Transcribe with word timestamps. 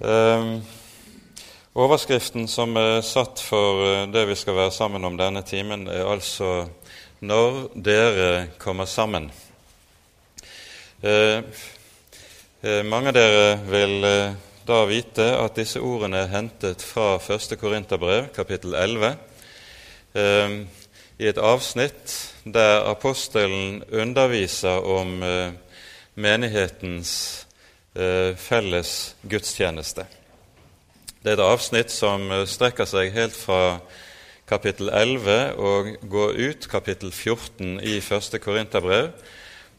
Um, 0.00 0.62
overskriften 1.76 2.46
som 2.48 2.72
er 2.80 3.02
satt 3.04 3.42
for 3.44 3.82
eh, 3.84 4.06
det 4.08 4.22
vi 4.30 4.36
skal 4.38 4.56
være 4.56 4.72
sammen 4.72 5.04
om 5.04 5.18
denne 5.18 5.42
timen, 5.44 5.82
er 5.92 6.08
altså 6.08 6.70
'Når 7.20 7.68
dere 7.76 8.46
kommer 8.58 8.84
sammen'. 8.84 9.28
Uh, 11.04 11.44
uh, 12.64 12.82
mange 12.84 13.08
av 13.08 13.14
dere 13.14 13.60
vil 13.68 14.04
uh, 14.04 14.32
da 14.64 14.78
vite 14.88 15.26
at 15.36 15.56
disse 15.56 15.80
ordene 15.80 16.24
er 16.24 16.32
hentet 16.32 16.80
fra 16.80 17.18
1. 17.20 17.58
Korinterbrev, 17.60 18.32
kapittel 18.32 18.74
11, 18.74 19.16
i 21.18 21.26
et 21.26 21.38
avsnitt 21.38 22.34
der 22.44 22.88
apostelen 22.90 23.84
underviser 23.92 24.80
om 24.80 25.22
menighetens 26.14 27.12
Eh, 27.12 27.49
felles 27.94 29.16
gudstjeneste. 29.26 30.06
Det 31.20 31.34
er 31.34 31.36
et 31.36 31.42
avsnitt 31.44 31.92
som 31.92 32.22
eh, 32.32 32.46
strekker 32.48 32.88
seg 32.88 33.10
helt 33.12 33.36
fra 33.36 33.76
kapittel 34.48 34.88
11 34.88 35.58
og 35.60 35.90
går 36.08 36.38
ut 36.40 36.68
kapittel 36.72 37.12
14 37.12 37.76
i 37.84 37.98
første 38.00 38.40
Korinterbrev, 38.40 39.10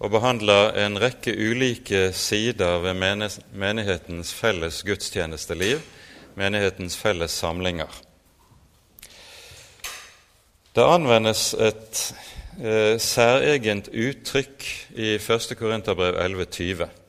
og 0.02 0.14
behandler 0.14 0.78
en 0.86 1.00
rekke 1.02 1.34
ulike 1.34 2.12
sider 2.14 2.78
ved 2.86 2.94
menighetens 3.58 4.36
felles 4.38 4.84
gudstjenesteliv, 4.86 5.82
menighetens 6.38 6.98
felles 6.98 7.34
samlinger. 7.42 7.90
Det 10.78 10.86
anvendes 10.86 11.56
et 11.58 12.06
eh, 12.62 13.02
særegent 13.02 13.90
uttrykk 13.90 14.72
i 14.94 15.16
1. 15.18 15.54
Korinterbrev 15.58 16.22
11.20 16.22 17.01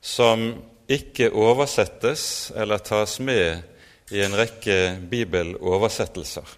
som 0.00 0.54
ikke 0.90 1.30
oversettes 1.30 2.50
eller 2.56 2.78
tas 2.82 3.18
med 3.20 3.62
i 4.10 4.22
en 4.24 4.34
rekke 4.34 4.98
bibeloversettelser. 5.10 6.56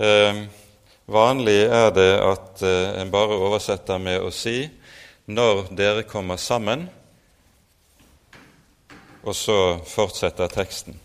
Eh, 0.00 0.44
vanlig 1.10 1.58
er 1.66 1.90
det 1.92 2.12
at 2.24 2.62
eh, 2.64 3.00
en 3.02 3.12
bare 3.12 3.36
oversetter 3.36 4.00
med 4.00 4.22
å 4.24 4.30
si 4.32 4.70
'når 5.26 5.76
dere 5.76 6.02
kommer 6.02 6.36
sammen', 6.36 6.88
og 9.22 9.34
så 9.34 9.78
fortsetter 9.84 10.48
teksten. 10.48 11.00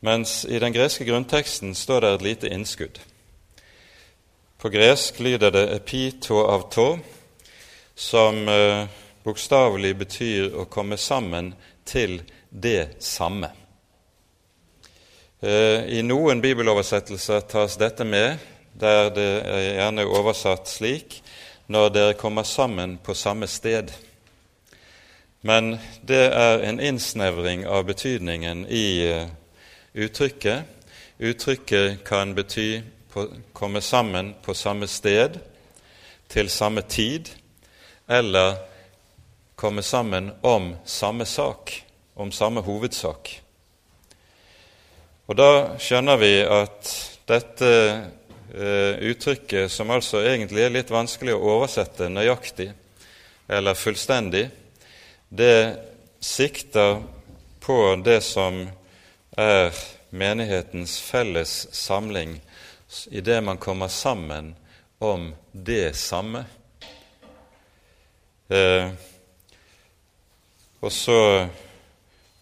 Mens 0.00 0.44
i 0.44 0.58
den 0.58 0.72
greske 0.72 1.04
grunnteksten 1.04 1.74
står 1.74 2.00
det 2.00 2.14
et 2.14 2.22
lite 2.22 2.48
innskudd. 2.48 3.00
På 4.58 4.68
gresk 4.68 5.18
lyder 5.20 5.50
det 5.50 5.68
'epi 5.74 6.20
to 6.20 6.46
av 6.46 6.70
to', 6.70 6.98
som 7.94 8.48
eh, 8.48 8.86
bokstavelig 9.24 9.94
betyr 9.96 10.56
å 10.60 10.66
komme 10.70 10.98
sammen 11.00 11.54
til 11.84 12.20
det 12.50 13.02
samme. 13.02 13.50
Eh, 15.40 15.98
I 15.98 16.02
noen 16.04 16.40
bibeloversettelser 16.40 17.46
tas 17.48 17.76
dette 17.80 18.04
med, 18.04 18.38
der 18.72 19.10
det 19.14 19.30
er 19.44 19.66
gjerne 19.78 20.06
oversatt 20.08 20.68
slik 20.68 21.20
når 21.66 21.92
dere 21.94 22.18
kommer 22.20 22.44
sammen 22.44 22.98
på 22.98 23.14
samme 23.14 23.48
sted. 23.48 23.92
Men 25.40 25.78
det 26.02 26.26
er 26.32 26.64
en 26.64 26.80
innsnevring 26.80 27.66
av 27.68 27.84
betydningen 27.88 28.66
i 28.68 28.86
eh, 29.08 29.28
uttrykket. 29.92 30.64
Uttrykket 31.18 32.04
kan 32.04 32.34
bety 32.34 32.82
på, 33.12 33.26
komme 33.52 33.80
sammen 33.80 34.34
på 34.42 34.54
samme 34.54 34.88
sted, 34.88 35.38
til 36.28 36.48
samme 36.50 36.82
tid, 36.88 37.28
eller 38.08 38.56
komme 39.54 39.82
sammen 39.82 40.32
om 40.40 40.74
samme 40.84 41.26
sak, 41.26 41.84
om 42.14 42.32
samme 42.32 42.60
hovedsak. 42.60 43.40
Og 45.26 45.36
da 45.38 45.50
skjønner 45.80 46.18
vi 46.20 46.32
at 46.42 46.90
dette 47.28 47.70
eh, 47.72 49.00
uttrykket, 49.08 49.72
som 49.72 49.92
altså 49.94 50.20
egentlig 50.26 50.66
er 50.66 50.74
litt 50.74 50.92
vanskelig 50.92 51.36
å 51.36 51.44
oversette 51.56 52.10
nøyaktig 52.12 52.68
eller 53.48 53.78
fullstendig, 53.78 54.48
det 55.28 55.56
sikter 56.20 57.00
på 57.64 57.78
det 58.04 58.20
som 58.24 58.66
er 59.36 59.72
menighetens 60.14 60.98
felles 61.00 61.54
samling 61.74 62.36
i 63.10 63.20
det 63.24 63.40
man 63.40 63.58
kommer 63.58 63.88
sammen 63.88 64.52
om 64.98 65.32
det 65.52 65.96
samme. 65.96 66.44
Eh, 68.48 68.92
og 70.84 70.92
så 70.92 71.46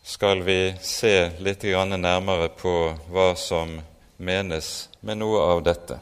skal 0.03 0.43
vi 0.43 0.75
se 0.83 1.31
litt 1.39 1.63
nærmere 1.63 2.49
på 2.49 2.73
hva 3.15 3.37
som 3.39 3.77
menes 4.19 4.89
med 5.01 5.21
noe 5.21 5.43
av 5.47 5.63
dette. 5.63 5.99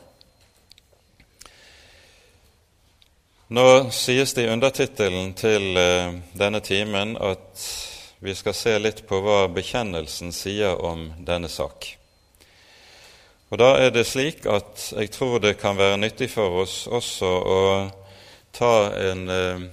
Nå 3.53 3.91
sies 3.93 4.33
det 4.33 4.47
i 4.47 4.49
undertittelen 4.49 5.35
til 5.35 5.77
eh, 5.77 6.15
denne 6.33 6.61
timen 6.65 7.17
at 7.21 7.65
vi 8.25 8.35
skal 8.35 8.55
se 8.55 8.77
litt 8.79 9.03
på 9.09 9.19
hva 9.21 9.49
bekjennelsen 9.53 10.33
sier 10.33 10.81
om 10.81 11.11
denne 11.19 11.49
sak. 11.49 11.91
Og 13.51 13.59
Da 13.59 13.75
er 13.83 13.91
det 13.91 14.07
slik 14.07 14.47
at 14.47 14.93
jeg 14.97 15.11
tror 15.13 15.43
det 15.43 15.59
kan 15.59 15.77
være 15.77 15.99
nyttig 15.99 16.31
for 16.31 16.63
oss 16.63 16.87
også 16.87 17.27
å 17.27 17.61
ta 18.55 18.75
en 19.11 19.29
eh, 19.29 19.69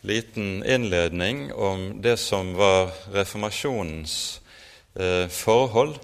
liten 0.00 0.62
innledning 0.64 1.52
om 1.52 2.02
det 2.02 2.16
som 2.16 2.54
var 2.54 2.90
reformasjonens 3.12 4.40
eh, 4.94 5.28
forhold 5.28 5.98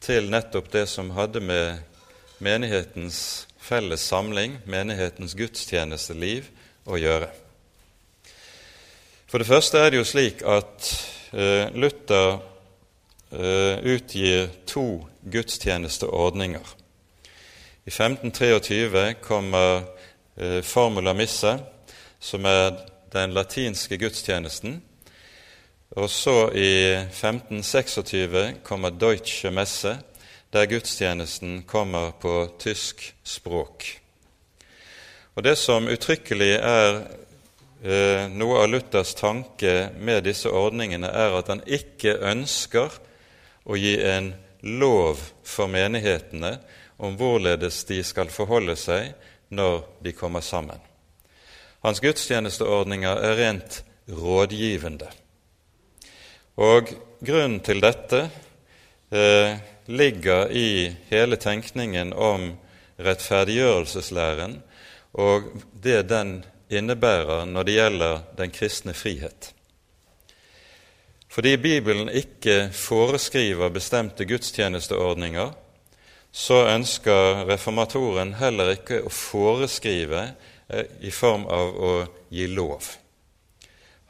til 0.00 0.30
nettopp 0.30 0.70
det 0.72 0.86
som 0.88 1.10
hadde 1.16 1.40
med 1.40 1.82
menighetens 2.38 3.46
felles 3.60 4.00
samling, 4.00 4.58
menighetens 4.68 5.36
gudstjenesteliv, 5.36 6.50
å 6.84 6.98
gjøre. 7.00 7.30
For 9.26 9.40
det 9.40 9.48
første 9.48 9.80
er 9.80 9.90
det 9.90 10.02
jo 10.02 10.08
slik 10.08 10.42
at 10.46 10.88
eh, 11.32 11.72
Luther 11.72 12.36
eh, 13.32 13.80
utgir 13.94 14.50
to 14.68 15.06
gudstjenesteordninger. 15.24 16.74
I 17.84 17.92
1523 17.92 19.14
kommer 19.24 19.88
eh, 20.36 20.60
Formula 20.62 21.16
Misse, 21.16 21.56
som 22.20 22.44
er 22.48 22.76
den 23.14 23.34
latinske 23.34 23.96
gudstjenesten. 23.96 24.80
Og 25.94 26.10
så 26.10 26.50
i 26.50 26.94
1526 26.94 28.54
kommer 28.66 28.90
Deutsche 28.90 29.50
Messe, 29.54 29.98
der 30.52 30.66
gudstjenesten 30.66 31.62
kommer 31.62 32.10
på 32.10 32.48
tysk 32.58 33.14
språk. 33.22 33.86
Og 35.34 35.42
Det 35.42 35.56
som 35.58 35.88
uttrykkelig 35.90 36.52
er 36.62 37.00
eh, 37.82 38.26
noe 38.30 38.60
av 38.62 38.68
Luthers 38.70 39.14
tanke 39.18 39.90
med 39.98 40.24
disse 40.26 40.50
ordningene, 40.50 41.10
er 41.10 41.34
at 41.38 41.50
han 41.50 41.62
ikke 41.66 42.16
ønsker 42.22 42.94
å 43.66 43.78
gi 43.78 43.96
en 44.02 44.32
lov 44.62 45.22
for 45.42 45.70
menighetene 45.70 46.56
om 47.02 47.18
hvorledes 47.18 47.82
de 47.90 48.00
skal 48.06 48.30
forholde 48.30 48.76
seg 48.78 49.14
når 49.54 49.82
de 50.06 50.14
kommer 50.14 50.42
sammen. 50.42 50.78
Hans 51.84 52.00
gudstjenesteordninger 52.00 53.20
er 53.28 53.36
rent 53.36 53.82
rådgivende. 54.08 55.10
Og 56.56 56.88
grunnen 57.24 57.60
til 57.64 57.82
dette 57.84 58.22
eh, 59.12 59.56
ligger 59.86 60.48
i 60.48 60.94
hele 61.10 61.36
tenkningen 61.36 62.14
om 62.16 62.54
rettferdiggjørelseslæren 63.04 64.62
og 65.14 65.50
det 65.82 66.06
den 66.10 66.38
innebærer 66.72 67.44
når 67.46 67.66
det 67.66 67.76
gjelder 67.76 68.22
den 68.38 68.54
kristne 68.54 68.94
frihet. 68.94 69.52
Fordi 71.28 71.56
Bibelen 71.56 72.08
ikke 72.08 72.70
foreskriver 72.72 73.68
bestemte 73.74 74.24
gudstjenesteordninger, 74.24 75.52
så 76.32 76.64
ønsker 76.70 77.44
reformatoren 77.46 78.34
heller 78.38 78.72
ikke 78.74 79.02
å 79.06 79.10
foreskrive 79.10 80.28
i 81.00 81.10
form 81.10 81.46
av 81.46 81.76
å 81.76 81.92
gi 82.32 82.46
lov. 82.48 82.86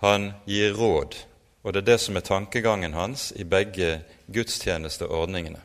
Han 0.04 0.32
gir 0.44 0.74
råd, 0.76 1.16
og 1.62 1.72
det 1.72 1.82
er 1.82 1.88
det 1.92 2.00
som 2.02 2.16
er 2.16 2.26
tankegangen 2.26 2.94
hans 2.94 3.32
i 3.36 3.44
begge 3.44 4.02
gudstjenesteordningene. 4.26 5.62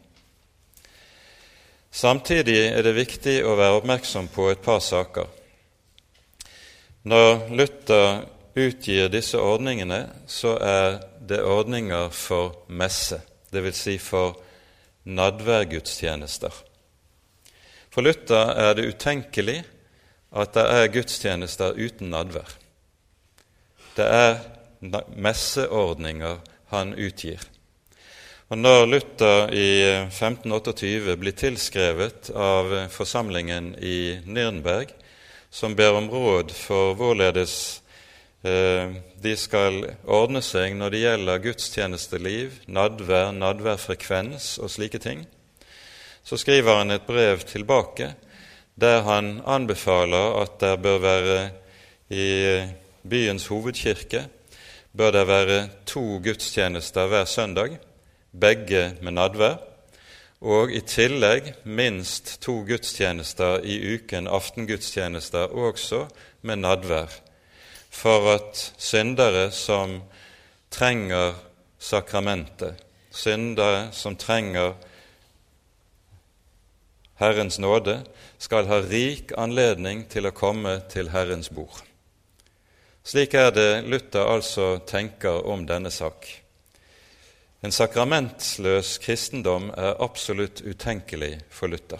Samtidig 1.92 2.60
er 2.70 2.86
det 2.86 2.94
viktig 2.98 3.40
å 3.44 3.56
være 3.58 3.80
oppmerksom 3.80 4.30
på 4.34 4.50
et 4.52 4.62
par 4.64 4.82
saker. 4.86 5.26
Når 7.10 7.50
Luther 7.58 8.22
utgir 8.60 9.10
disse 9.10 9.40
ordningene, 9.42 10.04
så 10.28 10.56
er 10.62 11.00
det 11.26 11.42
ordninger 11.42 12.10
for 12.14 12.66
messe, 12.68 13.22
dvs. 13.54 13.82
Si 13.82 13.98
for 13.98 14.38
nadværgudstjenester. 15.10 16.54
For 17.90 18.06
Luther 18.06 18.54
er 18.54 18.76
det 18.78 18.90
utenkelig 18.94 19.64
at 20.32 20.54
det 20.54 20.66
er 20.66 20.92
gudstjenester 20.94 21.78
uten 21.78 22.12
nadvær. 22.14 22.52
Det 23.98 24.06
er 24.06 24.38
messeordninger 25.16 26.38
han 26.72 26.94
utgir. 26.94 27.42
Og 28.50 28.58
Når 28.58 28.86
Luther 28.86 29.52
i 29.54 29.70
1528 30.08 31.16
blir 31.22 31.36
tilskrevet 31.38 32.32
av 32.34 32.72
forsamlingen 32.90 33.76
i 33.78 34.18
Nürnberg, 34.26 34.90
som 35.50 35.76
ber 35.76 35.98
om 35.98 36.10
råd 36.10 36.54
for 36.54 36.96
hvorledes 36.98 37.82
eh, 38.42 38.90
de 39.22 39.36
skal 39.38 39.84
ordne 40.06 40.42
seg 40.46 40.74
når 40.78 40.94
det 40.94 41.04
gjelder 41.04 41.44
gudstjenesteliv, 41.44 42.58
nadvær, 42.66 43.30
nadværfrekvens 43.38 44.56
og 44.64 44.74
slike 44.74 45.02
ting, 45.02 45.26
så 46.26 46.38
skriver 46.38 46.82
han 46.82 46.94
et 46.94 47.06
brev 47.06 47.46
tilbake 47.50 48.14
der 48.80 49.02
han 49.04 49.42
anbefaler 49.46 50.42
at 50.42 50.60
det 50.62 50.76
bør 50.82 50.98
være 51.04 51.50
i 52.10 52.28
byens 53.10 53.48
hovedkirke 53.48 54.26
bør 54.98 55.12
det 55.12 55.28
være 55.28 55.70
to 55.86 56.18
gudstjenester 56.24 57.08
hver 57.08 57.26
søndag, 57.26 57.78
begge 58.40 58.98
med 59.02 59.12
nadvær, 59.12 59.60
og 60.42 60.72
i 60.72 60.80
tillegg 60.82 61.54
minst 61.64 62.38
to 62.42 62.62
gudstjenester 62.68 63.60
i 63.64 63.78
uken, 63.96 64.28
aftengudstjenester 64.28 65.52
også 65.52 66.06
med 66.42 66.56
nadvær, 66.64 67.12
for 67.90 68.34
at 68.34 68.74
syndere 68.78 69.52
som 69.52 70.02
trenger 70.72 71.34
sakramentet, 71.80 72.76
syndere 73.12 73.90
som 73.92 74.16
trenger 74.16 74.74
Herrens 77.20 77.60
nåde, 77.60 78.00
skal 78.38 78.70
ha 78.72 78.80
rik 78.82 79.34
anledning 79.38 80.06
til 80.08 80.30
å 80.30 80.36
komme 80.36 80.78
til 80.92 81.12
Herrens 81.12 81.52
bord. 81.52 81.82
Slik 83.04 83.34
er 83.36 83.52
det 83.52 83.84
Luther 83.92 84.28
altså 84.30 84.78
tenker 84.88 85.44
om 85.48 85.66
denne 85.68 85.92
sak. 85.92 86.28
En 87.60 87.76
sakramentsløs 87.76 88.94
kristendom 89.04 89.68
er 89.76 90.00
absolutt 90.00 90.62
utenkelig 90.64 91.34
for 91.52 91.68
Luther. 91.68 92.00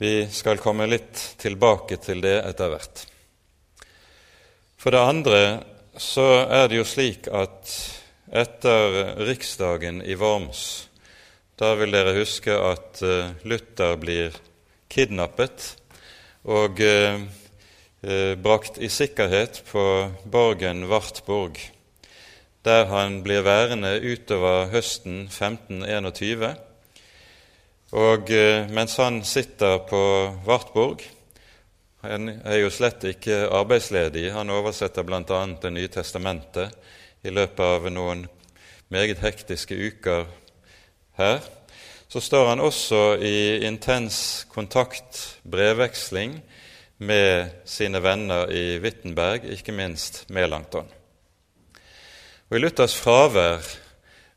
Vi 0.00 0.26
skal 0.32 0.58
komme 0.58 0.88
litt 0.90 1.22
tilbake 1.38 2.00
til 2.02 2.22
det 2.24 2.38
etter 2.40 2.72
hvert. 2.72 3.06
For 4.80 4.96
det 4.96 5.06
andre 5.06 5.40
så 6.00 6.28
er 6.48 6.70
det 6.70 6.80
jo 6.80 6.86
slik 6.88 7.28
at 7.30 7.74
etter 8.32 9.18
riksdagen 9.28 10.00
i 10.02 10.16
Worms 10.18 10.89
Da 11.60 11.74
vil 11.76 11.92
dere 11.92 12.14
huske 12.16 12.54
at 12.56 13.02
eh, 13.04 13.34
Luther 13.44 13.98
blir 14.00 14.36
kidnappet 14.88 15.66
og 16.48 16.80
eh, 16.80 17.20
eh, 18.00 18.32
brakt 18.40 18.78
i 18.80 18.88
sikkerhet 18.88 19.60
på 19.68 19.82
borgen 20.24 20.86
Wartburg 20.88 21.60
der 22.64 22.88
han 22.88 23.20
blir 23.26 23.44
værende 23.44 23.92
utover 24.00 24.70
høsten 24.72 25.26
1521. 25.26 26.48
Og 27.92 28.32
mens 28.72 28.96
han 29.00 29.22
sitter 29.24 29.78
på 29.88 30.02
Wartburg 30.46 31.04
Han 32.04 32.28
er 32.28 32.60
jo 32.60 32.72
slett 32.72 33.04
ikke 33.04 33.48
arbeidsledig. 33.48 34.30
Han 34.32 34.52
oversetter 34.52 35.04
bl.a. 35.04 35.40
Det 35.60 35.72
nye 35.72 35.88
testamentet 35.88 36.76
i 37.24 37.32
løpet 37.32 37.64
av 37.64 37.88
noen 37.92 38.28
meget 38.88 39.20
hektiske 39.24 39.76
uker 39.76 40.28
her. 41.20 41.42
Så 42.10 42.22
står 42.24 42.48
han 42.48 42.62
også 42.64 43.18
i 43.22 43.60
intens 43.66 44.46
kontakt, 44.50 45.38
brevveksling, 45.44 46.40
med 47.00 47.48
sine 47.64 48.02
venner 48.04 48.50
i 48.52 48.78
Wittenberg, 48.78 49.46
ikke 49.48 49.72
minst 49.72 50.26
Melankton. 50.28 50.88
Og 52.50 52.58
I 52.58 52.60
Luthers 52.60 52.92
fravær 52.98 53.64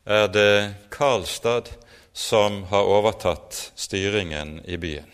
er 0.08 0.30
det 0.32 0.54
Karlstad 0.94 1.68
som 2.14 2.62
har 2.70 2.88
overtatt 2.88 3.58
styringen 3.76 4.60
i 4.64 4.78
byen. 4.80 5.10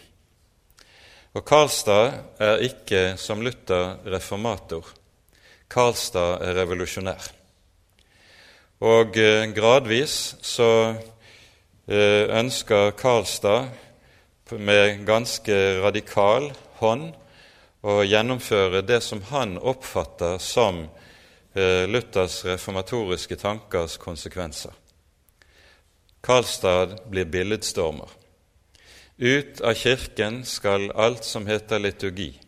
Og 1.34 1.46
Karlstad 1.46 2.20
er 2.42 2.62
ikke 2.66 3.14
som 3.18 3.42
Luther 3.42 3.96
reformator. 4.06 4.86
Karlstad 5.70 6.42
er 6.44 6.58
revolusjonær. 6.58 7.30
Og 8.80 9.16
eh, 9.18 9.46
gradvis 9.54 10.36
så 10.42 10.70
ønsker 11.88 12.90
Karlstad 12.98 13.68
med 14.52 15.06
ganske 15.06 15.54
radikal 15.80 16.50
hånd 16.82 17.12
å 17.80 18.02
gjennomføre 18.04 18.82
det 18.82 19.00
som 19.02 19.22
han 19.30 19.56
oppfatter 19.58 20.38
som 20.42 20.84
Eh, 21.54 21.88
Luthers 21.88 22.44
reformatoriske 22.44 23.36
tankers 23.36 23.96
konsekvenser. 23.96 24.70
Karlstad 26.22 27.10
blir 27.10 27.24
billedstormer. 27.24 28.08
Ut 29.18 29.60
av 29.60 29.74
Kirken 29.74 30.44
skal 30.44 30.92
alt 30.94 31.24
som 31.24 31.46
heter 31.46 31.82
liturgi, 31.82 32.40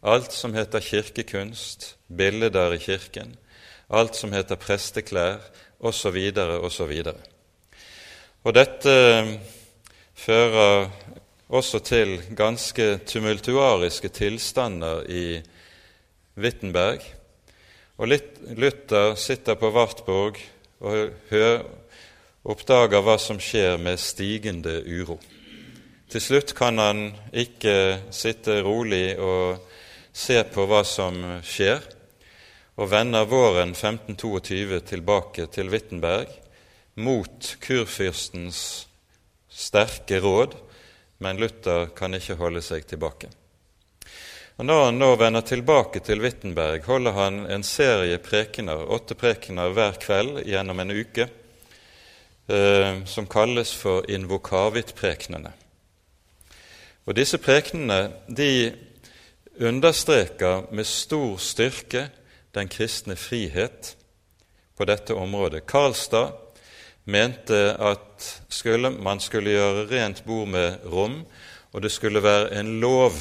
alt 0.00 0.32
som 0.32 0.54
heter 0.54 0.80
kirkekunst, 0.80 1.96
bilder 2.06 2.74
i 2.74 2.78
Kirken, 2.78 3.36
alt 3.88 4.14
som 4.14 4.32
heter 4.32 4.60
presteklær, 4.60 5.40
osv., 5.80 6.18
osv. 6.62 6.92
Og 8.46 8.54
dette 8.54 8.92
eh, 8.92 9.30
fører 10.14 10.88
også 11.48 11.80
til 11.82 12.18
ganske 12.36 13.00
tumultuariske 13.08 14.10
tilstander 14.14 15.06
i 15.10 15.40
Wittenberg, 16.38 17.02
og 17.98 18.12
Luther 18.54 19.16
sitter 19.18 19.56
på 19.58 19.72
Wartburg 19.74 20.38
og 20.86 21.32
oppdager 22.46 23.02
hva 23.02 23.16
som 23.18 23.40
skjer 23.42 23.74
med 23.82 23.98
stigende 23.98 24.76
uro. 24.86 25.18
Til 26.08 26.22
slutt 26.22 26.54
kan 26.54 26.78
han 26.78 27.08
ikke 27.34 27.74
sitte 28.14 28.60
rolig 28.62 29.18
og 29.18 29.58
se 30.14 30.38
på 30.46 30.68
hva 30.70 30.84
som 30.86 31.18
skjer, 31.42 31.82
og 32.78 32.92
vender 32.92 33.26
våren 33.26 33.74
1522 33.74 34.78
tilbake 34.86 35.48
til 35.50 35.74
Wittenberg 35.74 36.30
mot 36.98 37.56
kurfyrstens 37.62 38.86
sterke 39.48 40.20
råd, 40.20 40.54
men 41.18 41.38
Luther 41.38 41.90
kan 41.96 42.14
ikke 42.14 42.38
holde 42.38 42.62
seg 42.62 42.86
tilbake. 42.86 43.30
Og 44.58 44.66
Når 44.66 44.84
han 44.84 44.98
nå 44.98 45.08
vender 45.14 45.44
tilbake 45.46 46.00
til 46.02 46.20
Wittenberg, 46.22 46.82
holder 46.90 47.14
han 47.14 47.44
en 47.46 47.62
serie 47.62 48.18
prekener, 48.18 48.88
åtte 48.90 49.14
prekener 49.14 49.70
hver 49.70 50.00
kveld 50.02 50.40
gjennom 50.46 50.82
en 50.82 50.90
uke, 50.90 51.28
eh, 52.48 53.04
som 53.06 53.30
kalles 53.30 53.70
for 53.74 54.02
invokavit-prekenene. 54.10 55.52
Og 57.06 57.14
Disse 57.14 57.38
prekenene 57.38 58.10
de 58.26 58.74
understreker 59.60 60.66
med 60.74 60.86
stor 60.86 61.38
styrke 61.38 62.08
den 62.54 62.68
kristne 62.68 63.16
frihet 63.16 63.94
på 64.76 64.84
dette 64.84 65.14
området. 65.14 65.66
Karlstad 65.66 66.34
mente 67.08 67.58
at 67.80 68.28
skulle, 68.52 68.90
man 68.90 69.20
skulle 69.20 69.54
gjøre 69.56 69.86
rent 69.88 70.22
bord 70.26 70.48
med 70.52 70.84
rom, 70.92 71.22
og 71.72 71.82
det 71.82 71.92
skulle 71.92 72.22
være 72.22 72.52
en 72.60 72.78
lov 72.82 73.16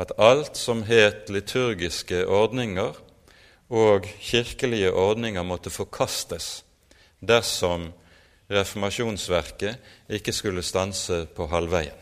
at 0.00 0.12
alt 0.18 0.56
som 0.56 0.82
het 0.88 1.30
liturgiske 1.30 2.24
ordninger 2.26 2.96
og 3.70 4.06
kirkelige 4.18 4.92
ordninger, 4.92 5.42
måtte 5.42 5.70
forkastes 5.70 6.64
dersom 7.20 7.90
reformasjonsverket 8.50 9.76
ikke 10.10 10.32
skulle 10.34 10.64
stanse 10.66 11.26
på 11.36 11.46
halvveien. 11.52 11.98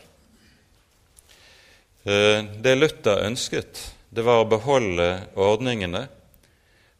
Eh, 2.07 2.45
det 2.63 2.77
Luther 2.77 3.25
ønsket, 3.27 3.83
det 4.09 4.25
var 4.25 4.41
å 4.41 4.49
beholde 4.49 5.09
ordningene. 5.37 6.07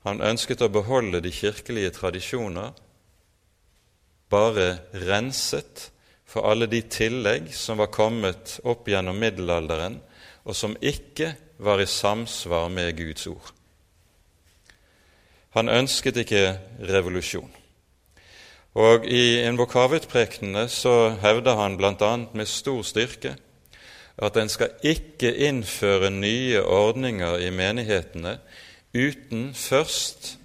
Han 0.05 0.21
ønsket 0.21 0.61
å 0.61 0.69
beholde 0.69 1.23
de 1.23 1.31
kirkelige 1.33 1.95
tradisjoner, 1.95 2.75
bare 4.29 4.77
renset 4.93 5.89
for 6.29 6.45
alle 6.45 6.69
de 6.69 6.81
tillegg 6.85 7.49
som 7.55 7.79
var 7.81 7.91
kommet 7.93 8.59
opp 8.67 8.87
gjennom 8.89 9.17
middelalderen 9.17 9.97
og 10.45 10.55
som 10.57 10.75
ikke 10.81 11.33
var 11.59 11.81
i 11.81 11.89
samsvar 11.89 12.69
med 12.71 12.93
Guds 12.97 13.27
ord. 13.27 13.53
Han 15.57 15.69
ønsket 15.69 16.21
ikke 16.21 16.43
revolusjon. 16.85 17.49
Og 18.77 19.05
I 19.09 19.41
invokavutprekenene 19.49 20.67
så 20.69 21.15
hevder 21.21 21.57
han 21.57 21.77
bl.a. 21.77 22.11
med 22.37 22.47
stor 22.47 22.83
styrke 22.85 23.33
at 24.19 24.37
en 24.37 24.51
skal 24.51 24.75
ikke 24.85 25.31
innføre 25.47 26.11
nye 26.13 26.61
ordninger 26.61 27.39
i 27.41 27.49
menighetene 27.55 28.37
uten 28.93 29.49
først 29.55 30.35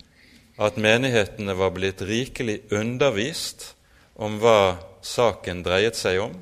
at 0.62 0.78
menighetene 0.78 1.56
var 1.58 1.74
blitt 1.74 2.02
rikelig 2.06 2.60
undervist 2.72 3.73
om 4.14 4.38
hva 4.42 4.76
saken 5.04 5.62
dreiet 5.66 5.98
seg 5.98 6.20
om, 6.22 6.34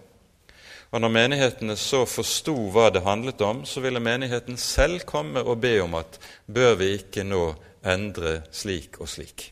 og 0.93 1.01
når 1.01 1.13
menighetene 1.15 1.77
så 1.81 2.03
forsto 2.05 2.55
hva 2.75 2.91
det 2.93 3.01
handlet 3.07 3.41
om, 3.41 3.63
så 3.65 3.81
ville 3.81 4.03
menigheten 4.03 4.59
selv 4.61 5.07
komme 5.09 5.41
og 5.41 5.63
be 5.65 5.79
om 5.81 5.97
at 5.97 6.19
bør 6.45 6.77
vi 6.83 6.91
ikke 6.99 7.25
nå 7.25 7.47
endre 7.89 8.43
slik 8.53 9.01
og 9.01 9.09
slik. 9.09 9.49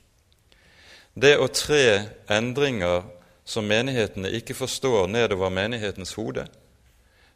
Det 1.17 1.39
å 1.41 1.49
tre 1.49 1.85
endringer 2.31 3.09
som 3.45 3.67
menighetene 3.67 4.31
ikke 4.37 4.55
forstår 4.55 5.09
nedover 5.09 5.51
menighetens 5.51 6.13
hode, 6.21 6.45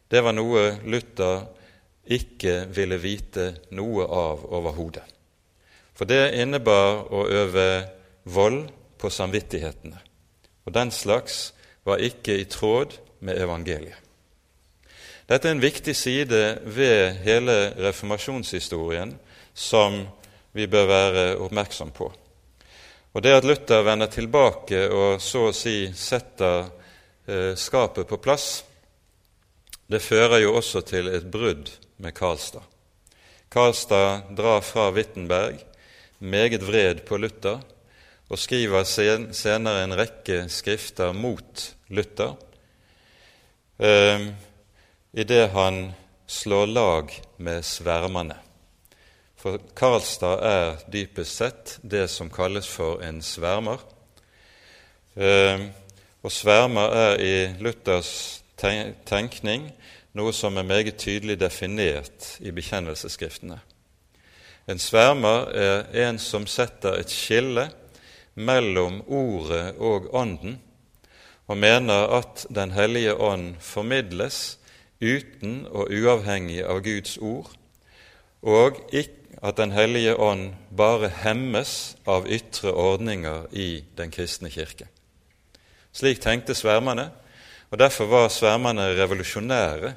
det 0.07 0.21
var 0.21 0.37
noe 0.37 0.77
Luther 0.85 1.47
ikke 2.05 2.67
ville 2.69 3.01
vite 3.01 3.55
noe 3.73 4.05
av 4.05 4.45
overhodet. 4.53 5.03
For 5.97 6.05
det 6.05 6.35
innebar 6.37 7.07
å 7.09 7.25
øve 7.25 7.67
vold 8.29 8.67
på 9.01 9.09
samvittighetene, 9.09 9.97
og 10.65 10.73
den 10.73 10.91
slags 10.91 11.53
var 11.85 12.01
ikke 12.01 12.37
i 12.41 12.49
tråd 12.49 12.97
med 13.19 13.37
evangeliet. 13.41 14.01
Dette 15.25 15.49
er 15.49 15.55
en 15.55 15.63
viktig 15.63 15.95
side 15.97 16.41
ved 16.65 17.21
hele 17.25 17.73
reformasjonshistorien 17.81 19.15
som 19.53 20.03
vi 20.53 20.67
bør 20.69 20.85
være 20.85 21.23
oppmerksom 21.41 21.91
på. 21.91 22.11
Og 23.15 23.23
Det 23.23 23.31
at 23.33 23.47
Luther 23.47 23.81
vender 23.81 24.11
tilbake 24.11 24.89
og 24.91 25.21
så 25.23 25.47
å 25.49 25.55
si 25.55 25.87
setter 25.95 26.67
eh, 27.25 27.53
skapet 27.55 28.07
på 28.07 28.19
plass, 28.21 28.63
det 29.87 30.01
fører 30.03 30.41
jo 30.43 30.55
også 30.59 30.81
til 30.85 31.07
et 31.07 31.25
brudd 31.31 31.71
med 31.97 32.13
Karlstad. 32.13 32.65
Karlstad 33.49 34.33
drar 34.35 34.61
fra 34.61 34.89
Wittenberg, 34.91 35.61
meget 36.19 36.65
vred 36.65 37.05
på 37.07 37.17
Luther, 37.17 37.61
og 38.29 38.39
skriver 38.41 38.85
sen 38.89 39.29
senere 39.37 39.83
en 39.85 39.95
rekke 39.97 40.45
skrifter 40.49 41.13
mot 41.13 41.65
Luther, 41.93 42.33
eh, 43.79 44.31
idet 45.13 45.49
han 45.53 45.93
slår 46.27 46.65
lag 46.65 47.13
med 47.37 47.65
svermerne. 47.65 48.39
For 49.37 49.61
Karlstad 49.77 50.41
er 50.41 50.79
dypest 50.89 51.37
sett 51.37 51.75
det 51.83 52.07
som 52.09 52.31
kalles 52.33 52.67
for 52.67 53.03
en 53.05 53.21
svermer. 53.21 53.77
Eh, 55.15 55.67
og 56.25 56.33
svermer 56.33 56.95
er 56.97 57.21
i 57.21 57.35
Luthers 57.61 58.41
tenkning 58.57 59.69
noe 60.17 60.33
som 60.33 60.57
er 60.57 60.65
meget 60.65 60.97
tydelig 60.97 61.37
definert 61.39 62.37
i 62.39 62.49
bekjennelsesskriftene. 62.55 63.59
En 64.65 64.79
svermer 64.81 65.51
er 65.53 66.07
en 66.07 66.17
som 66.17 66.47
setter 66.49 66.97
et 66.97 67.11
skille 67.13 67.67
mellom 68.35 69.01
Ordet 69.07 69.75
og 69.79 70.13
Ånden, 70.15 70.59
og 71.47 71.57
mener 71.57 72.07
at 72.19 72.45
Den 72.49 72.71
hellige 72.71 73.15
ånd 73.15 73.55
formidles 73.59 74.57
uten 75.01 75.65
og 75.69 75.91
uavhengig 75.91 76.63
av 76.65 76.81
Guds 76.83 77.17
ord, 77.17 77.51
og 78.41 78.81
at 79.43 79.57
Den 79.57 79.71
hellige 79.71 80.15
ånd 80.15 80.53
bare 80.77 81.09
hemmes 81.23 81.95
av 82.07 82.27
ytre 82.27 82.73
ordninger 82.73 83.47
i 83.51 83.83
den 83.97 84.11
kristne 84.11 84.49
kirke. 84.49 84.87
Slik 85.95 86.19
tenkte 86.21 86.55
svermerne, 86.55 87.11
og 87.71 87.79
derfor 87.79 88.05
var 88.05 88.29
svermerne 88.29 88.93
revolusjonære 88.95 89.93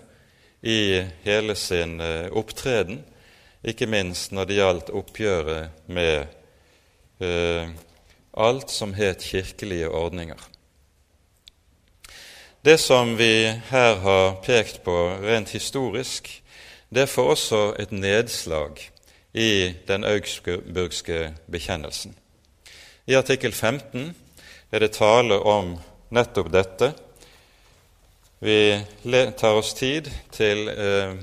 i 0.62 1.02
hele 1.24 1.54
sin 1.54 2.00
eh, 2.00 2.30
opptreden, 2.32 3.02
ikke 3.64 3.86
minst 3.86 4.32
når 4.32 4.46
det 4.46 4.58
gjaldt 4.58 4.90
oppgjøret 4.94 5.90
med 5.90 6.26
eh, 7.20 7.70
alt 8.38 8.70
som 8.70 8.94
het 8.94 9.22
kirkelige 9.22 9.88
ordninger. 9.88 10.38
Det 12.64 12.78
som 12.80 13.16
vi 13.18 13.46
her 13.70 13.94
har 14.02 14.38
pekt 14.44 14.82
på 14.84 14.94
rent 15.22 15.50
historisk, 15.54 16.30
det 16.90 17.08
får 17.08 17.30
også 17.34 17.60
et 17.78 17.92
nedslag 17.92 18.80
i 19.34 19.74
den 19.88 20.04
augsburgske 20.04 21.34
bekjennelsen. 21.50 22.16
I 23.06 23.14
artikkel 23.14 23.52
15 23.52 24.14
er 24.72 24.78
det 24.84 24.96
tale 24.96 25.38
om 25.38 25.76
nettopp 26.10 26.50
dette. 26.52 26.92
Vi 28.40 28.80
tar 29.38 29.58
oss 29.58 29.74
tid 29.74 30.10
til 30.32 30.68
eh, 30.68 31.14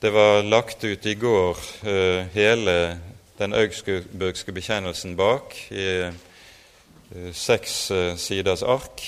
Det 0.00 0.10
var 0.12 0.42
lagt 0.42 0.84
ut 0.84 1.06
i 1.06 1.14
går 1.14 1.58
eh, 1.88 2.26
hele 2.34 2.98
den 3.38 3.54
augsburgske 3.54 4.52
bekjennelsen 4.54 5.16
bak 5.18 5.56
i 5.74 5.86
eh, 6.06 7.30
seks 7.34 7.90
eh, 7.90 8.16
siders 8.20 8.62
ark. 8.62 9.02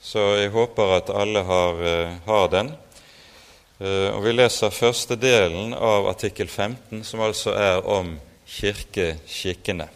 Så 0.00 0.22
jeg 0.38 0.54
håper 0.54 0.94
at 0.96 1.12
alle 1.12 1.42
har, 1.44 1.82
eh, 1.84 2.14
har 2.26 2.52
den. 2.52 2.76
Og 3.78 4.24
Vi 4.24 4.32
leser 4.32 4.74
første 4.74 5.14
delen 5.14 5.70
av 5.70 6.08
artikkel 6.10 6.48
15, 6.48 7.04
som 7.04 7.20
altså 7.22 7.52
er 7.54 7.84
om 7.86 8.16
kirkeskikkene. 8.42 9.86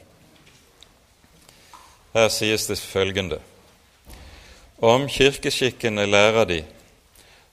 Her 2.14 2.28
sies 2.28 2.68
det 2.70 2.78
følgende.: 2.78 3.40
Om 4.78 5.08
kirkeskikkene 5.08 6.06
lærer 6.06 6.44
de 6.44 6.60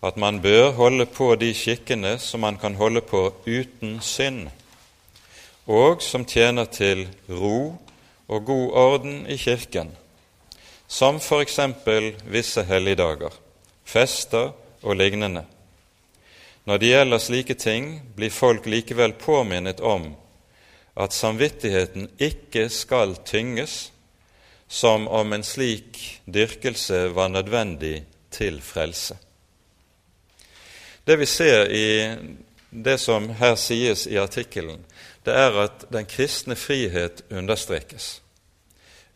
at 0.04 0.18
man 0.18 0.42
bør 0.42 0.72
holde 0.72 1.06
på 1.06 1.36
de 1.36 1.50
skikkene 1.54 2.20
som 2.20 2.40
man 2.40 2.58
kan 2.58 2.76
holde 2.76 3.02
på 3.02 3.34
uten 3.48 3.98
synd, 4.02 4.48
og 5.70 6.02
som 6.02 6.26
tjener 6.26 6.66
til 6.74 7.06
ro 7.30 7.78
og 8.30 8.46
god 8.46 8.72
orden 8.74 9.20
i 9.30 9.38
Kirken, 9.38 9.92
som 10.88 11.20
f.eks. 11.22 11.60
visse 12.26 12.64
helligdager, 12.66 13.34
fester 13.86 14.52
og 14.82 14.98
lignende. 14.98 15.46
Når 16.66 16.78
det 16.78 16.90
gjelder 16.90 17.22
slike 17.22 17.54
ting, 17.54 18.02
blir 18.16 18.34
folk 18.34 18.66
likevel 18.66 19.14
påminnet 19.22 19.80
om 19.80 20.12
at 20.98 21.14
samvittigheten 21.14 22.10
ikke 22.18 22.68
skal 22.74 23.16
tynges, 23.26 23.92
som 24.68 25.08
om 25.08 25.34
en 25.34 25.46
slik 25.46 26.22
dyrkelse 26.26 27.08
var 27.14 27.30
nødvendig 27.30 28.04
til 28.32 28.62
frelse. 28.62 29.18
Det 31.06 31.18
vi 31.18 31.26
ser 31.26 31.70
i 31.74 31.88
det 32.70 33.00
som 33.02 33.30
her 33.30 33.56
sies 33.58 34.06
i 34.08 34.18
artikkelen, 34.22 34.84
det 35.26 35.36
er 35.36 35.58
at 35.66 35.86
den 35.94 36.08
kristne 36.10 36.56
frihet 36.56 37.24
understrekes. 37.32 38.22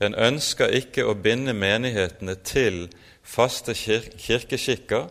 En 0.04 0.16
ønsker 0.16 0.74
ikke 0.76 1.06
å 1.08 1.16
binde 1.16 1.54
menighetene 1.56 2.36
til 2.44 2.88
faste 3.24 3.76
kir 3.78 4.10
kirkeskikker 4.20 5.08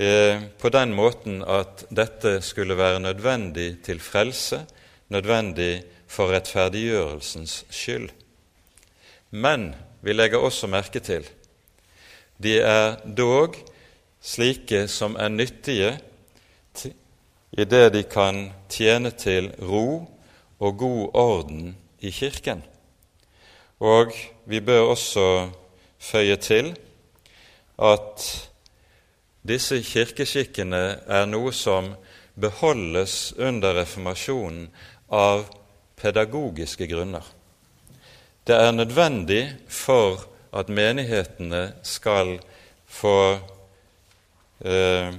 eh, 0.00 0.42
på 0.58 0.72
den 0.74 0.94
måten 0.96 1.44
at 1.46 1.84
dette 1.94 2.40
skulle 2.42 2.78
være 2.78 3.02
nødvendig 3.04 3.82
til 3.86 4.00
frelse, 4.02 4.64
nødvendig 5.08 5.84
for 6.10 6.32
rettferdiggjørelsens 6.34 7.64
skyld. 7.70 8.10
Men 9.30 9.74
vi 10.02 10.16
legger 10.16 10.42
også 10.42 10.66
merke 10.66 11.00
til 11.04 11.28
de 12.40 12.56
er 12.64 12.96
dog 13.04 13.56
slike 14.24 14.86
som 14.88 15.16
er 15.20 15.28
nyttige 15.28 15.90
i 17.52 17.64
det 17.64 17.90
de 17.94 18.02
kan 18.06 18.50
tjene 18.70 19.10
til 19.10 19.50
ro 19.62 20.06
og 20.60 20.76
god 20.78 21.08
orden 21.14 21.76
i 22.00 22.10
Kirken. 22.10 22.62
Og 23.80 24.12
vi 24.44 24.60
bør 24.60 24.92
også 24.92 25.48
føye 25.98 26.36
til 26.36 26.74
at 27.80 28.26
disse 29.48 29.80
kirkeskikkene 29.82 30.82
er 31.08 31.28
noe 31.28 31.52
som 31.56 31.94
beholdes 32.40 33.32
under 33.38 33.74
reformasjonen 33.80 34.68
av 35.08 35.46
pedagogiske 36.00 36.86
grunner. 36.90 37.24
Det 38.46 38.56
er 38.56 38.72
nødvendig 38.72 39.42
for 39.68 40.26
at 40.52 40.68
menighetene 40.68 41.72
skal 41.82 42.38
få 42.86 43.38
eh, 44.64 45.14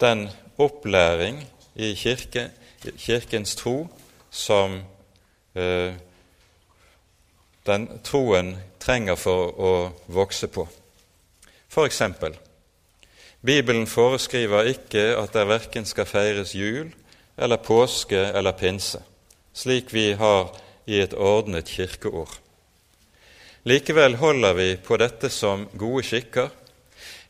den 0.00 0.28
opplæring 0.58 1.42
i 1.74 1.94
kirke, 1.94 2.50
Kirkens 2.96 3.54
tro 3.54 3.88
som 4.30 4.80
eh, 5.54 5.92
den 7.66 7.88
troen 8.04 8.54
trenger 8.80 9.18
for 9.20 9.52
å 9.60 9.72
vokse 10.08 10.48
på. 10.48 10.64
For 11.68 11.86
eksempel, 11.86 12.34
Bibelen 13.44 13.86
foreskriver 13.86 14.68
ikke 14.72 15.14
at 15.16 15.32
det 15.36 15.46
verken 15.48 15.86
skal 15.88 16.08
feires 16.08 16.54
jul 16.54 16.90
eller 17.36 17.56
påske 17.56 18.18
eller 18.34 18.56
pinse, 18.56 19.00
slik 19.52 19.94
vi 19.94 20.12
har 20.12 20.50
i 20.86 21.00
et 21.00 21.14
ordnet 21.14 21.68
kirkeår. 21.68 22.32
Likevel 23.68 24.16
holder 24.16 24.56
vi 24.56 24.70
på 24.80 24.96
dette 25.00 25.28
som 25.32 25.66
gode 25.76 26.04
skikker, 26.08 26.48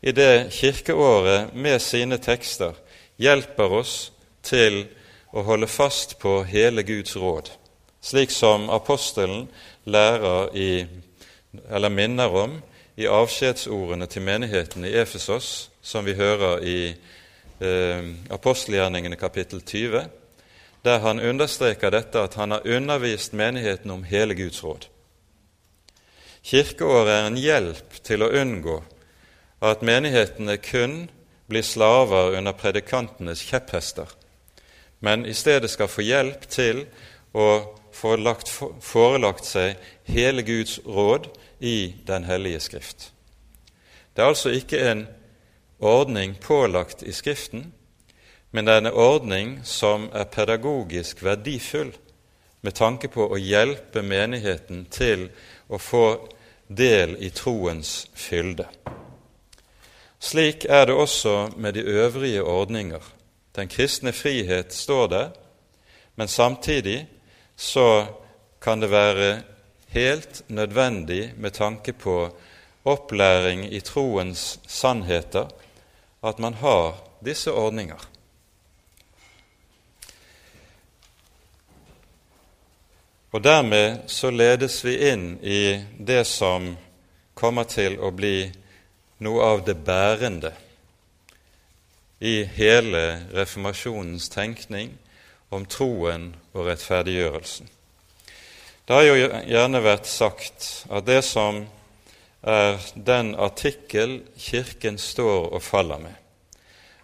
i 0.01 0.11
det 0.11 0.49
kirkeåret 0.51 1.53
med 1.53 1.81
sine 1.81 2.17
tekster 2.17 2.73
hjelper 3.21 3.73
oss 3.81 3.95
til 4.41 4.85
å 5.31 5.43
holde 5.45 5.69
fast 5.69 6.17
på 6.19 6.41
hele 6.49 6.83
Guds 6.83 7.13
råd, 7.15 7.51
slik 8.01 8.33
som 8.33 8.69
apostelen 8.73 9.45
lærer 9.85 10.49
i, 10.57 10.71
eller 11.69 11.93
minner 11.93 12.33
om 12.33 12.57
i 12.97 13.07
avskjedsordene 13.07 14.07
til 14.09 14.25
menigheten 14.25 14.85
i 14.85 14.95
Efesos, 14.97 15.69
som 15.81 16.05
vi 16.05 16.17
hører 16.17 16.65
i 16.65 16.79
eh, 17.61 18.09
apostelgjerningene 18.33 19.15
kapittel 19.21 19.61
20, 19.61 20.09
der 20.81 20.99
han 21.05 21.21
understreker 21.21 21.93
dette 21.93 22.25
at 22.25 22.35
han 22.41 22.51
har 22.57 22.65
undervist 22.65 23.37
menigheten 23.37 23.93
om 23.93 24.03
hele 24.03 24.35
Guds 24.35 24.63
råd. 24.63 24.87
Kirkeåret 26.41 27.13
er 27.13 27.27
en 27.29 27.37
hjelp 27.37 28.01
til 28.01 28.25
å 28.25 28.31
unngå 28.41 28.79
at 29.61 29.83
menighetene 29.85 30.57
kun 30.57 31.09
blir 31.49 31.61
slaver 31.61 32.37
under 32.37 32.55
predikantenes 32.57 33.43
kjepphester, 33.45 34.09
men 34.99 35.25
i 35.25 35.33
stedet 35.33 35.69
skal 35.69 35.89
få 35.91 36.05
hjelp 36.05 36.47
til 36.49 36.85
å 37.33 37.47
få 37.93 38.15
lagt, 38.17 38.49
forelagt 38.81 39.45
seg 39.45 39.79
hele 40.09 40.43
Guds 40.47 40.79
råd 40.85 41.27
i 41.59 41.93
Den 42.07 42.23
hellige 42.23 42.59
Skrift. 42.59 43.11
Det 44.15 44.23
er 44.23 44.31
altså 44.31 44.49
ikke 44.49 44.79
en 44.91 45.05
ordning 45.79 46.35
pålagt 46.41 47.03
i 47.03 47.13
Skriften, 47.13 47.71
men 48.51 48.65
det 48.65 48.73
er 48.73 48.83
en 48.85 48.93
ordning 48.93 49.59
som 49.63 50.09
er 50.13 50.29
pedagogisk 50.31 51.23
verdifull 51.23 51.93
med 52.61 52.75
tanke 52.77 53.09
på 53.09 53.25
å 53.31 53.39
hjelpe 53.39 54.03
menigheten 54.05 54.85
til 54.91 55.29
å 55.69 55.79
få 55.81 56.05
del 56.67 57.15
i 57.19 57.31
troens 57.35 58.09
fylde. 58.13 58.67
Slik 60.21 60.65
er 60.69 60.85
det 60.85 60.95
også 60.95 61.51
med 61.57 61.73
de 61.73 61.79
øvrige 61.79 62.43
ordninger. 62.43 63.01
Den 63.55 63.67
kristne 63.67 64.13
frihet 64.13 64.73
står 64.73 65.07
der, 65.07 65.29
men 66.15 66.27
samtidig 66.27 67.07
så 67.55 68.05
kan 68.61 68.81
det 68.81 68.91
være 68.91 69.41
helt 69.87 70.43
nødvendig 70.47 71.33
med 71.37 71.51
tanke 71.51 71.93
på 71.93 72.37
opplæring 72.85 73.73
i 73.73 73.79
troens 73.79 74.59
sannheter 74.67 75.47
at 76.23 76.39
man 76.39 76.53
har 76.53 77.01
disse 77.25 77.51
ordninger. 77.51 78.09
Og 83.31 83.43
dermed 83.43 83.97
så 84.07 84.29
ledes 84.29 84.85
vi 84.85 84.97
inn 85.09 85.39
i 85.43 85.81
det 85.97 86.25
som 86.27 86.75
kommer 87.33 87.63
til 87.63 87.95
å 87.99 88.11
bli 88.11 88.51
noe 89.21 89.45
av 89.45 89.63
det 89.65 89.77
bærende 89.85 90.51
i 92.21 92.41
hele 92.57 93.03
reformasjonens 93.33 94.29
tenkning 94.33 94.95
om 95.53 95.65
troen 95.69 96.31
og 96.53 96.67
rettferdiggjørelsen. 96.69 97.69
Det 98.87 98.97
har 98.97 99.05
jo 99.05 99.29
gjerne 99.47 99.83
vært 99.85 100.09
sagt 100.09 100.67
at 100.89 101.05
det 101.05 101.21
som 101.25 101.63
er 102.41 102.81
den 102.95 103.35
artikkel 103.37 104.19
Kirken 104.41 104.97
står 104.97 105.51
og 105.53 105.61
faller 105.61 106.01
med, 106.01 106.17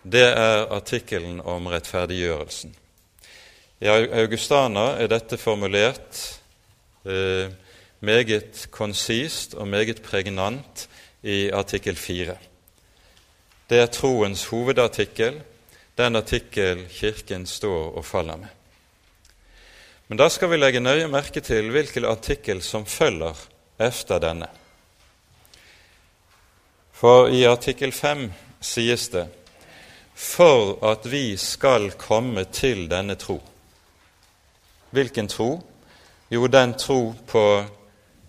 det 0.02 0.26
er 0.26 0.66
artikkelen 0.74 1.42
om 1.46 1.70
rettferdiggjørelsen. 1.70 2.74
I 3.78 3.94
Augustana 3.94 4.96
er 4.98 5.10
dette 5.12 5.38
formulert 5.38 6.22
eh, 7.06 7.52
meget 8.00 8.68
konsist 8.72 9.54
og 9.54 9.68
meget 9.68 10.02
pregnant 10.02 10.88
i 11.28 11.50
artikkel 11.52 11.98
4. 12.00 12.38
Det 13.68 13.80
er 13.82 13.90
troens 13.92 14.46
hovedartikkel, 14.48 15.42
den 15.98 16.16
artikkel 16.16 16.86
Kirken 16.88 17.46
står 17.46 17.98
og 18.00 18.06
faller 18.06 18.40
med. 18.40 18.54
Men 20.08 20.22
da 20.22 20.30
skal 20.32 20.54
vi 20.54 20.60
legge 20.60 20.80
nøye 20.80 21.10
merke 21.12 21.44
til 21.44 21.68
hvilken 21.74 22.08
artikkel 22.08 22.62
som 22.64 22.86
følger 22.88 23.36
efter 23.80 24.24
denne. 24.24 24.48
For 26.96 27.28
i 27.28 27.44
artikkel 27.46 27.92
5 27.92 28.30
sies 28.64 29.10
det 29.12 29.28
for 30.18 30.80
at 30.92 31.12
vi 31.12 31.38
skal 31.38 31.92
komme 31.92 32.48
til 32.50 32.88
denne 32.90 33.16
tro. 33.16 33.38
Hvilken 34.90 35.28
tro? 35.28 35.62
Jo, 36.32 36.48
den 36.48 36.74
tro 36.74 37.14
på 37.28 37.44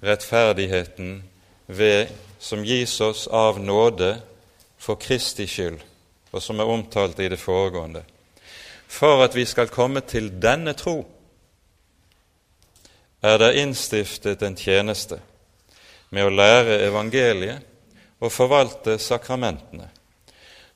rettferdigheten 0.02 1.22
ved, 1.66 2.06
som 2.38 2.64
gis 2.64 3.00
oss 3.00 3.26
av 3.26 3.60
nåde 3.60 4.16
for 4.78 4.96
Kristi 4.96 5.46
skyld, 5.46 5.80
og 6.30 6.42
som 6.42 6.60
er 6.60 6.70
omtalt 6.70 7.20
i 7.20 7.28
det 7.28 7.40
foregående. 7.40 8.04
For 8.88 9.24
at 9.24 9.34
vi 9.36 9.44
skal 9.46 9.68
komme 9.68 10.00
til 10.00 10.30
denne 10.40 10.72
tro, 10.78 11.02
er 13.22 13.38
det 13.38 13.56
innstiftet 13.58 14.42
en 14.46 14.56
tjeneste 14.56 15.18
med 16.14 16.28
å 16.28 16.32
lære 16.32 16.78
evangeliet 16.86 17.64
og 18.22 18.32
forvalte 18.32 18.94
sakramentene. 19.02 19.88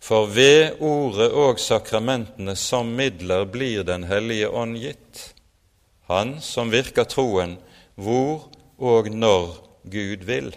For 0.03 0.27
ved 0.27 0.83
ordet 0.83 1.29
og 1.31 1.61
sakramentene 1.63 2.57
som 2.59 2.91
midler 2.99 3.45
blir 3.47 3.85
Den 3.87 4.05
hellige 4.05 4.49
ånd 4.51 4.77
gitt, 4.77 5.35
Han 6.11 6.41
som 6.41 6.71
virker 6.71 7.05
troen 7.05 7.57
hvor 7.95 8.51
og 8.79 9.09
når 9.15 9.55
Gud 9.87 10.25
vil, 10.27 10.51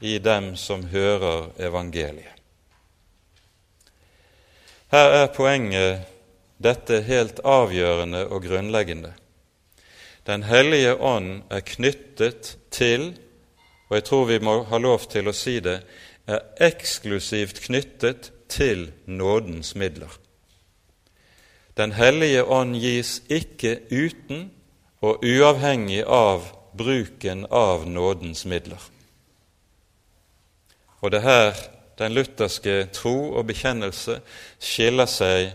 i 0.00 0.18
dem 0.18 0.56
som 0.56 0.84
hører 0.92 1.50
evangeliet. 1.58 2.32
Her 4.92 5.08
er 5.22 5.32
poenget 5.34 6.04
dette 6.62 7.00
helt 7.02 7.40
avgjørende 7.44 8.26
og 8.28 8.44
grunnleggende. 8.44 9.12
Den 10.26 10.42
hellige 10.42 10.94
ånd 10.96 11.42
er 11.50 11.60
knyttet 11.60 12.56
til, 12.70 13.18
og 13.88 13.96
jeg 13.96 14.04
tror 14.04 14.24
vi 14.24 14.38
må 14.38 14.62
ha 14.70 14.78
lov 14.78 15.08
til 15.10 15.28
å 15.28 15.34
si 15.36 15.58
det, 15.60 15.80
er 16.26 16.42
eksklusivt 16.60 17.60
knyttet 17.66 18.32
til 18.48 18.90
nådens 19.06 19.74
midler. 19.74 20.10
Den 21.76 21.92
hellige 21.92 22.44
ånd 22.44 22.78
gis 22.80 23.20
ikke 23.28 23.78
uten 23.90 24.50
og 25.04 25.22
uavhengig 25.24 26.02
av 26.08 26.48
bruken 26.76 27.46
av 27.50 27.86
nådens 27.88 28.46
midler. 28.46 28.80
Og 31.00 31.12
det 31.12 31.20
er 31.20 31.28
her 31.28 31.64
den 31.98 32.12
lutherske 32.12 32.86
tro 32.92 33.32
og 33.38 33.46
bekjennelse 33.48 34.20
skiller 34.60 35.08
seg 35.08 35.54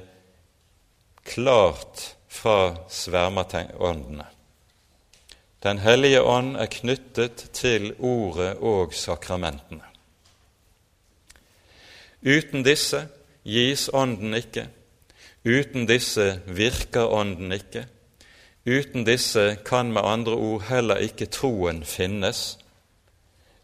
klart 1.27 2.15
fra 2.31 2.73
svermeråndene. 2.89 4.25
Den 5.61 5.77
hellige 5.83 6.23
ånd 6.25 6.55
er 6.57 6.71
knyttet 6.73 7.43
til 7.53 7.91
Ordet 7.99 8.55
og 8.57 8.95
sakramentene. 8.97 9.85
Uten 12.21 12.65
disse 12.65 13.03
gis 13.45 13.87
Ånden 13.93 14.33
ikke, 14.37 14.67
uten 15.45 15.85
disse 15.89 16.41
virker 16.45 17.09
Ånden 17.13 17.53
ikke, 17.53 17.85
uten 18.65 19.05
disse 19.05 19.57
kan 19.65 19.93
med 19.93 20.05
andre 20.05 20.33
ord 20.33 20.65
heller 20.69 21.01
ikke 21.01 21.29
troen 21.29 21.83
finnes, 21.85 22.57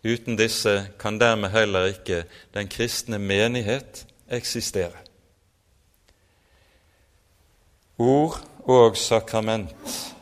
uten 0.04 0.38
disse 0.38 0.88
kan 1.00 1.20
dermed 1.20 1.50
heller 1.50 1.92
ikke 1.94 2.24
den 2.54 2.68
kristne 2.68 3.20
menighet 3.20 4.06
eksistere. 4.32 5.04
Ord 7.98 8.42
og 8.68 8.98
sakrament 8.98 10.14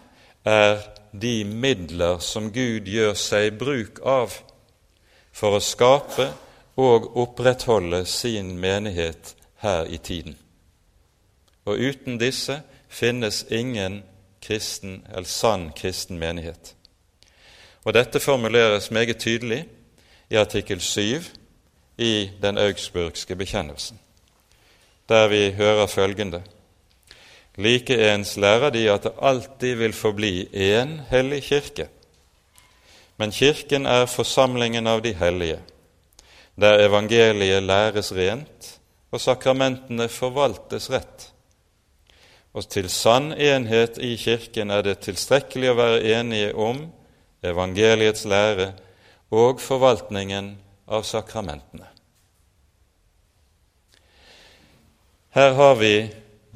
er 0.46 0.80
de 1.22 1.44
midler 1.44 2.20
som 2.20 2.52
Gud 2.54 2.88
gjør 2.88 3.14
seg 3.20 3.58
bruk 3.60 4.00
av 4.06 4.36
for 5.36 5.58
å 5.58 5.64
skape 5.64 6.30
og 6.80 7.10
opprettholde 7.20 8.04
sin 8.08 8.56
menighet 8.60 9.36
her 9.64 9.88
i 9.92 9.98
tiden. 9.98 10.38
Og 11.66 11.80
uten 11.80 12.20
disse 12.22 12.62
finnes 12.88 13.44
ingen 13.50 14.04
kristen 14.42 15.02
eller 15.10 15.28
sann 15.28 15.72
kristen 15.76 16.20
menighet. 16.20 16.75
Og 17.86 17.94
Dette 17.94 18.20
formuleres 18.20 18.92
meget 18.92 19.18
tydelig 19.18 19.66
i 20.30 20.36
artikkel 20.36 20.82
7 20.82 21.22
i 21.98 22.30
den 22.42 22.58
augsburgske 22.58 23.36
bekjennelsen, 23.36 24.00
der 25.10 25.28
vi 25.28 25.52
hører 25.52 25.88
følgende 25.88 26.42
Likeens 27.56 28.36
lærer 28.38 28.70
de 28.70 28.90
at 28.92 29.04
det 29.04 29.14
alltid 29.22 29.76
vil 29.80 29.94
forbli 29.94 30.48
én 30.52 31.00
hellig 31.10 31.44
kirke. 31.44 31.88
Men 33.18 33.32
Kirken 33.32 33.86
er 33.86 34.06
forsamlingen 34.12 34.88
av 34.88 35.02
de 35.02 35.14
hellige, 35.16 35.62
der 36.60 36.84
evangeliet 36.88 37.64
læres 37.64 38.12
rent 38.12 38.74
og 39.12 39.22
sakramentene 39.22 40.10
forvaltes 40.12 40.90
rett. 40.92 41.32
Og 42.54 42.68
til 42.70 42.90
sann 42.90 43.32
enhet 43.32 43.98
i 44.04 44.16
Kirken 44.20 44.72
er 44.72 44.84
det 44.84 45.00
tilstrekkelig 45.08 45.72
å 45.72 45.80
være 45.80 46.04
enige 46.20 46.52
om 46.56 46.84
evangeliets 47.52 48.26
lære 48.26 48.74
og 49.32 49.62
forvaltningen 49.62 50.56
av 50.88 51.04
sakramentene. 51.04 51.88
Her 55.36 55.54
har 55.54 55.76
vi 55.76 55.96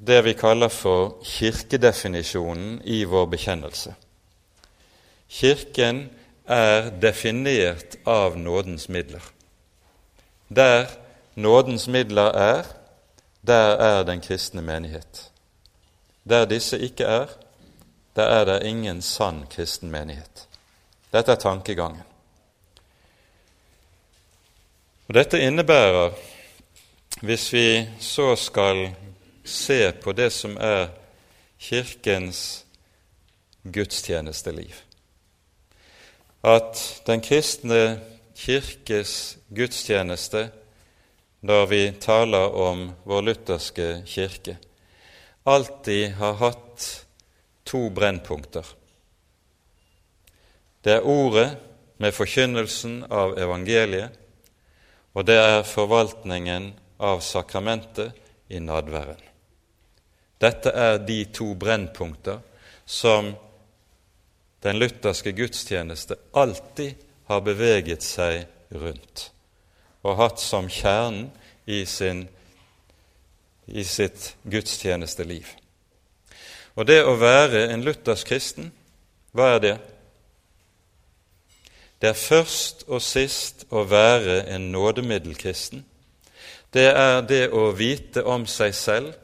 det 0.08 0.22
vi 0.24 0.34
kaller 0.34 0.72
for 0.72 1.18
kirkedefinisjonen 1.26 2.82
i 2.88 3.04
vår 3.04 3.26
bekjennelse. 3.34 3.94
Kirken 5.30 6.06
er 6.48 6.90
definert 7.02 8.00
av 8.08 8.38
nådens 8.38 8.88
midler. 8.90 9.24
Der 10.50 10.88
nådens 11.36 11.88
midler 11.88 12.32
er, 12.32 12.64
der 13.48 13.76
er 13.76 14.04
den 14.04 14.22
kristne 14.22 14.62
menighet. 14.62 15.32
Der 16.30 16.46
disse 16.46 16.80
ikke 16.80 17.04
er, 17.04 17.28
der 18.16 18.24
er 18.24 18.46
det 18.46 18.64
ingen 18.64 19.02
sann 19.02 19.46
kristen 19.50 19.92
menighet. 19.92 20.49
Dette 21.10 21.34
er 21.34 21.42
tankegangen. 21.42 22.04
Og 25.10 25.16
Dette 25.18 25.40
innebærer, 25.42 26.14
hvis 27.26 27.48
vi 27.54 27.66
så 28.00 28.36
skal 28.38 28.90
se 29.44 29.92
på 30.04 30.14
det 30.14 30.30
som 30.34 30.54
er 30.62 30.92
Kirkens 31.60 32.66
gudstjenesteliv, 33.66 34.76
at 36.44 37.02
den 37.08 37.22
kristne 37.22 38.00
kirkes 38.40 39.38
gudstjeneste 39.52 40.46
når 41.42 41.66
vi 41.72 41.82
taler 42.00 42.56
om 42.56 42.90
vår 43.08 43.26
lutherske 43.28 43.90
kirke, 44.08 44.56
alltid 45.48 46.16
har 46.20 46.38
hatt 46.40 46.88
to 47.66 47.90
brennpunkter. 47.90 48.66
Det 50.84 50.94
er 50.96 51.08
ordet 51.08 51.50
med 52.00 52.16
forkynnelsen 52.16 53.02
av 53.12 53.36
evangeliet, 53.40 54.16
og 55.14 55.26
det 55.28 55.36
er 55.42 55.68
forvaltningen 55.68 56.72
av 57.04 57.20
sakramentet 57.26 58.16
i 58.48 58.62
nadværen. 58.64 59.20
Dette 60.40 60.72
er 60.72 61.02
de 61.04 61.26
to 61.36 61.52
brennpunkter 61.60 62.40
som 62.86 63.34
den 64.64 64.80
lutherske 64.80 65.34
gudstjeneste 65.36 66.16
alltid 66.32 66.96
har 67.28 67.44
beveget 67.44 68.04
seg 68.04 68.46
rundt 68.72 69.30
og 70.08 70.16
hatt 70.20 70.40
som 70.40 70.70
kjernen 70.72 71.28
i, 71.68 71.84
sin, 71.86 72.24
i 73.68 73.84
sitt 73.84 74.34
gudstjenesteliv. 74.44 75.48
Og 76.80 76.88
det 76.88 77.02
å 77.04 77.18
være 77.20 77.66
en 77.74 77.84
luthersk 77.84 78.32
kristen, 78.32 78.72
hva 79.36 79.56
er 79.58 79.64
det? 79.66 79.76
Det 82.02 82.10
er 82.10 82.14
først 82.14 82.86
og 82.88 83.02
sist 83.04 83.66
å 83.76 83.84
være 83.84 84.46
en 84.54 84.70
nådemiddelkristen. 84.72 85.84
Det 86.74 86.88
er 86.88 87.22
det 87.28 87.50
å 87.52 87.72
vite 87.76 88.24
om 88.24 88.46
seg 88.48 88.76
selv 88.78 89.18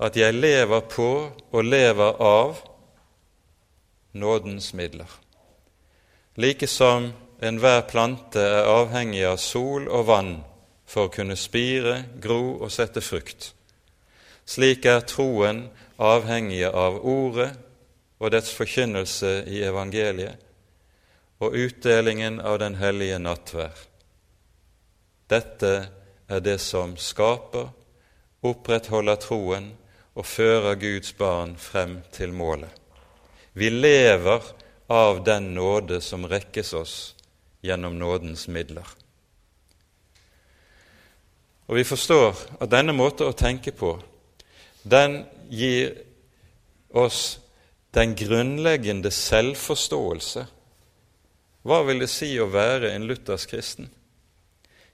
at 0.00 0.16
jeg 0.16 0.34
lever 0.34 0.80
på 0.90 1.10
og 1.52 1.64
lever 1.64 2.18
av 2.24 2.58
nådens 4.12 4.72
midler. 4.74 5.10
Like 6.36 6.66
som 6.66 7.12
enhver 7.42 7.84
plante 7.86 8.42
er 8.42 8.66
avhengig 8.66 9.22
av 9.28 9.38
sol 9.38 9.86
og 9.88 10.06
vann 10.08 10.34
for 10.90 11.06
å 11.06 11.14
kunne 11.14 11.36
spire, 11.38 12.00
gro 12.18 12.56
og 12.58 12.72
sette 12.74 13.04
frukt. 13.04 13.52
Slik 14.46 14.88
er 14.88 15.04
troen 15.06 15.68
avhengig 16.00 16.64
av 16.66 16.98
Ordet 17.06 17.52
og 18.18 18.32
dets 18.34 18.50
forkynnelse 18.56 19.44
i 19.46 19.62
evangeliet 19.62 20.49
og 21.40 21.56
utdelingen 21.56 22.40
av 22.40 22.58
den 22.60 22.76
hellige 22.76 23.18
nattvær. 23.18 23.76
Dette 25.30 25.72
er 26.28 26.42
det 26.44 26.58
som 26.60 26.96
skaper, 27.00 27.70
opprettholder 28.44 29.20
troen 29.20 29.70
og 30.14 30.26
fører 30.26 30.78
Guds 30.80 31.12
barn 31.16 31.56
frem 31.60 32.00
til 32.12 32.32
målet. 32.36 32.70
Vi 33.52 33.70
lever 33.70 34.44
av 34.90 35.24
den 35.24 35.54
nåde 35.54 36.00
som 36.00 36.26
rekkes 36.28 36.72
oss 36.74 36.96
gjennom 37.62 37.98
nådens 37.98 38.48
midler. 38.48 38.86
Og 41.70 41.76
vi 41.78 41.84
forstår 41.86 42.34
at 42.58 42.70
denne 42.72 42.92
måten 42.96 43.30
å 43.30 43.36
tenke 43.36 43.70
på, 43.70 43.94
den 44.82 45.20
gir 45.50 45.92
oss 46.90 47.38
den 47.94 48.16
grunnleggende 48.18 49.12
selvforståelse. 49.14 50.46
Hva 51.62 51.82
vil 51.84 52.00
det 52.00 52.08
si 52.08 52.32
å 52.40 52.48
være 52.48 52.94
en 52.94 53.04
luthersk 53.08 53.52
kristen? 53.52 53.90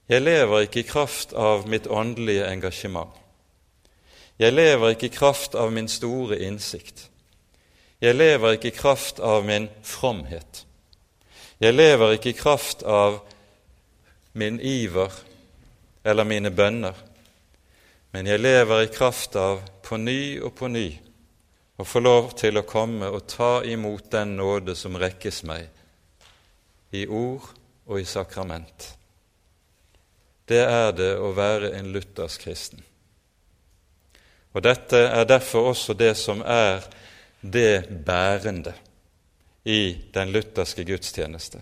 Jeg 0.07 0.23
lever 0.23 0.65
ikke 0.65 0.81
i 0.81 0.87
kraft 0.87 1.33
av 1.35 1.67
mitt 1.67 1.87
åndelige 1.87 2.47
engasjement. 2.47 3.11
Jeg 4.39 4.53
lever 4.53 4.93
ikke 4.93 5.07
i 5.07 5.15
kraft 5.15 5.55
av 5.55 5.71
min 5.73 5.87
store 5.91 6.39
innsikt. 6.43 7.07
Jeg 8.01 8.15
lever 8.15 8.55
ikke 8.55 8.69
i 8.71 8.77
kraft 8.77 9.19
av 9.19 9.45
min 9.45 9.69
fromhet. 9.83 10.63
Jeg 11.59 11.73
lever 11.73 12.13
ikke 12.15 12.29
i 12.29 12.37
kraft 12.37 12.83
av 12.83 13.21
min 14.37 14.59
iver 14.61 15.11
eller 16.03 16.27
mine 16.27 16.51
bønner, 16.53 16.93
men 18.13 18.27
jeg 18.29 18.39
lever 18.39 18.83
i 18.83 18.91
kraft 18.93 19.35
av 19.35 19.63
på 19.83 19.97
ny 19.97 20.37
og 20.39 20.53
på 20.55 20.69
ny 20.69 20.85
å 21.77 21.85
få 21.85 21.99
lov 21.99 22.29
til 22.37 22.59
å 22.59 22.67
komme 22.67 23.09
og 23.09 23.25
ta 23.31 23.63
imot 23.65 24.11
den 24.13 24.37
nåde 24.37 24.75
som 24.77 24.95
rekkes 24.99 25.41
meg 25.49 25.76
i 26.91 27.07
ord 27.07 27.49
og 27.87 27.99
i 28.01 28.05
sakrament. 28.05 28.93
Det 30.47 30.63
er 30.63 30.91
det 30.95 31.13
å 31.19 31.33
være 31.35 31.73
en 31.75 31.91
luthersk 31.91 32.45
kristen. 32.47 32.83
Og 34.55 34.63
dette 34.63 34.99
er 35.09 35.27
derfor 35.27 35.73
også 35.73 35.93
det 35.93 36.13
som 36.17 36.41
er 36.41 36.85
det 37.41 38.03
bærende 38.05 38.73
i 39.67 39.97
den 40.15 40.31
lutherske 40.31 40.85
gudstjeneste. 40.87 41.59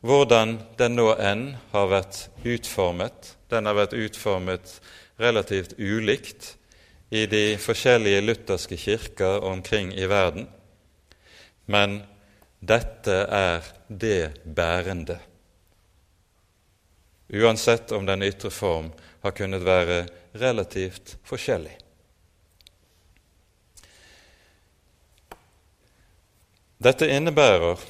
Hvordan 0.00 0.56
den 0.78 0.96
nå 0.96 1.10
enn 1.20 1.48
har 1.72 1.90
vært 1.90 2.26
utformet. 2.44 3.34
Den 3.50 3.68
har 3.68 3.76
vært 3.76 3.96
utformet 3.96 4.80
relativt 5.20 5.76
ulikt 5.78 6.54
i 7.10 7.26
de 7.30 7.56
forskjellige 7.60 8.24
lutherske 8.24 8.76
kirker 8.80 9.44
omkring 9.44 9.92
i 9.94 10.08
verden. 10.10 10.48
Men 11.66 12.00
dette 12.60 13.16
er 13.30 13.66
det 13.88 14.44
bærende, 14.44 15.18
uansett 17.28 17.92
om 17.92 18.06
den 18.06 18.22
ytre 18.22 18.50
form 18.50 18.92
har 19.22 19.34
kunnet 19.34 19.64
være 19.66 20.06
relativt 20.38 21.16
forskjellig. 21.26 21.74
Dette 26.78 27.08
innebærer 27.08 27.80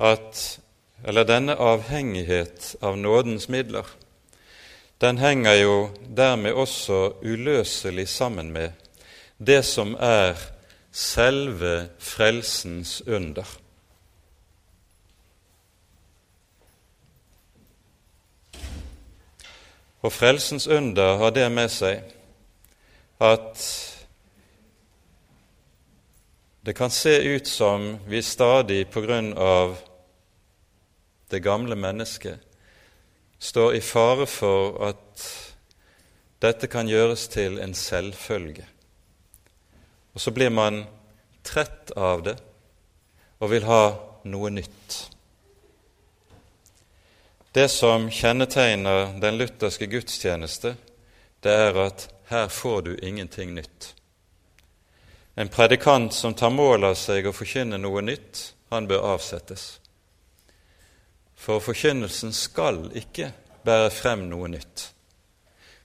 at 0.00 0.42
eller 1.04 1.24
denne 1.24 1.56
avhengighet 1.56 2.74
av 2.84 2.98
nådens 2.98 3.48
midler, 3.48 3.86
den 5.00 5.18
henger 5.18 5.56
jo 5.56 5.76
dermed 6.16 6.52
også 6.52 7.22
uløselig 7.24 8.08
sammen 8.08 8.52
med 8.52 8.76
det 9.38 9.62
som 9.64 9.94
er 9.96 10.36
selve 10.90 11.88
frelsens 11.98 13.02
under. 13.06 13.46
Og 20.00 20.12
frelsens 20.12 20.66
under 20.66 21.16
har 21.20 21.30
det 21.36 21.46
med 21.52 21.68
seg 21.72 22.00
at 23.20 23.64
det 26.64 26.74
kan 26.76 26.92
se 26.92 27.12
ut 27.36 27.48
som 27.48 27.98
vi 28.08 28.22
stadig 28.24 28.86
på 28.92 29.02
grunn 29.04 29.32
av 29.36 29.76
det 31.30 31.42
gamle 31.44 31.76
mennesket 31.76 32.40
står 33.40 33.76
i 33.76 33.80
fare 33.84 34.26
for 34.28 34.76
at 34.88 35.28
dette 36.40 36.68
kan 36.72 36.88
gjøres 36.88 37.28
til 37.28 37.60
en 37.60 37.74
selvfølge. 37.76 38.64
Og 40.20 40.22
så 40.22 40.30
blir 40.30 40.50
man 40.50 40.82
trett 41.42 41.90
av 41.96 42.20
det 42.22 42.34
og 43.40 43.48
vil 43.48 43.64
ha 43.64 43.84
noe 44.28 44.50
nytt. 44.52 44.96
Det 47.56 47.64
som 47.72 48.04
kjennetegner 48.12 49.14
den 49.22 49.38
lutherske 49.40 49.88
gudstjeneste, 49.88 50.74
det 51.40 51.54
er 51.62 51.78
at 51.86 52.04
her 52.28 52.52
får 52.52 52.82
du 52.82 52.90
ingenting 53.00 53.54
nytt. 53.56 53.94
En 55.40 55.48
predikant 55.48 56.12
som 56.12 56.36
tar 56.36 56.52
mål 56.52 56.90
av 56.90 56.98
seg 57.00 57.24
å 57.24 57.32
forkynne 57.32 57.80
noe 57.80 58.04
nytt, 58.04 58.42
han 58.68 58.90
bør 58.92 59.14
avsettes. 59.14 59.64
For 61.32 61.64
forkynnelsen 61.64 62.36
skal 62.36 62.90
ikke 62.92 63.32
bære 63.64 63.88
frem 64.02 64.28
noe 64.28 64.52
nytt. 64.52 64.90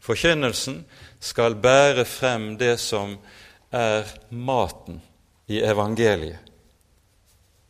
Forkynnelsen 0.04 0.84
skal 1.24 1.56
bære 1.56 2.04
frem 2.04 2.58
det 2.60 2.76
som 2.84 3.16
er 3.76 4.10
maten 4.32 5.02
i 5.52 5.60
evangeliet, 5.62 6.40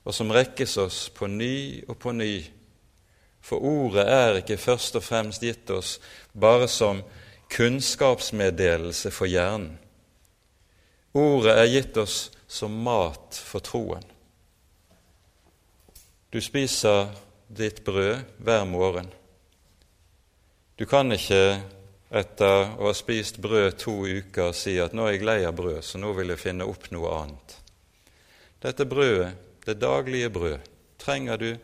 og 0.05 0.13
som 0.13 0.31
rekkes 0.31 0.77
oss 0.77 0.99
på 1.09 1.27
ny 1.27 1.81
og 1.89 1.97
på 1.99 2.13
ny. 2.13 2.43
For 3.45 3.61
ordet 3.61 4.05
er 4.09 4.39
ikke 4.41 4.57
først 4.61 4.97
og 4.97 5.05
fremst 5.05 5.41
gitt 5.41 5.69
oss 5.73 5.97
bare 6.33 6.69
som 6.69 7.01
kunnskapsmeddelelse 7.53 9.11
for 9.13 9.29
hjernen, 9.29 9.75
Ordet 11.15 11.53
er 11.55 11.69
gitt 11.71 11.95
oss 11.95 12.15
som 12.47 12.73
mat 12.83 13.37
for 13.39 13.63
troen. 13.63 14.03
Du 16.27 16.41
spiser 16.43 17.07
ditt 17.47 17.85
brød 17.87 18.25
hver 18.43 18.65
morgen. 18.67 19.07
Du 20.75 20.83
kan 20.83 21.07
ikke 21.15 21.61
etter 22.09 22.75
å 22.77 22.87
ha 22.87 22.93
spist 22.93 23.37
brød 23.41 23.77
to 23.81 23.95
uker 24.05 24.51
si 24.53 24.77
at 24.79 24.93
'nå 24.93 25.07
er 25.07 25.11
jeg 25.17 25.25
lei 25.25 25.45
av 25.45 25.55
brød, 25.55 25.83
så 25.83 25.97
nå 25.97 26.13
vil 26.13 26.29
jeg 26.29 26.39
finne 26.39 26.65
opp 26.65 26.91
noe 26.91 27.09
annet'. 27.21 27.57
Dette 28.61 28.85
brødet, 28.85 29.33
det 29.65 29.79
daglige 29.79 30.29
brød, 30.29 30.59
trenger 30.97 31.37
du 31.37 31.57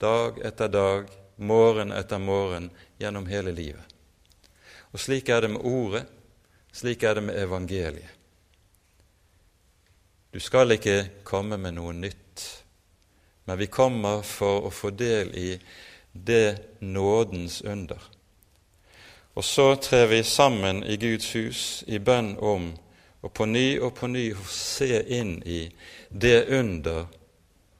dag 0.00 0.38
etter 0.44 0.68
dag, 0.68 1.08
morgen 1.36 1.92
etter 1.92 2.18
morgen, 2.18 2.70
gjennom 2.98 3.26
hele 3.26 3.52
livet. 3.52 3.84
Og 4.92 5.00
slik 5.00 5.28
er 5.28 5.40
det 5.40 5.50
med 5.50 5.64
Ordet, 5.64 6.06
slik 6.72 7.02
er 7.02 7.14
det 7.14 7.22
med 7.22 7.36
evangeliet. 7.36 8.12
Du 10.32 10.40
skal 10.40 10.72
ikke 10.72 11.22
komme 11.24 11.56
med 11.56 11.74
noe 11.78 11.92
nytt, 11.96 12.64
men 13.44 13.58
vi 13.58 13.66
kommer 13.72 14.22
for 14.22 14.66
å 14.68 14.70
få 14.70 14.90
del 14.90 15.32
i 15.36 15.60
det 16.12 16.80
nådens 16.80 17.62
under. 17.62 18.15
Og 19.36 19.44
så 19.44 19.74
trer 19.76 20.06
vi 20.08 20.22
sammen 20.24 20.80
i 20.84 20.96
Guds 20.96 21.28
hus 21.36 21.62
i 21.86 21.98
bønn 22.00 22.34
om 22.40 22.70
og 23.26 23.32
på 23.34 23.46
ny 23.48 23.78
og 23.82 23.92
på 23.98 24.08
ny 24.08 24.30
se 24.48 25.02
inn 25.12 25.40
i 25.44 25.66
det 26.08 26.46
under 26.56 27.04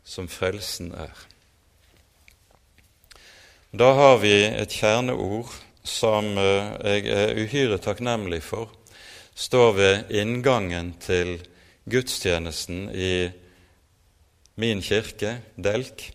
som 0.05 0.29
frelsen 0.29 0.93
er. 0.97 1.15
Da 3.77 3.93
har 3.99 4.19
vi 4.23 4.35
et 4.47 4.73
kjerneord 4.73 5.53
som 5.87 6.33
eh, 6.41 6.73
jeg 6.97 7.09
er 7.15 7.39
uhyre 7.39 7.79
takknemlig 7.83 8.43
for, 8.43 8.73
står 9.35 9.73
ved 9.77 10.13
inngangen 10.19 10.95
til 11.03 11.37
gudstjenesten 11.87 12.89
i 12.91 13.29
min 14.57 14.81
kirke, 14.83 15.37
Delk, 15.57 16.09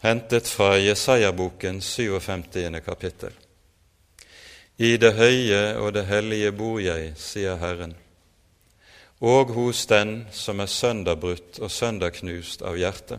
hentet 0.00 0.48
fra 0.48 0.78
Jesaja-boken 0.78 1.80
57. 1.80 2.80
kapittel. 2.84 3.32
I 4.76 4.96
det 4.96 5.12
høye 5.12 5.64
og 5.76 5.92
det 5.92 6.06
hellige 6.08 6.52
bor 6.56 6.78
jeg, 6.80 7.12
sier 7.20 7.58
Herren, 7.60 7.92
og 9.20 9.52
hos 9.52 9.84
den 9.90 10.22
som 10.32 10.62
er 10.64 10.70
sønderbrutt 10.72 11.58
og 11.60 11.68
sønderknust 11.68 12.64
av 12.64 12.78
hjerte, 12.80 13.18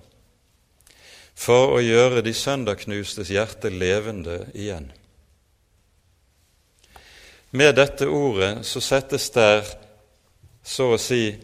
for 1.38 1.76
å 1.76 1.84
gjøre 1.86 2.24
de 2.26 2.34
sønderknustes 2.34 3.30
hjerte 3.30 3.70
levende 3.70 4.40
igjen. 4.58 4.90
Med 7.52 7.76
dette 7.78 8.08
ordet 8.10 8.66
så 8.66 8.82
settes 8.82 9.30
der 9.36 9.62
så 10.66 10.96
å 10.96 11.00
si 11.02 11.36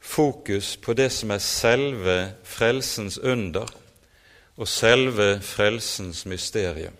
fokus 0.00 0.78
på 0.80 0.96
det 0.96 1.10
som 1.12 1.34
er 1.34 1.44
selve 1.44 2.16
frelsens 2.46 3.18
under 3.20 3.68
og 4.58 4.68
selve 4.68 5.40
frelsens 5.40 6.26
mysterium. 6.26 6.94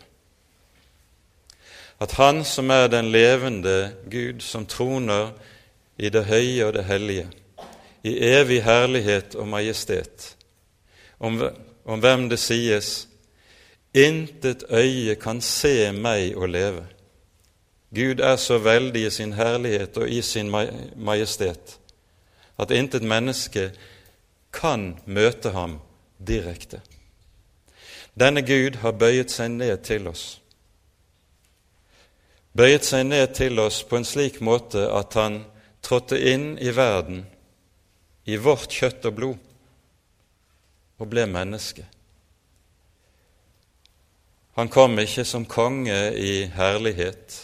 At 2.00 2.12
Han 2.12 2.44
som 2.44 2.70
er 2.70 2.86
den 2.86 3.10
levende 3.10 3.94
Gud, 4.10 4.40
som 4.40 4.66
troner 4.66 5.32
i 5.98 6.08
det 6.08 6.24
høye 6.24 6.66
og 6.66 6.72
det 6.72 6.84
hellige, 6.84 7.26
i 8.04 8.14
evig 8.18 8.62
herlighet 8.62 9.34
og 9.34 9.48
majestet, 9.48 10.36
om, 11.18 11.42
om 11.84 12.00
hvem 12.00 12.28
det 12.28 12.38
sies:" 12.38 13.08
Intet 13.94 14.64
øye 14.70 15.14
kan 15.14 15.40
se 15.40 15.92
meg 15.92 16.36
og 16.36 16.48
leve. 16.48 16.86
Gud 17.94 18.20
er 18.20 18.36
så 18.36 18.58
veldig 18.58 19.06
i 19.06 19.10
sin 19.10 19.32
herlighet 19.32 19.96
og 19.96 20.10
i 20.10 20.22
sin 20.22 20.50
majestet 20.96 21.78
at 22.58 22.70
intet 22.74 23.06
menneske 23.06 23.70
kan 24.52 24.96
møte 25.06 25.52
ham 25.54 25.78
direkte. 26.18 26.80
Denne 28.18 28.42
Gud 28.42 28.80
har 28.82 28.96
bøyet 28.98 29.30
seg 29.30 29.52
ned 29.54 29.84
til 29.86 30.08
oss. 30.10 30.40
Bøyet 32.58 32.86
seg 32.88 33.04
ned 33.06 33.34
til 33.36 33.60
oss 33.62 33.84
på 33.86 33.98
en 33.98 34.06
slik 34.08 34.40
måte 34.42 34.88
at 34.90 35.14
han 35.14 35.44
trådte 35.84 36.18
inn 36.18 36.56
i 36.58 36.72
verden, 36.74 37.20
i 38.26 38.36
vårt 38.42 38.74
kjøtt 38.74 39.06
og 39.06 39.14
blod, 39.14 39.44
og 40.98 41.10
ble 41.12 41.28
menneske. 41.30 41.84
Han 44.58 44.72
kom 44.74 44.98
ikke 44.98 45.22
som 45.22 45.46
konge 45.46 45.98
i 46.18 46.48
herlighet, 46.50 47.36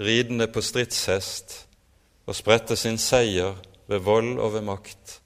ridende 0.00 0.46
på 0.48 0.62
stridshest 0.64 1.58
og 2.24 2.38
spredte 2.38 2.78
sin 2.80 2.96
seier 2.96 3.58
ved 3.90 4.00
vold 4.06 4.38
og 4.38 4.54
ved 4.54 4.64
makt, 4.64 5.18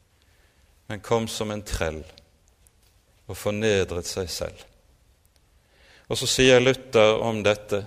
men 0.91 1.05
kom 1.07 1.31
som 1.31 1.55
en 1.55 1.63
trell 1.63 2.03
og 3.31 3.39
fornedret 3.39 4.11
seg 4.11 4.27
selv. 4.27 4.67
Og 6.11 6.19
så 6.19 6.27
sier 6.27 6.63
Luther 6.63 7.21
om 7.23 7.45
dette 7.47 7.85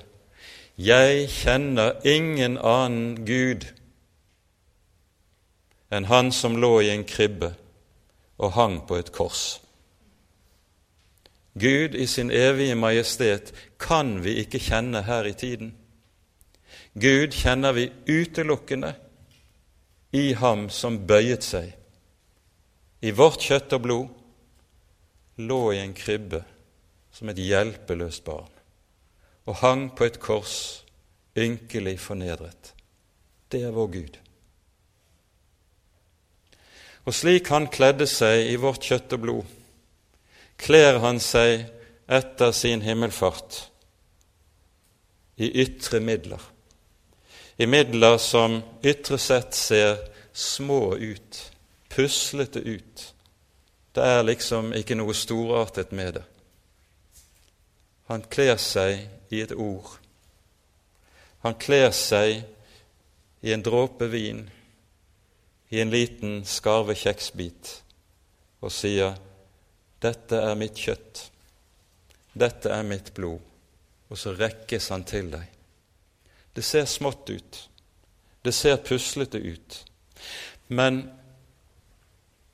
Jeg 0.79 1.27
kjenner 1.29 1.99
ingen 2.07 2.55
annen 2.57 3.25
Gud 3.27 3.67
enn 5.93 6.07
han 6.09 6.31
som 6.33 6.55
lå 6.57 6.71
i 6.81 6.89
en 6.89 7.03
kribbe 7.05 7.51
og 8.41 8.55
hang 8.55 8.79
på 8.89 8.97
et 8.97 9.11
kors. 9.13 9.43
Gud 11.53 11.93
i 11.93 12.07
sin 12.09 12.31
evige 12.33 12.73
majestet 12.73 13.51
kan 13.77 14.15
vi 14.23 14.39
ikke 14.41 14.57
kjenne 14.57 15.03
her 15.05 15.29
i 15.29 15.35
tiden. 15.37 15.75
Gud 16.97 17.37
kjenner 17.37 17.77
vi 17.77 17.91
utelukkende 18.09 18.95
i 20.17 20.31
Ham 20.33 20.65
som 20.73 20.97
bøyet 21.05 21.45
seg, 21.45 21.69
i 23.05 23.13
vårt 23.13 23.45
kjøtt 23.45 23.77
og 23.77 23.85
blod, 23.85 24.09
lå 25.37 25.61
i 25.75 25.83
en 25.83 25.93
krybbe 25.93 26.41
som 27.13 27.29
et 27.29 27.39
hjelpeløst 27.39 28.23
barn 28.25 28.49
og 29.43 29.57
hang 29.59 29.89
på 29.91 30.05
et 30.07 30.21
kors, 30.23 30.85
ynkelig 31.35 31.97
fornedret. 31.99 32.69
Det 33.51 33.59
er 33.67 33.73
vår 33.75 33.89
Gud. 33.91 34.19
Og 37.03 37.11
slik 37.17 37.51
han 37.51 37.67
kledde 37.67 38.07
seg 38.07 38.47
i 38.53 38.55
vårt 38.55 38.87
kjøtt 38.87 39.17
og 39.17 39.23
blod, 39.25 39.51
kler 40.55 41.01
han 41.03 41.19
seg 41.19 41.65
etter 42.07 42.55
sin 42.55 42.85
himmelfart 42.87 43.59
i 45.43 45.51
ytre 45.65 45.99
midler 45.99 46.53
i 47.57 47.67
midler 47.67 48.17
som 48.17 48.61
ytre 48.83 49.17
sett 49.17 49.53
ser 49.53 49.97
små 50.33 50.95
ut, 50.95 51.51
puslete 51.89 52.59
ut. 52.59 53.13
Det 53.93 54.03
er 54.03 54.25
liksom 54.25 54.73
ikke 54.73 54.97
noe 54.97 55.13
storartet 55.13 55.93
med 55.93 56.17
det. 56.17 56.23
Han 58.11 58.23
kler 58.29 58.57
seg 58.61 59.07
i 59.33 59.41
et 59.41 59.53
ord. 59.55 59.97
Han 61.43 61.55
kler 61.59 61.91
seg 61.95 62.43
i 63.43 63.53
en 63.53 63.63
dråpe 63.63 64.07
vin, 64.11 64.45
i 65.69 65.81
en 65.81 65.91
liten 65.91 66.43
skarve 66.47 66.95
kjeksbit, 66.95 67.71
og 68.63 68.71
sier, 68.71 69.17
'Dette 69.99 70.35
er 70.35 70.55
mitt 70.55 70.75
kjøtt, 70.75 71.31
dette 72.33 72.69
er 72.69 72.83
mitt 72.83 73.13
blod', 73.13 73.43
og 74.09 74.17
så 74.17 74.35
rekkes 74.35 74.89
han 74.89 75.03
til 75.03 75.31
deg. 75.31 75.47
Det 76.55 76.63
ser 76.63 76.85
smått 76.85 77.29
ut. 77.29 77.69
Det 78.43 78.53
ser 78.53 78.77
puslete 78.77 79.37
ut. 79.37 79.85
Men 80.67 81.09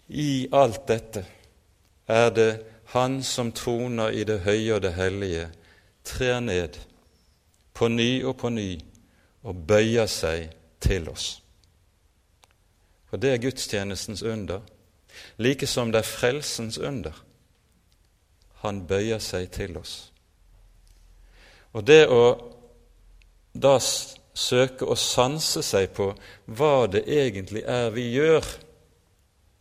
i 0.08 0.48
alt 0.52 0.88
dette 0.88 1.26
er 2.08 2.30
det 2.30 2.52
Han 2.94 3.24
som 3.24 3.52
troner 3.52 4.10
i 4.12 4.24
det 4.26 4.40
høye 4.48 4.76
og 4.76 4.82
det 4.82 4.96
hellige, 4.98 5.50
trer 6.04 6.40
ned 6.42 6.80
på 7.74 7.88
ny 7.88 8.24
og 8.26 8.38
på 8.42 8.50
ny 8.50 8.80
og 9.46 9.62
bøyer 9.70 10.10
seg 10.10 10.50
til 10.82 11.10
oss. 11.12 11.28
For 13.10 13.22
det 13.22 13.34
er 13.34 13.44
gudstjenestens 13.44 14.24
under, 14.24 14.62
like 15.38 15.68
som 15.68 15.92
det 15.92 16.02
er 16.02 16.10
frelsens 16.10 16.78
under. 16.78 17.14
Han 18.66 18.84
bøyer 18.88 19.22
seg 19.22 19.52
til 19.54 19.78
oss. 19.78 20.12
Og 21.74 21.86
det 21.86 22.08
å 22.10 22.24
da 23.54 23.78
søke 23.80 24.86
å 24.86 24.98
sanse 24.98 25.62
seg 25.66 25.92
på 25.94 26.12
hva 26.58 26.88
det 26.90 27.06
egentlig 27.06 27.64
er 27.70 27.90
vi 27.94 28.10
gjør 28.16 28.46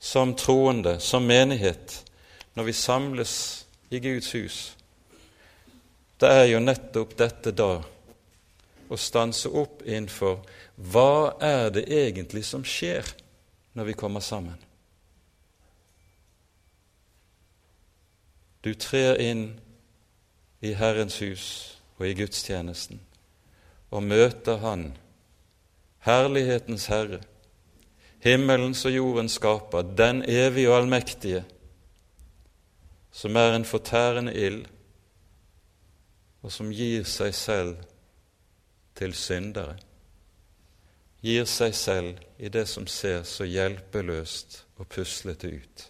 som 0.01 0.35
troende, 0.38 0.99
som 1.01 1.27
menighet, 1.27 2.05
når 2.59 2.66
vi 2.66 2.73
samles 2.75 3.33
i 3.94 4.01
Guds 4.03 4.33
hus. 4.35 4.77
Det 6.18 6.29
er 6.29 6.49
jo 6.51 6.59
nettopp 6.59 7.12
dette 7.18 7.53
da 7.55 7.77
å 8.90 8.97
stanse 8.99 9.47
opp 9.55 9.85
innenfor 9.87 10.40
hva 10.90 11.37
er 11.38 11.68
det 11.77 11.85
egentlig 11.87 12.42
som 12.49 12.64
skjer 12.66 13.07
når 13.79 13.87
vi 13.92 13.94
kommer 14.01 14.25
sammen? 14.25 14.57
Du 18.66 18.73
trer 18.75 19.21
inn 19.23 19.44
i 20.59 20.73
Herrens 20.75 21.21
hus 21.23 21.44
og 22.01 22.09
i 22.09 22.16
gudstjenesten 22.18 22.99
og 23.94 24.03
møter 24.03 24.59
Han, 24.64 24.83
herlighetens 26.03 26.88
Herre, 26.90 27.21
himmelens 28.27 28.83
og 28.83 28.97
jordens 28.97 29.38
skaper, 29.38 29.87
den 29.94 30.25
evige 30.27 30.73
og 30.73 30.81
allmektige, 30.83 31.44
som 33.12 33.37
er 33.37 33.57
en 33.57 33.64
fortærende 33.64 34.35
ild, 34.35 34.66
og 36.42 36.53
som 36.53 36.71
gir 36.71 37.05
seg 37.09 37.35
selv 37.35 37.77
til 38.99 39.14
syndere, 39.14 39.77
gir 41.23 41.47
seg 41.51 41.75
selv 41.75 42.18
i 42.38 42.49
det 42.49 42.66
som 42.71 42.87
ser 42.87 43.25
så 43.27 43.44
hjelpeløst 43.44 44.64
og 44.79 44.87
puslete 44.87 45.51
ut. 45.51 45.88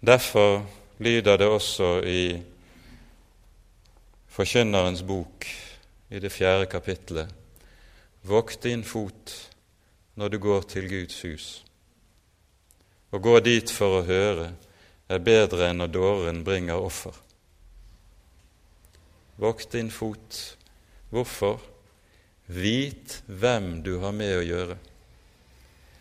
Derfor 0.00 0.64
lyder 0.98 1.36
det 1.36 1.46
også 1.46 2.00
i 2.08 2.40
Forkynnerens 4.30 5.02
bok 5.02 5.44
i 6.10 6.18
det 6.18 6.30
fjerde 6.32 6.66
kapitlet 6.70 7.28
Vokt 8.22 8.62
din 8.62 8.84
fot 8.84 9.32
når 10.14 10.28
du 10.28 10.38
går 10.38 10.62
til 10.68 10.88
Guds 10.88 11.22
hus. 11.22 11.64
Å 13.10 13.18
gå 13.18 13.38
dit 13.42 13.70
for 13.74 14.00
å 14.00 14.06
høre 14.06 14.52
er 15.10 15.24
bedre 15.26 15.70
enn 15.70 15.82
når 15.82 15.92
dåren 15.94 16.44
bringer 16.46 16.78
offer. 16.78 17.14
Vokt 19.40 19.72
din 19.74 19.90
fot. 19.90 20.38
Hvorfor? 21.10 21.58
Vit 22.46 23.20
hvem 23.26 23.80
du 23.82 23.96
har 24.02 24.14
med 24.14 24.36
å 24.38 24.46
gjøre. 24.46 24.76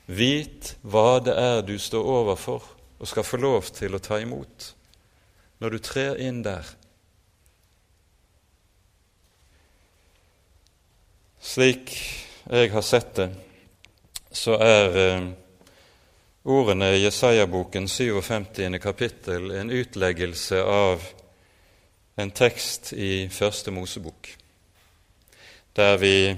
Vit 0.10 0.76
hva 0.82 1.20
det 1.22 1.36
er 1.38 1.62
du 1.66 1.76
står 1.82 2.06
overfor 2.18 2.66
og 3.00 3.08
skal 3.08 3.26
få 3.26 3.40
lov 3.40 3.70
til 3.74 3.96
å 3.96 4.02
ta 4.04 4.20
imot 4.22 4.74
når 5.62 5.76
du 5.76 5.80
trer 5.84 6.20
inn 6.24 6.42
der. 6.44 6.66
Slik 11.40 11.94
jeg 12.50 12.72
har 12.74 12.84
sett 12.84 13.14
det, 13.16 13.30
så 14.36 14.58
er 14.62 14.98
eh, 15.00 15.30
ordene 16.44 16.96
i 16.96 17.04
Jesaja-boken 17.04 17.88
57. 17.88 18.80
kapittel 18.80 19.52
en 19.52 19.70
utleggelse 19.70 20.64
av 20.64 21.04
en 22.16 22.32
tekst 22.32 22.94
i 22.94 23.28
Første 23.30 23.72
Mosebok, 23.72 24.30
der 25.76 25.98
vi 25.98 26.38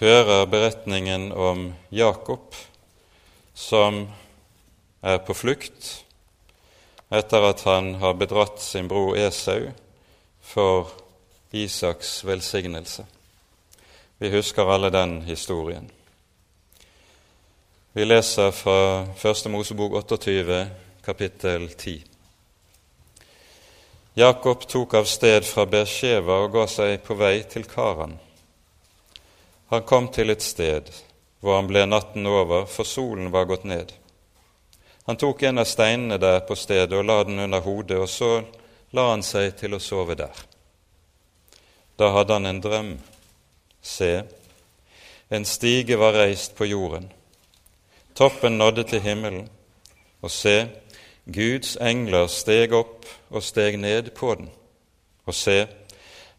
hører 0.00 0.44
beretningen 0.46 1.32
om 1.32 1.72
Jakob 1.88 2.54
som 3.54 4.04
er 5.00 5.18
på 5.24 5.34
flukt 5.34 6.04
etter 7.12 7.48
at 7.48 7.64
han 7.68 7.94
har 8.00 8.16
bedratt 8.20 8.60
sin 8.60 8.88
bror 8.88 9.16
Esau 9.16 9.70
for 10.40 10.92
Isaks 11.52 12.24
velsignelse. 12.24 13.04
Vi 14.18 14.30
husker 14.32 14.68
alle 14.68 14.92
den 14.92 15.20
historien. 15.22 15.90
Vi 17.94 18.04
leser 18.04 18.50
fra 18.56 19.04
Første 19.20 19.50
Mosebok 19.52 19.92
28, 19.92 20.66
kapittel 21.04 21.66
10. 21.68 21.98
Jakob 24.16 24.64
tok 24.64 24.96
av 24.96 25.04
sted 25.04 25.44
fra 25.44 25.66
Beersheva 25.68 26.38
og 26.46 26.54
ga 26.54 26.64
seg 26.72 27.04
på 27.04 27.18
vei 27.20 27.42
til 27.52 27.68
Karan. 27.68 28.16
Han 29.76 29.84
kom 29.84 30.08
til 30.08 30.32
et 30.32 30.40
sted 30.40 30.88
hvor 31.44 31.58
han 31.58 31.68
ble 31.68 31.84
natten 31.84 32.24
over, 32.32 32.64
for 32.64 32.88
solen 32.88 33.28
var 33.28 33.50
gått 33.52 33.68
ned. 33.68 33.92
Han 35.04 35.20
tok 35.20 35.44
en 35.44 35.60
av 35.60 35.68
steinene 35.68 36.16
der 36.16 36.40
på 36.48 36.56
stedet 36.56 36.96
og 36.96 37.04
la 37.04 37.20
den 37.28 37.44
under 37.44 37.60
hodet, 37.60 38.00
og 38.00 38.08
så 38.08 38.38
la 38.96 39.10
han 39.12 39.20
seg 39.20 39.52
til 39.60 39.76
å 39.76 39.84
sove 39.92 40.16
der. 40.16 40.46
Da 42.00 42.14
hadde 42.16 42.40
han 42.40 42.48
en 42.48 42.68
drøm. 42.70 42.94
Se, 43.84 44.14
en 45.28 45.44
stige 45.44 46.00
var 46.00 46.16
reist 46.24 46.56
på 46.56 46.72
jorden. 46.72 47.12
Toppen 48.14 48.52
nådde 48.52 48.84
til 48.84 49.00
himmelen, 49.00 49.48
og 50.22 50.30
se, 50.30 50.68
Guds 51.34 51.76
engler 51.76 52.26
steg 52.26 52.72
opp 52.72 53.06
og 53.30 53.42
steg 53.42 53.76
ned 53.76 54.10
på 54.10 54.34
den. 54.34 54.50
Og 55.26 55.34
se, 55.34 55.66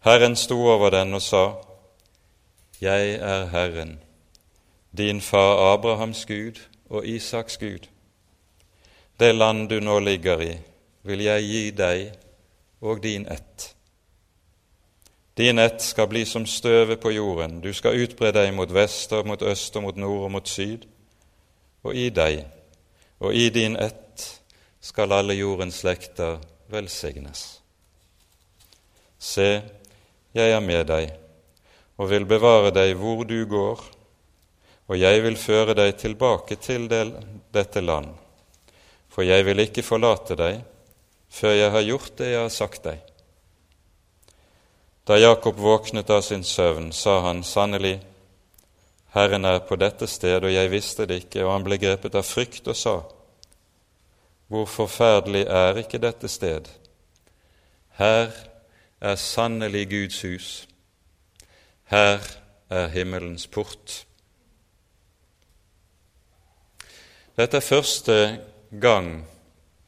Herren 0.04 0.36
sto 0.36 0.58
over 0.68 0.90
den 0.90 1.14
og 1.14 1.22
sa, 1.22 1.54
Jeg 2.82 3.14
er 3.14 3.46
Herren, 3.46 4.00
din 4.98 5.22
far 5.22 5.74
Abrahams 5.74 6.26
Gud 6.26 6.60
og 6.90 7.08
Isaks 7.08 7.58
Gud. 7.58 7.88
Det 9.20 9.36
land 9.36 9.70
du 9.70 9.80
nå 9.80 10.00
ligger 10.00 10.42
i, 10.42 10.58
vil 11.04 11.22
jeg 11.22 11.44
gi 11.44 11.70
deg 11.72 12.12
og 12.82 13.04
din 13.04 13.28
ett 13.28 13.76
din 15.38 15.60
ett 15.60 15.82
skal 15.82 16.08
bli 16.08 16.26
som 16.26 16.46
støvet 16.46 17.00
på 17.00 17.12
jorden, 17.12 17.62
du 17.62 17.74
skal 17.74 17.98
utbre 17.98 18.30
deg 18.32 18.52
mot 18.54 18.70
vest 18.74 19.14
og 19.14 19.28
mot 19.28 19.42
øst 19.42 19.76
og 19.76 19.84
mot 19.84 19.98
nord 19.98 20.24
og 20.24 20.32
mot 20.32 20.48
syd. 20.48 20.86
Og 21.84 21.96
i 21.96 22.10
deg 22.10 22.44
og 23.24 23.34
i 23.34 23.50
din 23.50 23.76
ett 23.80 24.42
skal 24.84 25.14
alle 25.16 25.36
jordens 25.38 25.80
slekter 25.80 26.42
velsignes. 26.72 27.44
Se, 29.20 29.62
jeg 30.36 30.52
er 30.52 30.64
med 30.64 30.88
deg 30.90 31.14
og 31.96 32.10
vil 32.10 32.26
bevare 32.28 32.74
deg 32.76 32.98
hvor 33.00 33.24
du 33.24 33.38
går, 33.48 33.80
og 34.92 35.00
jeg 35.00 35.24
vil 35.24 35.38
føre 35.40 35.76
deg 35.78 35.96
tilbake 36.02 36.58
til 36.60 36.90
dette 36.90 37.82
land, 37.82 38.10
for 39.08 39.24
jeg 39.24 39.46
vil 39.48 39.64
ikke 39.64 39.86
forlate 39.86 40.36
deg 40.36 40.60
før 41.34 41.56
jeg 41.56 41.72
har 41.74 41.88
gjort 41.88 42.18
det 42.20 42.32
jeg 42.34 42.42
har 42.42 42.54
sagt 42.54 42.84
deg. 42.90 43.00
Da 45.08 45.18
Jakob 45.18 45.58
våknet 45.60 46.12
av 46.14 46.22
sin 46.24 46.44
søvn, 46.44 46.92
sa 46.92 47.22
han 47.26 47.42
sannelig, 47.44 47.98
Herren 49.14 49.46
er 49.46 49.60
på 49.60 49.76
dette 49.78 50.08
sted, 50.10 50.42
og 50.42 50.54
jeg 50.54 50.72
visste 50.72 51.06
det 51.06 51.20
ikke, 51.24 51.44
og 51.46 51.52
han 51.54 51.66
ble 51.68 51.78
grepet 51.78 52.16
av 52.18 52.26
frykt 52.26 52.68
og 52.68 52.78
sa, 52.78 52.96
Hvor 54.50 54.66
forferdelig 54.66 55.46
er 55.48 55.78
ikke 55.82 56.02
dette 56.02 56.28
sted? 56.30 56.70
Her 57.98 58.32
er 59.02 59.16
sannelig 59.16 59.90
Guds 59.90 60.22
hus, 60.22 60.68
her 61.84 62.26
er 62.70 62.88
himmelens 62.88 63.48
port. 63.48 64.06
Dette 67.38 67.58
er 67.58 67.66
første 67.66 68.18
gang 68.82 69.28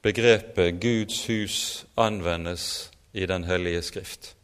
begrepet 0.02 0.82
Guds 0.82 1.26
hus 1.26 1.86
anvendes 1.98 2.92
i 3.14 3.26
Den 3.26 3.44
hellige 3.44 3.82
Skrift. 3.82 4.35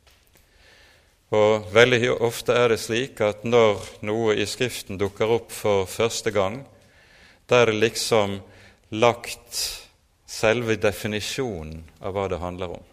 Og 1.32 1.70
veldig 1.72 2.10
ofte 2.20 2.56
er 2.60 2.74
det 2.74 2.82
slik 2.84 3.22
at 3.24 3.46
når 3.48 3.80
noe 4.04 4.36
i 4.36 4.48
Skriften 4.50 5.00
dukker 5.00 5.32
opp 5.38 5.54
for 5.56 5.88
første 5.88 6.34
gang, 6.36 6.62
da 7.48 7.62
er 7.62 7.72
det 7.72 7.80
liksom 7.80 8.42
lagt 9.00 9.62
selve 10.28 10.76
definisjonen 10.76 11.86
av 12.04 12.16
hva 12.16 12.28
det 12.32 12.42
handler 12.44 12.76
om. 12.76 12.84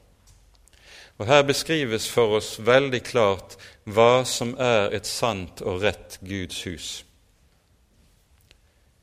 Og 1.18 1.27
Her 1.27 1.42
beskrives 1.42 2.07
for 2.07 2.38
oss 2.38 2.55
veldig 2.62 3.03
klart 3.03 3.59
hva 3.90 4.22
som 4.22 4.55
er 4.55 4.94
et 4.94 5.07
sant 5.07 5.62
og 5.66 5.83
rett 5.83 6.20
Guds 6.22 6.62
hus. 6.68 6.88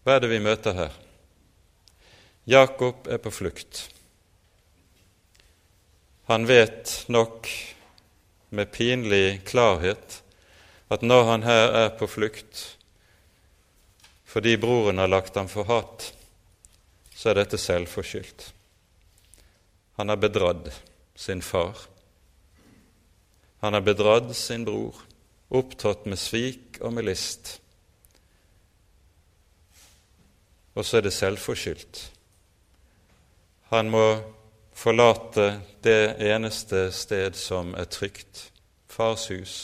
Hva 0.04 0.16
er 0.16 0.24
det 0.24 0.32
vi 0.32 0.40
møter 0.40 0.80
her? 0.80 0.96
Jakob 2.48 3.10
er 3.12 3.20
på 3.20 3.34
flukt. 3.34 3.88
Han 6.30 6.48
vet 6.48 7.02
nok 7.12 7.50
med 8.56 8.72
pinlig 8.74 9.44
klarhet 9.48 10.22
at 10.94 11.04
når 11.04 11.24
han 11.32 11.44
her 11.44 11.78
er 11.84 11.94
på 12.00 12.08
flukt 12.10 12.72
fordi 14.36 14.58
broren 14.60 15.00
har 15.00 15.08
lagt 15.08 15.38
ham 15.40 15.48
for 15.48 15.64
hat, 15.64 16.10
så 17.16 17.30
er 17.32 17.38
dette 17.40 17.56
selvforskyldt. 17.62 18.50
Han 19.96 20.12
har 20.12 20.20
bedratt 20.20 20.68
sin 21.16 21.40
far. 21.40 21.78
Han 23.64 23.78
har 23.78 23.86
bedratt 23.86 24.34
sin 24.36 24.66
bror, 24.68 24.98
opptrådt 25.56 26.04
med 26.12 26.20
svik 26.20 26.82
og 26.82 26.92
med 26.98 27.08
list. 27.08 27.62
Og 30.76 30.84
så 30.84 31.00
er 31.00 31.08
det 31.08 31.16
selvforskyldt. 31.16 32.02
Han 33.72 33.90
må 33.90 34.04
forlate 34.76 35.62
det 35.82 36.16
eneste 36.20 36.90
sted 36.92 37.36
som 37.40 37.74
er 37.80 37.88
trygt, 37.88 38.52
fars 38.92 39.30
hus, 39.32 39.56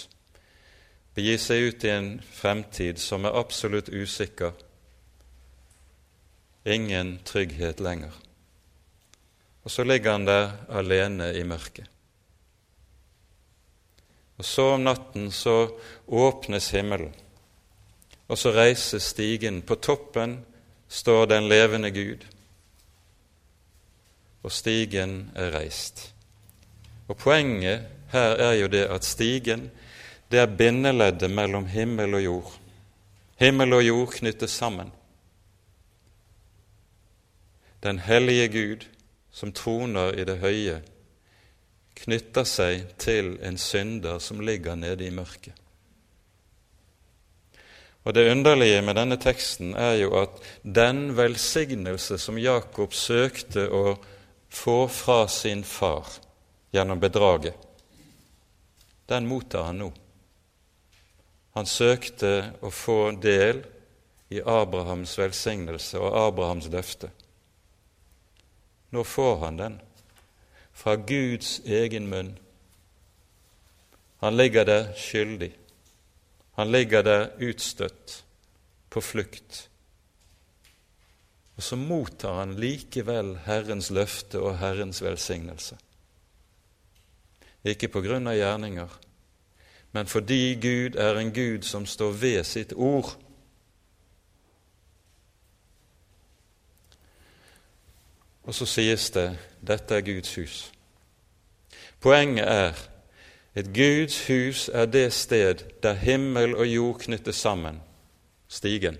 begi 1.16 1.36
seg 1.39 1.68
ut 1.68 1.86
i 1.86 1.91
en 1.91 2.12
fremtid 2.32 2.99
som 2.99 3.28
er 3.28 3.36
absolutt 3.36 3.91
usikker, 3.91 4.55
ingen 6.64 7.18
trygghet 7.28 7.82
lenger. 7.84 8.14
Og 9.64 9.72
så 9.72 9.84
ligger 9.84 10.16
han 10.16 10.26
der 10.26 10.53
alene 10.70 11.34
i 11.38 11.43
mørket. 11.45 11.89
Og 14.41 14.45
så 14.45 14.72
om 14.74 14.88
natten 14.88 15.28
så 15.32 15.76
åpnes 16.07 16.72
himmelen, 16.74 17.12
og 18.32 18.39
så 18.39 18.53
reises 18.55 19.12
stigen. 19.12 19.59
På 19.62 19.76
toppen 19.76 20.39
står 20.88 21.28
den 21.30 21.49
levende 21.51 21.91
Gud 21.91 22.24
og 24.44 24.52
stigen 24.52 25.32
er 25.36 25.52
reist. 25.56 26.14
Og 27.08 27.18
Poenget 27.18 27.88
her 28.12 28.36
er 28.39 28.54
jo 28.54 28.68
det 28.68 28.86
at 28.89 29.06
stigen 29.06 29.70
det 30.32 30.39
er 30.39 30.58
bindeleddet 30.58 31.32
mellom 31.32 31.66
himmel 31.68 32.14
og 32.16 32.24
jord. 32.24 32.54
Himmel 33.39 33.74
og 33.74 33.84
jord 33.84 34.14
knyttes 34.16 34.52
sammen. 34.52 34.92
Den 37.84 38.00
hellige 38.00 38.48
Gud 38.48 38.86
som 39.32 39.52
troner 39.52 40.14
i 40.20 40.26
det 40.28 40.38
høye, 40.42 40.82
knytter 42.04 42.46
seg 42.48 42.94
til 43.02 43.36
en 43.46 43.58
synder 43.60 44.20
som 44.24 44.42
ligger 44.44 44.76
nede 44.76 45.08
i 45.08 45.14
mørket. 45.14 45.56
Og 48.04 48.16
Det 48.16 48.32
underlige 48.32 48.82
med 48.82 48.96
denne 48.98 49.18
teksten 49.22 49.76
er 49.78 50.00
jo 50.02 50.16
at 50.24 50.39
den 50.64 51.18
velsignelse 51.18 52.18
som 52.18 52.39
Jakob 52.42 52.94
søkte 52.98 53.68
å 53.70 54.00
få 54.52 54.88
fra 54.88 55.28
sin 55.28 55.64
far 55.64 56.08
gjennom 56.72 56.99
bedraget, 56.99 57.56
den 59.06 59.28
mottar 59.28 59.64
han 59.64 59.78
nå. 59.78 59.91
Han 61.52 61.66
søkte 61.68 62.52
å 62.64 62.72
få 62.72 63.12
del 63.24 63.64
i 64.32 64.39
Abrahams 64.39 65.18
velsignelse 65.20 65.99
og 65.99 66.16
Abrahams 66.16 66.70
løfte. 66.72 67.10
Nå 68.91 69.04
får 69.04 69.36
han 69.45 69.60
den 69.60 69.80
fra 70.76 70.95
Guds 70.95 71.60
egen 71.66 72.08
munn. 72.12 72.36
Han 74.24 74.38
ligger 74.38 74.68
der 74.68 74.93
skyldig. 74.95 75.52
Han 76.60 76.72
ligger 76.72 77.04
der 77.04 77.30
utstøtt, 77.39 78.24
på 78.91 79.02
flukt. 79.02 79.70
Og 81.56 81.64
så 81.64 81.76
mottar 81.76 82.39
han 82.39 82.56
likevel 82.60 83.36
Herrens 83.45 83.89
løfte 83.91 84.39
og 84.39 84.58
Herrens 84.58 85.02
velsignelse. 85.04 85.78
Ikke 87.64 87.91
på 87.91 88.02
grunn 88.02 88.28
av 88.28 88.38
gjerninger, 88.39 88.93
men 89.91 90.08
fordi 90.08 90.56
Gud 90.56 90.95
er 90.95 91.20
en 91.20 91.34
Gud 91.36 91.68
som 91.68 91.86
står 91.86 92.12
ved 92.12 92.43
sitt 92.47 92.74
ord. 92.74 93.12
Og 98.43 98.56
så 98.56 98.66
sies 98.66 99.10
det 99.14 99.28
dette 99.62 99.95
er 99.95 100.08
Guds 100.08 100.36
hus. 100.39 100.72
Poenget 102.02 102.47
er 102.47 102.80
et 103.56 103.68
Guds 103.76 104.28
hus 104.28 104.70
er 104.74 104.86
det 104.86 105.14
sted 105.14 105.62
der 105.84 105.93
himmel 105.93 106.56
og 106.56 106.68
jord 106.68 106.99
knyttes 106.99 107.36
sammen, 107.36 107.82
stigen. 108.47 108.97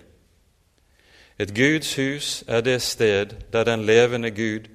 Et 1.42 1.50
Guds 1.56 1.96
hus 1.98 2.44
er 2.48 2.62
det 2.62 2.82
sted 2.86 3.32
der 3.54 3.64
den 3.66 3.86
levende 3.86 4.30
Gud 4.30 4.68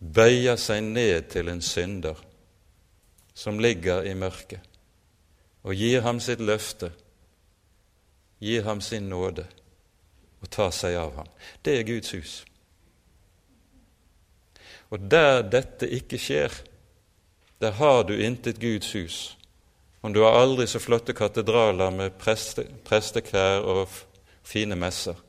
bøyer 0.00 0.56
seg 0.56 0.80
ned 0.86 1.26
til 1.34 1.50
en 1.52 1.60
synder 1.60 2.20
som 3.34 3.58
ligger 3.60 4.06
i 4.08 4.14
mørket, 4.16 4.60
og 5.62 5.76
gir 5.76 6.00
ham 6.04 6.20
sitt 6.20 6.40
løfte, 6.40 6.88
gir 8.40 8.64
ham 8.64 8.80
sin 8.80 9.10
nåde 9.10 9.44
og 10.40 10.48
tar 10.50 10.72
seg 10.72 10.96
av 10.96 11.12
ham. 11.16 11.28
Det 11.64 11.74
er 11.78 11.86
Guds 11.86 12.12
hus. 12.16 12.32
Og 14.92 15.10
der 15.12 15.42
dette 15.44 15.88
ikke 15.88 16.20
skjer, 16.20 16.56
der 17.60 17.76
har 17.76 18.02
du 18.08 18.14
intet 18.16 18.60
Guds 18.60 18.92
hus. 18.96 19.18
Om 20.02 20.12
du 20.12 20.22
har 20.24 20.40
aldri 20.40 20.66
så 20.66 20.80
flotte 20.82 21.12
katedraler 21.14 21.92
med 21.94 22.16
preste, 22.18 22.64
presteklær 22.84 23.60
og 23.60 23.92
fine 24.42 24.76
messer. 24.76 25.20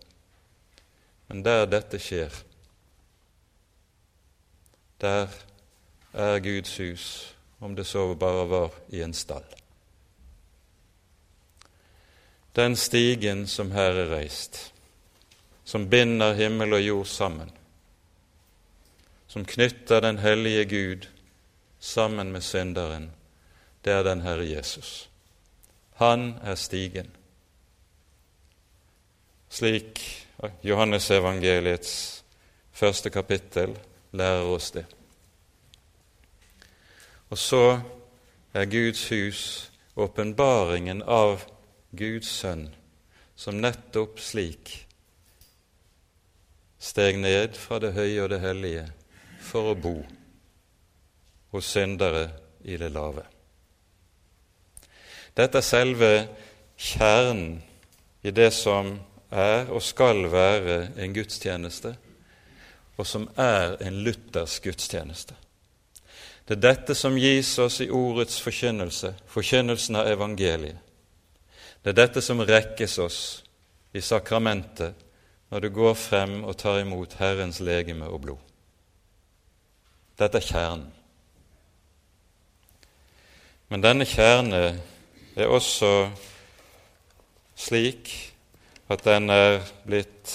Men 1.34 1.41
der 1.41 1.63
dette 1.65 1.97
skjer, 1.97 2.29
der 5.01 5.31
er 6.13 6.36
Guds 6.45 6.75
hus, 6.77 7.05
om 7.57 7.73
det 7.73 7.88
så 7.89 8.03
bare 8.13 8.43
var 8.51 8.75
i 8.93 8.99
en 9.01 9.15
stall. 9.17 9.47
Den 12.53 12.75
stigen 12.77 13.47
som 13.49 13.71
her 13.73 13.97
er 14.03 14.11
reist, 14.11 14.59
som 15.65 15.88
binder 15.89 16.38
himmel 16.38 16.77
og 16.77 16.86
jord 16.86 17.09
sammen, 17.09 17.49
som 19.27 19.45
knytter 19.45 20.05
den 20.05 20.21
hellige 20.21 20.67
Gud 20.69 21.07
sammen 21.79 22.29
med 22.31 22.45
synderen, 22.45 23.09
det 23.81 23.93
er 23.93 24.05
den 24.05 24.21
Herre 24.21 24.45
Jesus. 24.51 25.09
Han 25.97 26.38
er 26.43 26.55
stigen. 26.55 27.09
Slik 29.49 30.29
Johannesevangeliets 30.63 32.23
første 32.71 33.09
kapittel 33.09 33.75
lærer 34.11 34.49
oss 34.49 34.71
det. 34.71 34.85
Og 37.29 37.37
så 37.37 37.79
er 38.53 38.69
Guds 38.69 39.07
hus 39.09 39.43
åpenbaringen 39.95 41.03
av 41.03 41.45
Guds 41.97 42.29
sønn, 42.41 42.67
som 43.35 43.61
nettopp 43.61 44.19
slik 44.21 44.73
steg 46.83 47.17
ned 47.21 47.55
fra 47.57 47.79
det 47.79 47.93
høye 47.95 48.25
og 48.25 48.29
det 48.33 48.41
hellige 48.43 48.87
for 49.43 49.71
å 49.71 49.77
bo 49.79 49.95
hos 51.53 51.69
syndere 51.69 52.27
i 52.65 52.77
det 52.77 52.89
lave. 52.91 53.23
Dette 55.37 55.61
er 55.61 55.65
selve 55.65 56.11
kjernen 56.77 57.61
i 58.21 58.33
det 58.35 58.51
som 58.53 58.93
er 59.34 59.71
og 59.73 59.81
skal 59.81 60.27
være 60.31 60.93
en 61.01 61.13
gudstjeneste, 61.13 61.95
og 62.97 63.07
som 63.07 63.25
er 63.38 63.75
en 63.81 64.03
luthersk 64.05 64.69
gudstjeneste. 64.69 65.36
Det 66.47 66.57
er 66.57 66.61
dette 66.61 66.95
som 66.95 67.15
gis 67.17 67.55
oss 67.59 67.79
i 67.81 67.89
ordets 67.89 68.39
forkynnelse, 68.43 69.13
forkynnelsen 69.31 69.95
av 69.95 70.09
evangeliet. 70.11 70.77
Det 71.84 71.91
er 71.91 71.99
dette 71.99 72.21
som 72.23 72.43
rekkes 72.43 72.97
oss 72.99 73.19
i 73.93 74.01
sakramentet 74.01 74.95
når 75.51 75.63
du 75.63 75.69
går 75.69 75.95
frem 75.99 76.41
og 76.43 76.57
tar 76.57 76.81
imot 76.81 77.15
Herrens 77.19 77.59
legeme 77.63 78.07
og 78.07 78.21
blod. 78.23 78.43
Dette 80.19 80.39
er 80.39 80.47
kjernen. 80.47 80.91
Men 83.69 83.81
denne 83.81 84.05
kjerne 84.05 84.61
er 85.36 85.49
også 85.49 86.09
slik 87.57 88.11
at 88.91 89.03
den 89.05 89.29
er 89.31 89.61
blitt 89.86 90.31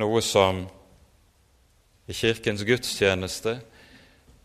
noe 0.00 0.20
som 0.24 0.64
i 2.08 2.16
Kirkens 2.16 2.64
gudstjeneste 2.66 3.58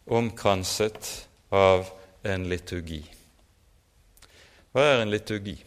omkranset 0.10 1.10
av 1.52 1.90
en 2.24 2.46
liturgi. 2.50 3.02
Hva 4.72 4.86
er 4.86 5.04
en 5.04 5.12
liturgi? 5.12 5.58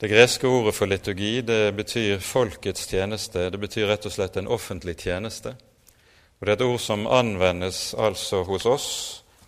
Det 0.00 0.08
greske 0.08 0.48
ordet 0.48 0.72
for 0.74 0.88
liturgi 0.88 1.40
det 1.44 1.74
betyr 1.76 2.22
folkets 2.24 2.86
tjeneste. 2.88 3.50
Det 3.52 3.60
betyr 3.60 3.90
rett 3.90 4.06
og 4.08 4.14
slett 4.14 4.38
en 4.40 4.48
offentlig 4.48 4.96
tjeneste. 5.02 5.52
Og 6.40 6.46
Det 6.46 6.52
er 6.52 6.56
et 6.56 6.64
ord 6.64 6.80
som 6.80 7.06
anvendes 7.06 7.94
altså 7.94 8.42
hos 8.48 8.66
oss 8.66 8.88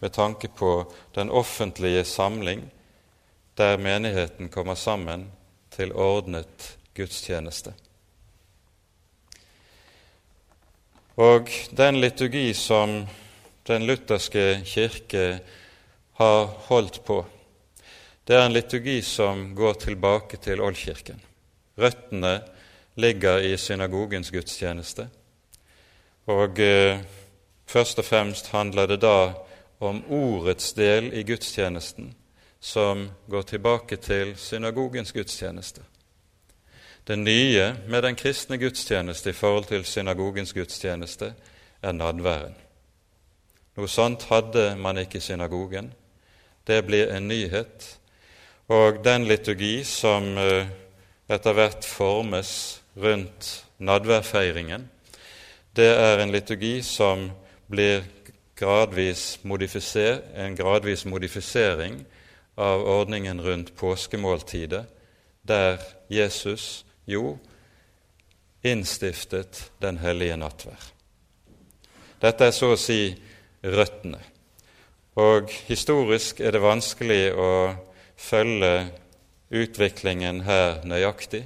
med 0.00 0.12
tanke 0.12 0.48
på 0.48 0.92
den 1.14 1.30
offentlige 1.30 2.04
samling 2.04 2.66
der 3.59 3.78
menigheten 3.78 4.48
kommer 4.48 4.74
sammen 4.74 5.26
til 5.70 5.92
ordnet 5.92 6.76
gudstjeneste. 6.94 7.74
Og 11.16 11.48
den 11.76 12.00
liturgi 12.00 12.53
som 12.57 13.03
den 13.68 13.84
lutherske 13.86 14.62
kirke 14.64 15.40
har 16.18 16.44
holdt 16.68 17.03
på, 17.05 17.24
det 18.24 18.36
er 18.36 18.46
en 18.46 18.55
liturgi 18.57 19.03
som 19.03 19.50
går 19.55 19.74
tilbake 19.82 20.38
til 20.40 20.61
oldkirken. 20.61 21.20
Røttene 21.76 22.40
ligger 22.94 23.38
i 23.44 23.57
synagogens 23.57 24.30
gudstjeneste. 24.30 25.09
Og 26.26 26.59
eh, 26.61 27.00
først 27.66 27.98
og 27.98 28.05
fremst 28.05 28.53
handler 28.53 28.86
det 28.86 29.00
da 29.03 29.32
om 29.82 30.03
ordets 30.09 30.72
del 30.78 31.11
i 31.12 31.24
gudstjenesten, 31.26 32.12
som 32.62 33.10
går 33.30 33.42
tilbake 33.42 33.96
til 33.96 34.36
synagogens 34.36 35.12
gudstjeneste. 35.12 35.80
Det 37.06 37.18
nye 37.18 37.74
med 37.88 38.02
den 38.02 38.14
kristne 38.14 38.58
gudstjeneste 38.58 39.30
i 39.30 39.32
forhold 39.32 39.64
til 39.64 39.84
synagogens 39.84 40.52
gudstjeneste 40.52 41.32
er 41.82 41.92
nadværen. 41.92 42.54
Noe 43.76 43.88
sånt 43.90 44.28
hadde 44.30 44.76
man 44.78 45.00
ikke 45.02 45.18
i 45.18 45.24
synagogen. 45.24 45.90
Det 46.66 46.84
blir 46.86 47.10
en 47.10 47.26
nyhet. 47.28 47.98
Og 48.68 49.02
den 49.04 49.26
liturgi 49.26 49.82
som 49.84 50.38
eh, 50.38 50.70
etter 51.28 51.58
hvert 51.58 51.84
formes 51.84 52.82
rundt 52.96 53.64
nadværfeiringen, 53.78 54.86
det 55.76 55.90
er 55.98 56.22
en 56.22 56.30
liturgi 56.30 56.82
som 56.82 57.30
blir 57.70 58.04
gradvis 58.54 59.40
en 59.42 60.56
gradvis 60.56 61.04
modifisering 61.04 62.06
av 62.62 62.84
ordningen 62.88 63.40
rundt 63.42 63.74
påskemåltidet, 63.76 64.84
der 65.42 65.80
Jesus 66.08 66.84
jo 67.04 67.36
innstiftet 68.62 69.70
den 69.82 69.98
hellige 69.98 70.36
nattverd. 70.38 70.90
Dette 72.22 72.46
er 72.46 72.54
så 72.54 72.72
å 72.76 72.78
si 72.78 73.10
røttene. 73.66 74.20
Og 75.18 75.50
historisk 75.66 76.38
er 76.40 76.54
det 76.54 76.62
vanskelig 76.62 77.24
å 77.34 77.50
følge 78.16 78.86
utviklingen 79.52 80.44
her 80.46 80.84
nøyaktig. 80.86 81.42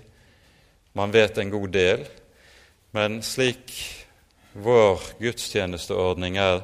Man 0.93 1.13
vet 1.17 1.41
en 1.41 1.51
god 1.51 1.73
del, 1.75 2.05
Men 2.97 3.19
slik 3.21 3.73
vår 4.57 5.03
gudstjenesteordning 5.21 6.39
er, 6.41 6.63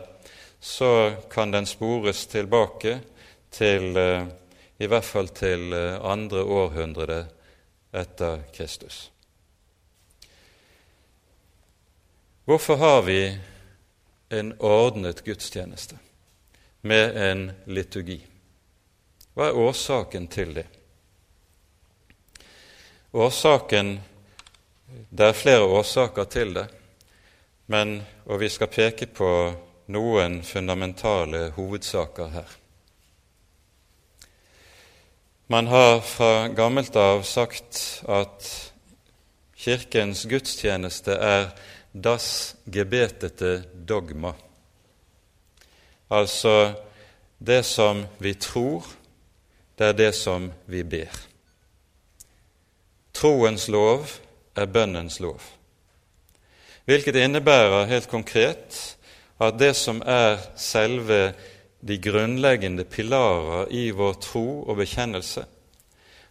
så 0.61 1.12
kan 1.28 1.50
den 1.53 1.66
spores 1.68 2.22
tilbake 2.30 2.94
til 3.53 3.98
eh, 4.00 4.30
i 4.83 4.89
hvert 4.91 5.07
fall 5.07 5.28
til 5.30 5.72
eh, 5.76 5.99
andre 6.03 6.43
århundre 6.43 7.22
etter 7.95 8.43
Kristus. 8.55 9.11
Hvorfor 12.45 12.76
har 12.76 13.03
vi 13.07 13.39
en 14.28 14.53
ordnet 14.59 15.22
gudstjeneste 15.24 15.99
med 16.80 17.16
en 17.16 17.45
liturgi? 17.70 18.18
Hva 19.37 19.53
er 19.53 19.61
årsaken 19.62 20.26
til 20.28 20.57
det? 20.57 20.66
Årsaken 23.12 24.01
Det 25.09 25.24
er 25.24 25.37
flere 25.37 25.64
årsaker 25.64 26.24
til 26.24 26.55
det, 26.55 26.66
men, 27.66 28.03
og 28.26 28.41
vi 28.41 28.49
skal 28.53 28.68
peke 28.68 29.07
på 29.07 29.28
noen 29.89 30.43
fundamentale 30.45 31.47
hovedsaker 31.57 32.28
her. 32.35 32.51
Man 35.47 35.66
har 35.66 36.01
fra 36.01 36.49
gammelt 36.49 36.97
av 36.97 37.22
sagt 37.26 38.03
at 38.07 38.47
Kirkens 39.59 40.22
gudstjeneste 40.30 41.16
er 41.18 41.49
das 41.93 42.55
gebetete 42.70 43.64
dogma, 43.74 44.32
altså 46.09 46.72
det 47.43 47.64
som 47.66 48.05
vi 48.22 48.36
tror, 48.38 48.86
det 49.78 49.90
er 49.90 49.99
det 49.99 50.12
som 50.14 50.47
vi 50.70 50.84
ber. 50.86 51.11
Troens 53.12 53.66
lov 53.68 54.07
er 54.55 54.70
bønnens 54.70 55.18
lov, 55.20 55.43
hvilket 56.86 57.18
innebærer 57.18 57.90
helt 57.90 58.11
konkret 58.11 58.78
at 59.43 59.59
det 59.59 59.74
som 59.76 59.99
er 60.07 60.38
selve 60.55 61.32
de 61.83 61.99
grunnleggende 61.99 62.85
pilarer 62.87 63.72
i 63.74 63.91
vår 63.91 64.14
tro 64.22 64.47
og 64.62 64.78
bekjennelse, 64.78 65.45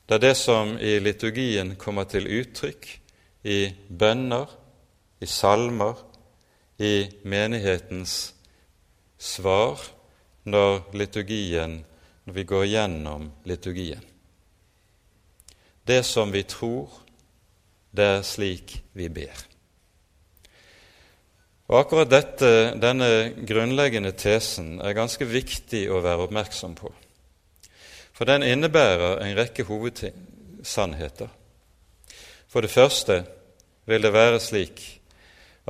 det 0.08 0.18
er 0.18 0.24
det 0.24 0.38
som 0.40 0.74
i 0.80 0.98
liturgien 1.00 1.76
kommer 1.80 2.08
til 2.10 2.26
uttrykk 2.28 2.88
i 3.48 3.60
bønner, 3.88 4.50
i 5.22 5.28
salmer, 5.30 6.00
i 6.82 7.06
menighetens 7.24 8.34
svar 9.22 9.80
når 10.44 10.82
når 12.26 12.34
vi 12.34 12.44
går 12.50 12.66
gjennom 12.66 13.30
liturgien. 13.46 14.04
Det 15.88 16.02
som 16.06 16.32
vi 16.34 16.44
tror, 16.44 16.90
det 17.92 18.10
er 18.18 18.26
slik 18.26 18.82
vi 18.94 19.10
ber. 19.10 19.51
Og 21.72 21.78
Akkurat 21.80 22.10
dette, 22.12 22.48
denne 22.76 23.32
grunnleggende 23.48 24.12
tesen 24.20 24.82
er 24.84 24.92
ganske 24.98 25.24
viktig 25.24 25.86
å 25.88 26.02
være 26.04 26.26
oppmerksom 26.26 26.74
på. 26.76 26.92
For 28.12 28.28
den 28.28 28.44
innebærer 28.44 29.22
en 29.24 29.38
rekke 29.38 29.64
hovedsannheter. 29.70 31.32
For 32.52 32.68
det 32.68 32.74
første 32.76 33.22
vil 33.88 34.04
det 34.04 34.12
være 34.12 34.44
slik 34.44 34.84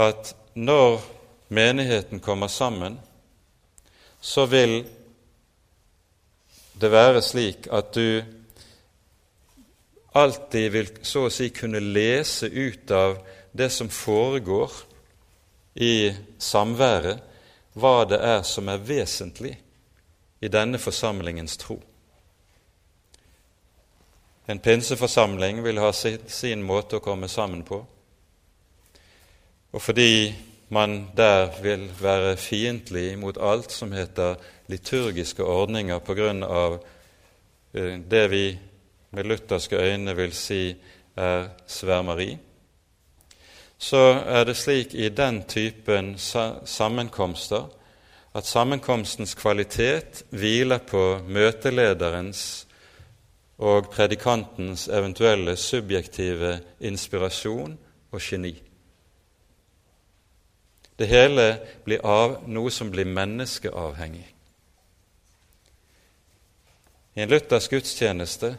at 0.02 0.34
når 0.58 1.06
menigheten 1.54 2.20
kommer 2.20 2.50
sammen, 2.50 2.98
så 4.22 4.50
vil 4.50 4.80
det 6.82 6.92
være 6.92 7.22
slik 7.22 7.70
at 7.70 7.94
du 7.94 8.24
alltid 10.18 10.72
vil 10.74 10.96
så 11.06 11.28
å 11.28 11.34
si 11.34 11.54
kunne 11.54 11.80
lese 11.94 12.50
ut 12.50 12.90
av 12.90 13.20
det 13.54 13.70
som 13.70 13.90
foregår 13.94 14.90
i 15.76 16.12
samværet 16.40 17.22
hva 17.74 18.04
det 18.10 18.20
er 18.20 18.42
som 18.44 18.68
er 18.70 18.84
vesentlig 18.84 19.56
i 20.42 20.50
denne 20.52 20.80
forsamlingens 20.82 21.58
tro. 21.62 21.78
En 24.46 24.60
pinseforsamling 24.60 25.62
vil 25.64 25.80
ha 25.80 25.92
sin 25.94 26.64
måte 26.66 26.98
å 26.98 27.04
komme 27.04 27.30
sammen 27.32 27.62
på. 27.64 27.80
Og 29.72 29.82
fordi 29.82 30.34
man 30.72 31.12
der 31.16 31.54
vil 31.62 31.86
være 32.00 32.36
fiendtlig 32.40 33.14
mot 33.20 33.38
alt 33.38 33.72
som 33.72 33.92
heter 33.96 34.40
liturgiske 34.72 35.44
ordninger 35.44 36.00
på 36.00 36.16
grunn 36.16 36.44
av 36.44 36.80
eh, 37.74 38.00
det 38.00 38.26
vi 38.32 38.46
med 39.12 39.28
lutherske 39.28 39.76
øyne 39.76 40.16
vil 40.16 40.34
si 40.36 40.76
er 41.16 41.50
svermeri, 41.68 42.38
så 43.82 44.02
er 44.30 44.46
det 44.46 44.58
slik 44.60 44.94
i 44.94 45.10
den 45.10 45.42
typen 45.50 46.14
sammenkomster 46.18 47.66
at 48.38 48.46
sammenkomstens 48.46 49.34
kvalitet 49.36 50.22
hviler 50.30 50.84
på 50.86 51.02
møtelederens 51.26 52.44
og 53.62 53.90
predikantens 53.94 54.86
eventuelle 54.88 55.56
subjektive 55.58 56.60
inspirasjon 56.80 57.74
og 58.12 58.22
geni. 58.22 58.54
Det 60.98 61.08
hele 61.10 61.46
blir 61.86 62.06
av 62.06 62.44
noe 62.46 62.70
som 62.72 62.92
blir 62.94 63.10
menneskeavhengig. 63.10 64.28
I 67.18 67.24
en 67.26 67.34
luthersk 67.34 67.74
gudstjeneste 67.74 68.54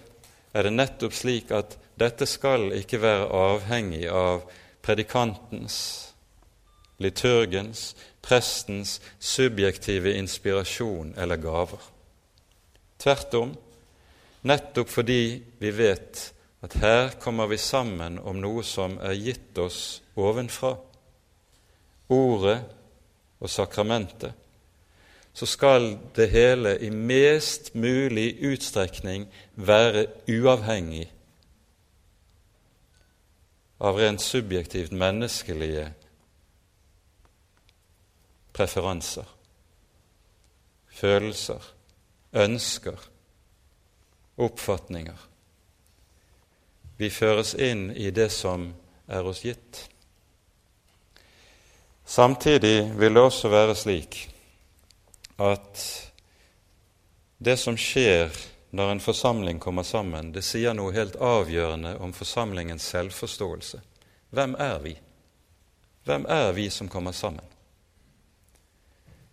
er 0.52 0.66
det 0.66 0.74
nettopp 0.74 1.14
slik 1.16 1.54
at 1.54 1.78
dette 1.98 2.26
skal 2.26 2.72
ikke 2.76 3.00
være 3.00 3.30
avhengig 3.30 4.04
av 4.10 4.42
predikantens, 4.82 5.76
liturgens, 6.98 7.94
prestens 8.22 9.00
subjektive 9.18 10.14
inspirasjon 10.18 11.14
eller 11.16 11.36
gaver. 11.36 11.80
Tvert 12.98 13.34
om, 13.34 13.54
nettopp 14.42 14.90
fordi 14.90 15.42
vi 15.58 15.70
vet 15.74 16.28
at 16.62 16.76
her 16.78 17.16
kommer 17.22 17.50
vi 17.50 17.58
sammen 17.58 18.18
om 18.18 18.38
noe 18.38 18.62
som 18.66 18.94
er 19.02 19.18
gitt 19.18 19.58
oss 19.58 20.02
ovenfra, 20.14 20.76
ordet 22.12 22.60
og 23.42 23.50
sakramentet, 23.50 24.32
så 25.32 25.48
skal 25.48 25.96
det 26.14 26.28
hele 26.30 26.76
i 26.84 26.90
mest 26.92 27.72
mulig 27.74 28.36
utstrekning 28.44 29.24
være 29.56 30.06
uavhengig 30.28 31.06
av 33.82 33.98
rent 33.98 34.22
subjektivt 34.22 34.92
menneskelige 34.94 35.88
preferanser, 38.54 39.26
følelser, 40.86 41.64
ønsker, 42.32 43.00
oppfatninger. 44.38 45.18
Vi 47.00 47.10
føres 47.10 47.56
inn 47.58 47.88
i 47.90 48.12
det 48.14 48.28
som 48.30 48.68
er 49.10 49.26
oss 49.26 49.42
gitt. 49.42 49.82
Samtidig 52.06 52.92
vil 53.00 53.18
det 53.18 53.26
også 53.26 53.50
være 53.50 53.74
slik 53.78 54.20
at 55.42 55.86
det 57.42 57.58
som 57.58 57.74
skjer 57.74 58.30
når 58.72 58.90
en 58.90 59.00
forsamling 59.00 59.58
kommer 59.60 59.84
sammen, 59.84 60.32
det 60.32 60.42
sier 60.48 60.72
noe 60.72 60.94
helt 60.96 61.16
avgjørende 61.20 61.98
om 62.00 62.12
forsamlingens 62.16 62.86
selvforståelse. 62.94 63.80
Hvem 64.32 64.54
er 64.58 64.78
vi? 64.80 64.94
Hvem 66.08 66.24
er 66.28 66.52
vi 66.56 66.70
som 66.72 66.88
kommer 66.88 67.12
sammen? 67.12 67.44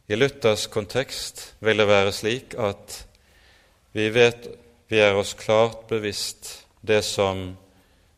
I 0.08 0.18
Luthers 0.18 0.68
kontekst 0.68 1.54
vil 1.64 1.80
det 1.80 1.88
være 1.88 2.12
slik 2.12 2.56
at 2.60 3.06
vi 3.96 4.10
vet 4.12 4.50
vi 4.90 5.00
er 5.00 5.16
oss 5.16 5.36
klart 5.38 5.88
bevisst 5.88 6.66
det 6.82 7.04
som 7.06 7.54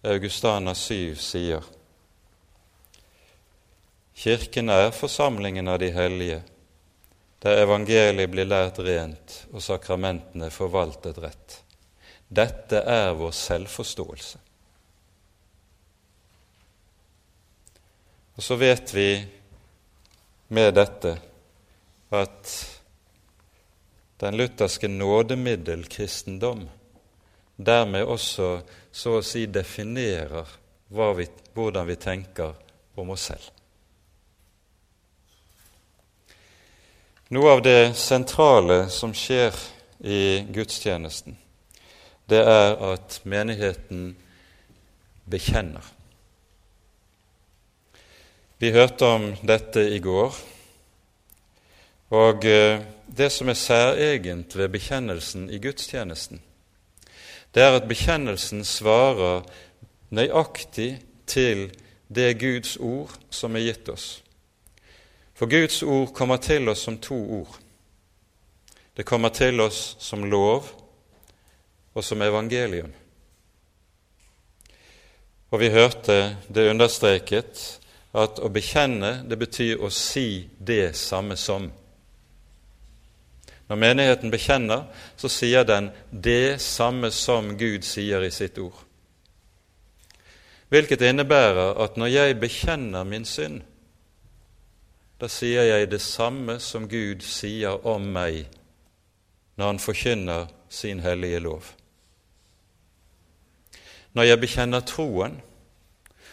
Augustana 0.02 0.74
7 0.74 1.16
sier. 1.20 1.66
Kirken 4.16 4.70
er 4.70 4.94
forsamlingen 4.96 5.68
av 5.68 5.82
de 5.84 5.92
hellige, 5.92 6.42
der 7.42 7.64
evangeliet 7.64 8.30
blir 8.30 8.46
lært 8.46 8.80
rent 8.86 9.36
og 9.52 9.64
sakramentene 9.66 10.52
forvaltet 10.54 11.18
rett. 11.22 11.58
Dette 12.30 12.84
er 12.88 13.16
vår 13.18 13.34
selvforståelse. 13.36 14.42
Og 18.38 18.46
så 18.46 18.58
vet 18.62 18.94
vi 18.94 19.10
med 20.54 20.74
dette 20.78 21.16
at 22.12 22.54
den 24.22 24.38
lutherske 24.38 24.88
nådemiddelkristendom 24.88 26.68
dermed 27.58 28.06
også 28.06 28.52
så 28.92 29.18
å 29.18 29.26
si 29.26 29.48
definerer 29.50 30.50
vi, 31.18 31.28
hvordan 31.56 31.88
vi 31.88 31.98
tenker 31.98 32.54
om 33.02 33.14
oss 33.16 33.30
selv. 33.32 33.61
Noe 37.32 37.52
av 37.52 37.62
det 37.64 37.94
sentrale 37.96 38.90
som 38.92 39.14
skjer 39.16 39.56
i 40.04 40.42
gudstjenesten, 40.52 41.38
det 42.28 42.42
er 42.44 42.74
at 42.84 43.22
menigheten 43.24 44.10
bekjenner. 45.32 45.86
Vi 48.60 48.74
hørte 48.76 49.08
om 49.08 49.30
dette 49.48 49.86
i 49.96 50.02
går. 50.04 50.36
Og 52.20 52.44
eh, 52.52 52.84
det 53.08 53.30
som 53.32 53.48
er 53.48 53.56
særegent 53.56 54.58
ved 54.60 54.74
bekjennelsen 54.76 55.46
i 55.48 55.62
gudstjenesten, 55.64 56.42
det 57.56 57.64
er 57.64 57.78
at 57.78 57.88
bekjennelsen 57.88 58.66
svarer 58.68 59.48
nøyaktig 60.12 60.98
til 61.32 61.70
det 62.12 62.34
Guds 62.44 62.76
ord 62.76 63.16
som 63.32 63.56
er 63.56 63.70
gitt 63.70 63.88
oss. 63.96 64.10
For 65.42 65.50
Guds 65.50 65.80
ord 65.84 66.12
kommer 66.14 66.38
til 66.38 66.70
oss 66.70 66.84
som 66.86 67.00
to 67.02 67.16
ord. 67.40 67.56
Det 68.94 69.02
kommer 69.10 69.32
til 69.34 69.58
oss 69.64 69.96
som 69.98 70.28
lov 70.30 70.68
og 71.98 72.04
som 72.06 72.22
evangelium. 72.22 72.92
Og 75.50 75.60
vi 75.64 75.72
hørte 75.74 76.36
det 76.46 76.68
understreket 76.70 77.64
at 78.14 78.38
å 78.38 78.52
bekjenne, 78.54 79.24
det 79.26 79.40
betyr 79.42 79.82
å 79.82 79.90
si 79.90 80.46
det 80.62 80.94
samme 81.00 81.34
som. 81.34 81.72
Når 83.66 83.82
menigheten 83.82 84.30
bekjenner, 84.30 84.86
så 85.18 85.26
sier 85.26 85.66
den 85.66 85.90
det 86.14 86.62
samme 86.62 87.10
som 87.10 87.56
Gud 87.58 87.82
sier 87.82 88.22
i 88.22 88.30
sitt 88.30 88.62
ord. 88.62 88.78
Hvilket 90.70 91.02
innebærer 91.10 91.82
at 91.82 91.98
når 91.98 92.14
jeg 92.14 92.42
bekjenner 92.46 93.10
min 93.10 93.26
synd, 93.26 93.64
da 95.22 95.30
sier 95.30 95.68
jeg 95.68 95.92
det 95.92 96.02
samme 96.02 96.56
som 96.60 96.88
Gud 96.90 97.22
sier 97.22 97.84
om 97.86 98.08
meg 98.10 98.48
når 99.54 99.68
han 99.68 99.80
forkynner 99.84 100.48
sin 100.70 101.04
hellige 101.06 101.44
lov. 101.46 101.68
Når 104.18 104.26
jeg 104.26 104.42
bekjenner 104.42 104.82
troen, 104.82 105.38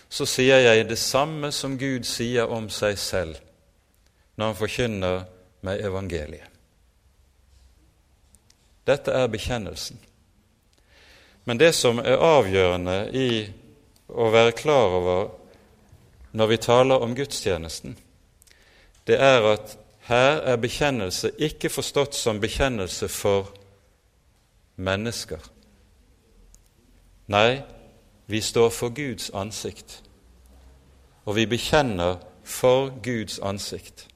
så 0.08 0.24
sier 0.24 0.64
jeg 0.64 0.88
det 0.88 0.96
samme 0.98 1.52
som 1.52 1.76
Gud 1.76 2.08
sier 2.08 2.48
om 2.48 2.70
seg 2.72 2.96
selv 2.96 3.36
når 4.38 4.46
han 4.46 4.58
forkynner 4.62 5.20
meg 5.68 5.84
evangeliet. 5.84 6.48
Dette 8.88 9.12
er 9.12 9.28
bekjennelsen. 9.28 10.00
Men 11.44 11.60
det 11.60 11.74
som 11.76 12.00
er 12.00 12.24
avgjørende 12.24 12.98
i 13.12 13.30
å 14.08 14.32
være 14.32 14.56
klar 14.56 14.96
over 14.96 15.26
når 16.32 16.54
vi 16.54 16.64
taler 16.64 17.04
om 17.04 17.12
gudstjenesten, 17.16 17.98
det 19.08 19.16
er 19.20 19.52
at 19.52 19.78
her 20.08 20.40
er 20.52 20.56
bekjennelse 20.56 21.30
ikke 21.38 21.68
forstått 21.68 22.14
som 22.14 22.40
bekjennelse 22.40 23.08
for 23.08 23.50
mennesker. 24.76 25.40
Nei, 27.28 27.60
vi 28.26 28.40
står 28.40 28.70
for 28.70 28.88
Guds 28.88 29.30
ansikt, 29.34 30.02
og 31.24 31.36
vi 31.36 31.46
bekjenner 31.46 32.16
for 32.44 32.92
Guds 33.04 33.38
ansikt. 33.38 34.06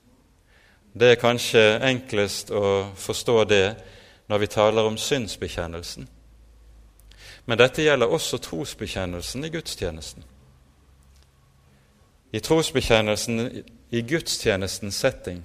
Det 0.92 1.10
er 1.10 1.20
kanskje 1.20 1.80
enklest 1.88 2.50
å 2.52 2.92
forstå 2.96 3.44
det 3.44 3.66
når 4.28 4.38
vi 4.38 4.46
taler 4.46 4.88
om 4.88 4.96
synsbekjennelsen. 4.96 6.08
Men 7.46 7.58
dette 7.58 7.82
gjelder 7.82 8.12
også 8.12 8.38
trosbekjennelsen 8.38 9.44
i 9.44 9.50
gudstjenesten. 9.52 10.24
I 12.32 12.40
trosbekjennelsen 12.40 13.64
i 13.92 14.00
gudstjenestens 14.02 14.96
setting 14.96 15.42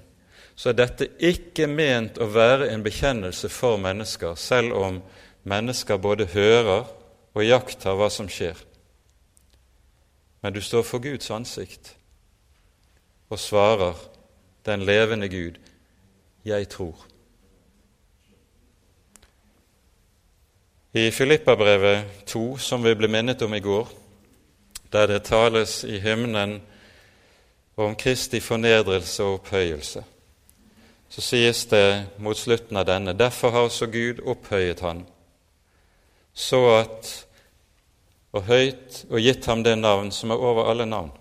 så 0.57 0.71
er 0.71 0.77
dette 0.79 1.07
ikke 1.21 1.67
ment 1.69 2.17
å 2.17 2.25
være 2.33 2.71
en 2.71 2.81
bekjennelse 2.81 3.49
for 3.53 3.77
mennesker, 3.77 4.33
selv 4.35 4.73
om 4.73 5.01
mennesker 5.45 5.99
både 6.01 6.25
hører 6.31 6.87
og 7.37 7.43
iakttar 7.43 7.97
hva 7.99 8.07
som 8.09 8.29
skjer. 8.31 8.57
Men 10.41 10.55
du 10.55 10.61
står 10.61 10.85
for 10.87 11.03
Guds 11.03 11.29
ansikt 11.29 11.93
og 13.29 13.37
svarer 13.39 13.99
den 14.65 14.85
levende 14.87 15.29
Gud, 15.29 15.59
'Jeg 16.45 16.69
tror'. 16.69 17.05
I 20.93 21.11
Filippabrevet 21.11 22.05
2, 22.25 22.57
som 22.57 22.83
vi 22.83 22.95
ble 22.95 23.07
minnet 23.07 23.41
om 23.41 23.53
i 23.53 23.59
går, 23.59 23.89
der 24.91 25.05
det 25.05 25.23
tales 25.23 25.83
i 25.83 25.99
hymnen 25.99 26.61
om 27.85 27.95
Kristi 27.95 28.39
fornedrelse 28.41 29.23
og 29.23 29.39
opphøyelse, 29.41 30.03
så 31.09 31.23
sies 31.23 31.65
det 31.71 32.19
mot 32.19 32.37
slutten 32.37 32.77
av 32.77 32.87
denne 32.89 33.13
derfor 33.15 33.53
har 33.53 33.67
også 33.69 33.87
Gud 33.91 34.23
opphøyet 34.25 34.81
han, 34.83 35.05
så 36.33 36.61
at 36.81 37.13
og 38.35 38.43
høyt 38.49 39.05
og 39.09 39.21
gitt 39.23 39.47
ham 39.49 39.63
det 39.65 39.77
navn 39.79 40.11
som 40.13 40.33
er 40.33 40.43
over 40.43 40.69
alle 40.69 40.85
navn, 40.85 41.11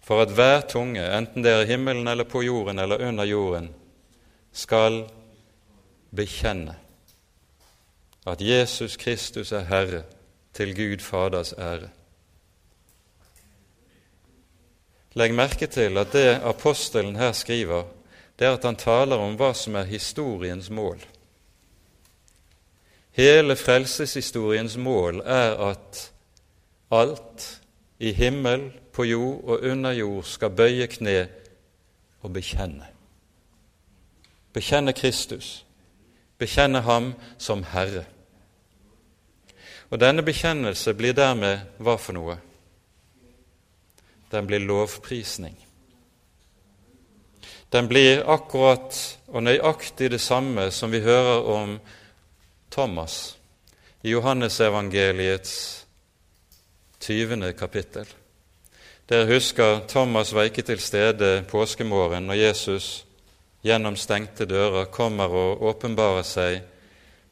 for 0.00 0.22
at 0.22 0.32
hver 0.32 0.62
tunge, 0.70 1.02
enten 1.02 1.42
det 1.42 1.52
er 1.52 1.64
i 1.64 1.70
himmelen 1.72 2.08
eller 2.08 2.28
på 2.28 2.44
jorden 2.46 2.78
eller 2.78 3.02
under 3.08 3.26
jorden, 3.26 3.70
skal 4.52 5.02
bekjenne 6.16 6.76
at 8.26 8.40
Jesus 8.40 8.96
Kristus 8.96 9.52
er 9.52 9.64
Herre, 9.64 10.02
til 10.56 10.72
Gud 10.74 11.02
Faders 11.04 11.52
ære. 11.52 11.88
Legg 15.16 15.34
merke 15.34 15.66
til 15.66 15.96
at 15.98 16.12
det 16.12 16.40
apostelen 16.44 17.16
her 17.16 17.32
skriver, 17.32 17.84
det 18.38 18.46
er 18.46 18.56
at 18.58 18.64
han 18.68 18.76
taler 18.76 19.16
om 19.16 19.36
hva 19.40 19.54
som 19.56 19.78
er 19.80 19.88
historiens 19.88 20.68
mål. 20.70 21.00
Hele 23.16 23.56
frelseshistoriens 23.56 24.76
mål 24.76 25.22
er 25.24 25.56
at 25.70 26.02
alt 26.92 27.62
i 27.98 28.12
himmel, 28.12 28.72
på 28.92 29.04
jord 29.04 29.44
og 29.44 29.60
under 29.60 29.92
jord 29.92 30.24
skal 30.24 30.50
bøye 30.56 30.86
kne 30.88 31.28
og 32.24 32.32
bekjenne. 32.32 32.86
Bekjenne 34.52 34.92
Kristus, 34.96 35.66
bekjenne 36.38 36.80
Ham 36.80 37.10
som 37.38 37.64
Herre. 37.64 38.06
Og 39.90 40.00
denne 40.00 40.24
bekjennelse 40.24 40.94
blir 40.96 41.12
dermed 41.12 41.60
hva 41.76 41.98
for 42.00 42.16
noe? 42.16 42.38
Den 44.36 44.46
blir 44.46 44.58
lovprisning. 44.58 45.56
Den 47.72 47.88
blir 47.88 48.20
akkurat 48.28 48.98
og 49.32 49.46
nøyaktig 49.46 50.10
det 50.12 50.20
samme 50.20 50.68
som 50.70 50.92
vi 50.92 51.00
hører 51.00 51.48
om 51.54 51.72
Thomas 52.70 53.38
i 54.04 54.12
Johannesevangeliets 54.12 55.56
20. 57.00 57.52
kapittel. 57.56 58.04
Dere 59.08 59.32
husker 59.32 59.80
Thomas 59.88 60.34
var 60.34 60.50
ikke 60.50 60.68
til 60.68 60.84
stede 60.84 61.46
påskemorgen 61.48 62.28
når 62.28 62.42
Jesus 62.42 63.06
gjennom 63.64 63.96
stengte 63.96 64.44
dører 64.44 64.92
kommer 64.92 65.32
og 65.32 65.62
åpenbarer 65.72 66.28
seg 66.28 66.60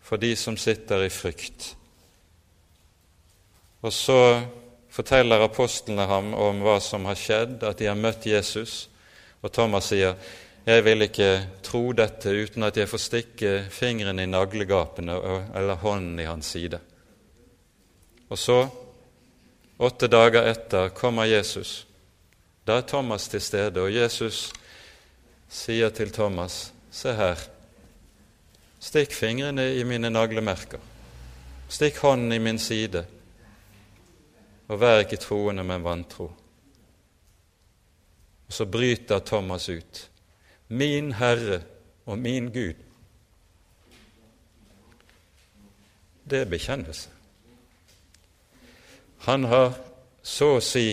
for 0.00 0.16
de 0.16 0.32
som 0.36 0.56
sitter 0.56 1.04
i 1.04 1.12
frykt 1.12 1.74
og 3.84 3.92
så 3.92 4.40
forteller 4.94 5.42
apostlene 5.42 6.06
ham 6.06 6.34
om 6.38 6.60
hva 6.62 6.78
som 6.82 7.06
har 7.08 7.18
skjedd, 7.18 7.62
at 7.66 7.80
de 7.80 7.88
har 7.90 7.98
møtt 7.98 8.26
Jesus. 8.30 8.88
Og 9.42 9.52
Thomas 9.52 9.90
sier, 9.90 10.14
'Jeg 10.64 10.84
vil 10.84 11.02
ikke 11.02 11.46
tro 11.62 11.92
dette 11.92 12.30
uten 12.30 12.62
at 12.62 12.76
jeg 12.76 12.88
får 12.88 12.98
stikke 12.98 13.66
fingeren 13.70 14.18
i 14.18 14.26
naglegapene 14.26 15.12
eller 15.54 15.74
hånden 15.74 16.20
i 16.20 16.24
hans 16.24 16.46
side.' 16.46 16.80
Og 18.30 18.38
så, 18.38 18.70
åtte 19.78 20.08
dager 20.08 20.46
etter, 20.48 20.88
kommer 20.88 21.24
Jesus. 21.24 21.86
Da 22.66 22.78
er 22.78 22.88
Thomas 22.88 23.28
til 23.28 23.40
stede, 23.40 23.80
og 23.80 23.92
Jesus 23.92 24.52
sier 25.48 25.90
til 25.90 26.10
Thomas, 26.10 26.72
'Se 26.90 27.12
her, 27.12 27.38
stikk 28.80 29.12
fingrene 29.12 29.74
i 29.74 29.82
mine 29.82 30.10
naglemerker, 30.10 30.78
stikk 31.68 31.96
hånden 31.96 32.32
i 32.32 32.38
min 32.38 32.58
side.' 32.58 33.13
Og 34.68 34.80
vær 34.80 35.02
ikke 35.04 35.20
troende, 35.20 35.64
men 35.64 35.84
vantro. 35.84 36.30
Og 38.46 38.52
så 38.52 38.66
bryter 38.66 39.18
Thomas 39.18 39.68
ut. 39.68 40.10
Min 40.68 41.12
Herre 41.12 41.62
og 42.06 42.18
min 42.18 42.52
Gud. 42.52 42.74
Det 46.30 46.38
er 46.40 46.44
bekjennelse. 46.48 47.10
Han 49.18 49.44
har 49.44 49.74
så 50.22 50.56
å 50.56 50.60
si 50.64 50.88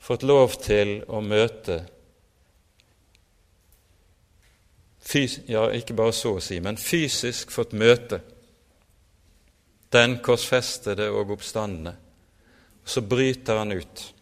fått 0.00 0.24
lov 0.24 0.56
til 0.60 1.00
å 1.08 1.20
møte 1.20 1.82
Ja, 5.48 5.66
ikke 5.68 5.92
bare 5.98 6.14
så 6.16 6.38
å 6.38 6.40
si, 6.40 6.56
men 6.64 6.78
fysisk 6.80 7.50
fått 7.52 7.74
møte 7.76 8.22
den 9.92 10.14
korsfestede 10.24 11.10
og 11.12 11.34
oppstandende 11.34 11.92
så 12.84 13.00
bryter 13.00 13.56
han 13.56 13.72
ut. 13.72 14.14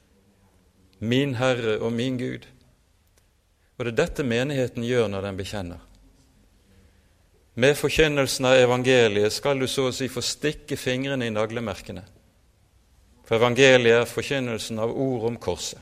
Min 0.98 1.34
Herre 1.34 1.78
og 1.80 1.92
min 1.92 2.18
Gud. 2.18 2.46
Og 3.78 3.84
det 3.84 3.92
er 3.92 4.00
dette 4.02 4.26
menigheten 4.26 4.84
gjør 4.84 5.08
når 5.08 5.28
den 5.28 5.38
bekjenner. 5.38 5.80
Med 7.60 7.76
forkynnelsen 7.76 8.46
av 8.46 8.60
evangeliet 8.60 9.32
skal 9.32 9.58
du 9.60 9.66
så 9.68 9.88
å 9.88 9.94
si 9.94 10.08
få 10.08 10.22
stikke 10.24 10.76
fingrene 10.78 11.26
i 11.26 11.32
naglemerkene. 11.34 12.04
For 13.26 13.40
evangeliet 13.40 14.02
er 14.02 14.10
forkynnelsen 14.10 14.78
av 14.82 14.92
ord 14.92 15.26
om 15.30 15.38
korset. 15.40 15.80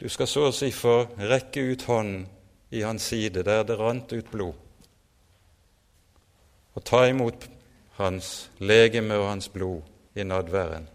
Du 0.00 0.08
skal 0.10 0.28
så 0.28 0.48
å 0.48 0.52
si 0.52 0.68
få 0.74 1.04
rekke 1.16 1.62
ut 1.70 1.86
hånden 1.88 2.26
i 2.74 2.82
hans 2.82 3.06
side 3.08 3.44
der 3.46 3.62
det 3.64 3.78
rant 3.78 4.10
ut 4.12 4.30
blod, 4.32 4.56
og 6.74 6.84
ta 6.84 7.04
imot 7.06 7.46
hans 7.96 8.50
legeme 8.58 9.14
og 9.14 9.28
hans 9.28 9.48
blod 9.48 9.82
i 10.14 10.22
nadværen. 10.22 10.88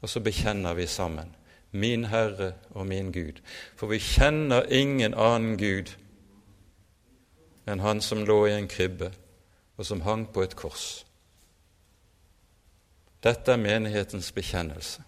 Og 0.00 0.08
så 0.08 0.20
bekjenner 0.20 0.74
vi 0.74 0.86
sammen 0.86 1.36
min 1.76 2.04
Herre 2.04 2.52
og 2.70 2.86
min 2.86 3.12
Gud. 3.12 3.40
For 3.76 3.86
vi 3.86 3.98
kjenner 3.98 4.62
ingen 4.62 5.14
annen 5.14 5.58
Gud 5.58 5.92
enn 7.66 7.82
Han 7.82 8.00
som 8.00 8.22
lå 8.24 8.44
i 8.46 8.54
en 8.54 8.68
krybbe, 8.70 9.10
og 9.76 9.86
som 9.86 10.00
hang 10.06 10.28
på 10.32 10.42
et 10.42 10.54
kors. 10.56 11.02
Dette 13.24 13.52
er 13.52 13.58
menighetens 13.58 14.30
bekjennelse. 14.32 15.02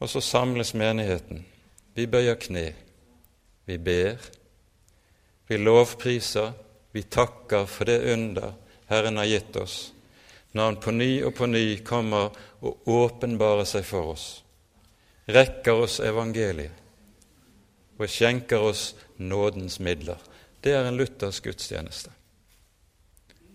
Og 0.00 0.08
så 0.08 0.20
samles 0.20 0.74
menigheten. 0.74 1.46
Vi 1.94 2.06
bøyer 2.06 2.34
kne. 2.34 2.74
Vi 3.66 3.78
ber. 3.78 4.18
Vi 5.48 5.56
lovpriser. 5.56 6.52
Vi 6.92 7.02
takker 7.02 7.66
for 7.70 7.84
det 7.84 8.12
under 8.12 8.52
Herren 8.90 9.16
har 9.16 9.24
gitt 9.30 9.56
oss, 9.56 9.92
når 10.52 10.64
Han 10.64 10.76
på 10.82 10.90
ny 10.90 11.10
og 11.22 11.34
på 11.34 11.46
ny 11.46 11.64
kommer 11.86 12.30
og 12.60 12.88
åpenbarer 12.88 13.64
seg 13.68 13.84
for 13.86 14.14
oss, 14.14 14.42
rekker 15.30 15.84
oss 15.84 16.00
evangeliet 16.02 16.74
og 18.00 18.08
skjenker 18.08 18.62
oss 18.64 18.94
nådens 19.20 19.76
midler. 19.80 20.16
Det 20.60 20.72
er 20.72 20.88
en 20.88 20.96
luthersk 20.96 21.44
gudstjeneste. 21.44 22.10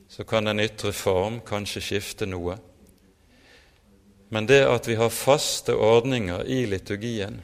Så 0.10 0.24
kan 0.24 0.46
den 0.46 0.62
ytre 0.62 0.94
form 0.94 1.40
kanskje 1.42 1.82
skifte 1.82 2.28
noe, 2.30 2.56
men 4.30 4.48
det 4.48 4.62
at 4.70 4.88
vi 4.88 4.96
har 4.96 5.12
faste 5.14 5.76
ordninger 5.76 6.46
i 6.46 6.64
liturgien, 6.70 7.42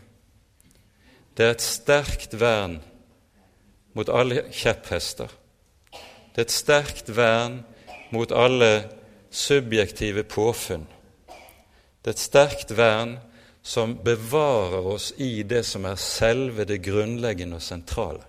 det 1.38 1.46
er 1.46 1.54
et 1.56 1.66
sterkt 1.66 2.34
vern 2.40 2.80
mot 3.98 4.10
alle 4.10 4.46
kjepphester. 4.54 5.30
Det 6.32 6.42
er 6.42 6.48
et 6.48 6.56
sterkt 6.56 7.12
vern 7.16 7.62
mot 8.12 8.32
alle 8.32 8.90
subjektive 9.32 10.24
påfunn. 10.24 10.88
Det 12.02 12.12
er 12.12 12.16
et 12.16 12.24
sterkt 12.24 12.74
vern 12.78 13.18
som 13.62 13.98
bevarer 14.04 14.88
oss 14.88 15.12
i 15.18 15.44
det 15.44 15.64
som 15.68 15.86
er 15.86 16.00
selve 16.00 16.66
det 16.66 16.82
grunnleggende 16.84 17.60
og 17.60 17.62
sentrale. 17.62 18.24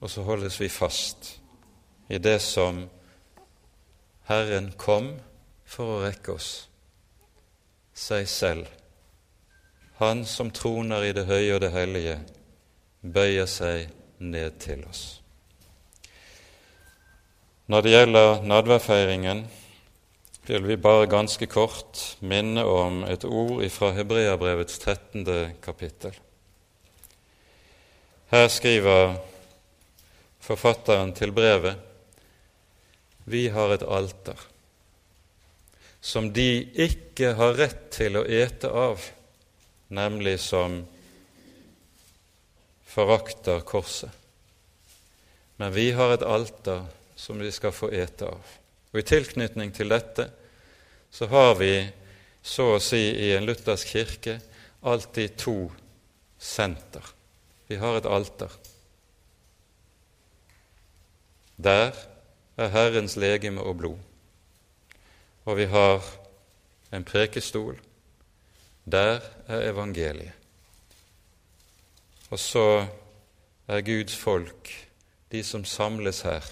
Og 0.00 0.10
så 0.10 0.22
holdes 0.22 0.60
vi 0.60 0.68
fast 0.68 1.36
i 2.08 2.18
det 2.18 2.40
som 2.42 2.84
Herren 4.28 4.72
kom 4.76 5.14
for 5.64 5.96
å 5.96 6.02
rekke 6.04 6.34
oss 6.36 6.50
seg 7.94 8.28
selv. 8.28 8.66
Han 10.00 10.24
som 10.24 10.50
troner 10.50 11.04
i 11.04 11.12
det 11.16 11.26
høye 11.28 11.54
og 11.54 11.60
det 11.60 11.72
hellige, 11.74 12.20
bøyer 13.02 13.48
seg 13.48 13.90
ned 14.18 14.56
til 14.60 14.84
oss. 14.88 15.19
Når 17.70 17.84
det 17.86 17.90
gjelder 17.92 18.40
nadværfeiringen, 18.50 19.44
vil 20.48 20.64
vi 20.66 20.76
bare 20.76 21.06
ganske 21.06 21.46
kort 21.46 22.00
minne 22.18 22.64
om 22.66 23.04
et 23.06 23.22
ord 23.22 23.62
fra 23.70 23.92
Hebreabrevets 23.94 24.80
13. 24.82 25.22
kapittel. 25.62 26.16
Her 28.34 28.48
skriver 28.50 29.14
forfatteren 30.42 31.14
til 31.14 31.30
brevet 31.30 31.78
vi 33.30 33.46
har 33.54 33.70
et 33.78 33.86
alter 33.86 34.42
som 36.02 36.32
de 36.34 36.50
ikke 36.74 37.36
har 37.38 37.54
rett 37.54 37.90
til 37.94 38.18
å 38.18 38.26
ete 38.26 38.66
av, 38.66 38.98
nemlig 39.94 40.40
som 40.42 40.80
forakter 42.82 43.62
korset. 43.62 44.10
Men 45.60 45.70
vi 45.76 45.92
har 45.94 46.16
et 46.16 46.26
alter 46.26 46.88
som 47.20 47.38
vi 47.40 47.52
skal 47.52 47.74
få 47.76 47.90
ete 47.92 48.30
av. 48.32 48.56
Og 48.90 49.02
I 49.02 49.06
tilknytning 49.06 49.74
til 49.76 49.92
dette 49.92 50.30
så 51.12 51.28
har 51.30 51.54
vi 51.60 51.74
så 52.42 52.72
å 52.74 52.82
si 52.82 53.02
i 53.28 53.32
en 53.36 53.44
luthersk 53.44 53.92
kirke 53.92 54.38
alltid 54.80 55.36
to 55.36 55.56
senter. 56.40 57.04
Vi 57.68 57.76
har 57.76 58.00
et 58.00 58.08
alter. 58.08 58.52
Der 61.60 61.92
er 62.56 62.72
Herrens 62.72 63.18
legeme 63.20 63.60
og 63.60 63.76
blod 63.82 64.06
og 65.50 65.56
vi 65.56 65.66
har 65.66 66.04
en 66.92 67.04
prekestol. 67.04 67.78
Der 68.84 69.20
er 69.48 69.70
evangeliet. 69.70 70.32
Og 72.30 72.38
så 72.38 72.86
er 73.68 73.80
Guds 73.80 74.16
folk 74.16 74.70
de 75.32 75.42
som 75.44 75.64
samles 75.64 76.20
her, 76.20 76.44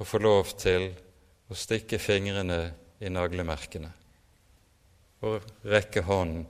og 0.00 0.08
få 0.08 0.18
lov 0.18 0.54
til 0.56 0.88
å 1.50 1.56
stikke 1.56 1.98
fingrene 2.00 2.60
i 3.04 3.10
naglemerkene 3.12 3.90
og 5.28 5.44
rekke 5.68 6.00
hånden 6.06 6.46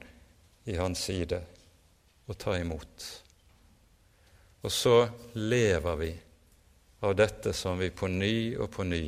i 0.70 0.76
hans 0.78 1.02
side 1.08 1.40
og 2.30 2.38
ta 2.38 2.54
imot. 2.60 3.06
Og 4.62 4.70
så 4.70 5.08
lever 5.34 5.96
vi 5.98 6.10
av 7.00 7.16
dette 7.18 7.52
som 7.56 7.78
vi 7.80 7.90
på 7.90 8.06
ny 8.12 8.54
og 8.60 8.70
på 8.70 8.86
ny 8.86 9.04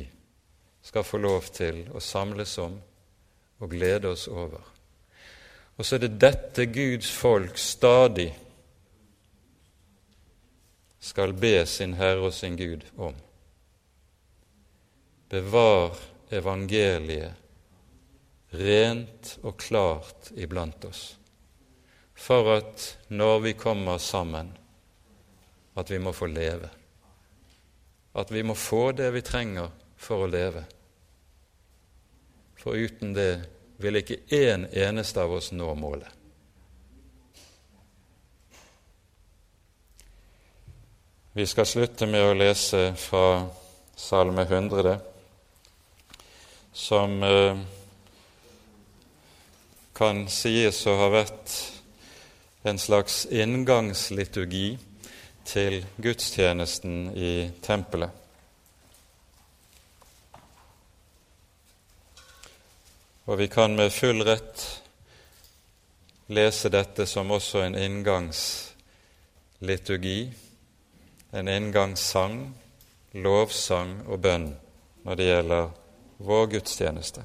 skal 0.83 1.07
få 1.07 1.21
lov 1.23 1.47
til 1.55 1.85
å 1.95 2.03
samles 2.03 2.57
om 2.59 2.75
og 3.63 3.71
glede 3.71 4.11
oss 4.11 4.27
over. 4.27 4.59
Og 5.77 5.85
så 5.85 5.95
er 5.95 6.03
det 6.03 6.17
dette 6.19 6.65
Guds 6.67 7.11
folk 7.15 7.55
stadig 7.57 8.33
skal 11.03 11.33
be 11.35 11.61
sin 11.67 11.95
Herre 11.99 12.27
og 12.27 12.35
sin 12.35 12.57
Gud 12.59 12.83
om. 12.97 13.15
Bevar 15.33 15.97
evangeliet 16.33 17.33
rent 18.53 19.33
og 19.41 19.57
klart 19.57 20.29
iblant 20.37 20.85
oss, 20.85 21.01
for 22.13 22.53
at 22.59 22.85
når 23.09 23.39
vi 23.47 23.57
kommer 23.57 23.97
sammen, 23.97 24.53
at 25.73 25.89
vi 25.89 25.97
må 25.97 26.13
få 26.13 26.29
leve 26.29 26.69
at 28.13 28.31
vi 28.31 28.43
må 28.43 28.55
få 28.55 28.91
det 28.91 29.09
vi 29.11 29.21
trenger 29.25 29.69
for 29.97 30.25
å 30.25 30.29
leve. 30.29 30.63
For 32.61 32.77
uten 32.77 33.15
det 33.17 33.31
vil 33.81 33.97
ikke 33.99 34.21
én 34.29 34.67
eneste 34.69 35.23
av 35.23 35.33
oss 35.33 35.51
nå 35.51 35.73
målet. 35.75 36.09
Vi 41.33 41.45
skal 41.49 41.65
slutte 41.65 42.05
med 42.05 42.21
å 42.21 42.37
lese 42.37 42.91
fra 43.01 43.47
Salme 43.97 44.45
100, 44.45 44.93
som 46.73 47.23
eh, 47.23 47.57
kan 49.93 50.29
sies 50.29 50.87
å 50.89 50.95
ha 50.97 51.09
vært 51.13 51.71
en 52.65 52.79
slags 52.81 53.25
inngangsliturgi 53.29 54.77
til 55.45 55.85
gudstjenesten 56.01 57.13
i 57.13 57.51
tempelet. 57.61 58.09
Og 63.29 63.37
vi 63.39 63.47
kan 63.47 63.75
med 63.75 63.91
full 63.93 64.23
rett 64.25 64.81
lese 66.33 66.69
dette 66.73 67.05
som 67.07 67.31
også 67.31 67.61
en 67.63 67.75
inngangsliturgi, 67.79 70.33
en 71.31 71.47
inngangssang, 71.47 72.53
lovsang 73.13 74.01
og 74.07 74.19
bønn 74.25 74.55
når 75.05 75.15
det 75.19 75.25
gjelder 75.29 75.82
vår 76.17 76.47
gudstjeneste. 76.47 77.23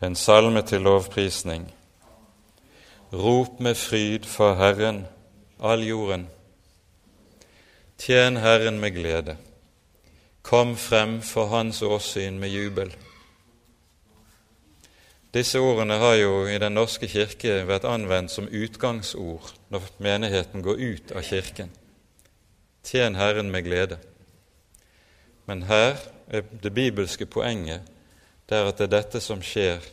En 0.00 0.16
salme 0.16 0.62
til 0.62 0.80
lovprisning. 0.80 1.66
Rop 3.12 3.60
med 3.60 3.74
fryd 3.74 4.24
for 4.24 4.54
Herren, 4.54 5.06
all 5.60 5.82
jorden. 5.84 6.28
Tjen 7.98 8.36
Herren 8.36 8.80
med 8.80 8.94
glede. 8.96 9.36
Kom 10.42 10.76
frem 10.76 11.20
for 11.22 11.46
Hans 11.46 11.82
åsyn 11.82 12.38
med 12.38 12.48
jubel. 12.48 12.94
Disse 15.34 15.60
ordene 15.60 15.94
har 16.00 16.14
jo 16.14 16.46
i 16.48 16.58
Den 16.58 16.74
norske 16.74 17.06
kirke 17.06 17.60
vært 17.68 17.84
anvendt 17.86 18.32
som 18.32 18.48
utgangsord 18.48 19.52
når 19.70 19.90
menigheten 19.98 20.62
går 20.62 20.80
ut 20.80 21.12
av 21.12 21.22
kirken. 21.22 21.70
Tjen 22.82 23.14
Herren 23.14 23.50
med 23.50 23.68
glede. 23.68 24.00
Men 25.46 25.62
her 25.68 25.92
er 25.92 26.10
det 26.30 26.74
bibelske 26.74 27.26
poenget 27.26 27.82
det 28.50 28.58
er 28.58 28.66
at 28.66 28.78
det 28.78 28.88
er 28.88 28.96
dette 28.96 29.20
som 29.22 29.42
skjer 29.42 29.84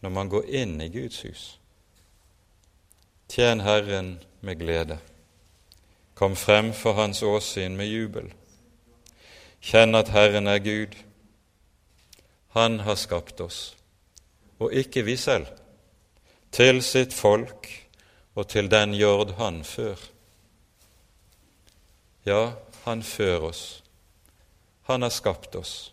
når 0.00 0.12
man 0.12 0.30
går 0.32 0.48
inn 0.48 0.78
i 0.80 0.88
Guds 0.88 1.20
hus. 1.26 1.42
Tjen 3.28 3.60
Herren 3.60 4.18
med 4.40 4.56
glede. 4.56 4.98
Kom 6.14 6.36
frem 6.36 6.72
for 6.72 6.96
Hans 6.96 7.22
åsyn 7.22 7.76
med 7.76 7.90
jubel. 7.90 8.30
Kjenn 9.60 9.94
at 9.94 10.08
Herren 10.08 10.46
er 10.46 10.58
Gud. 10.64 10.96
Han 12.56 12.80
har 12.80 12.96
skapt 12.96 13.40
oss, 13.40 13.76
og 14.58 14.72
ikke 14.72 15.02
vi 15.04 15.16
selv, 15.20 15.50
til 16.52 16.80
sitt 16.82 17.12
folk 17.12 17.68
og 18.34 18.48
til 18.48 18.70
den 18.70 18.94
jord 18.94 19.34
han 19.36 19.64
før. 19.64 20.00
Ja, 22.24 22.52
han 22.84 23.02
før 23.02 23.50
oss. 23.50 23.82
Han 24.86 25.02
har 25.02 25.10
skapt 25.10 25.54
oss. 25.54 25.92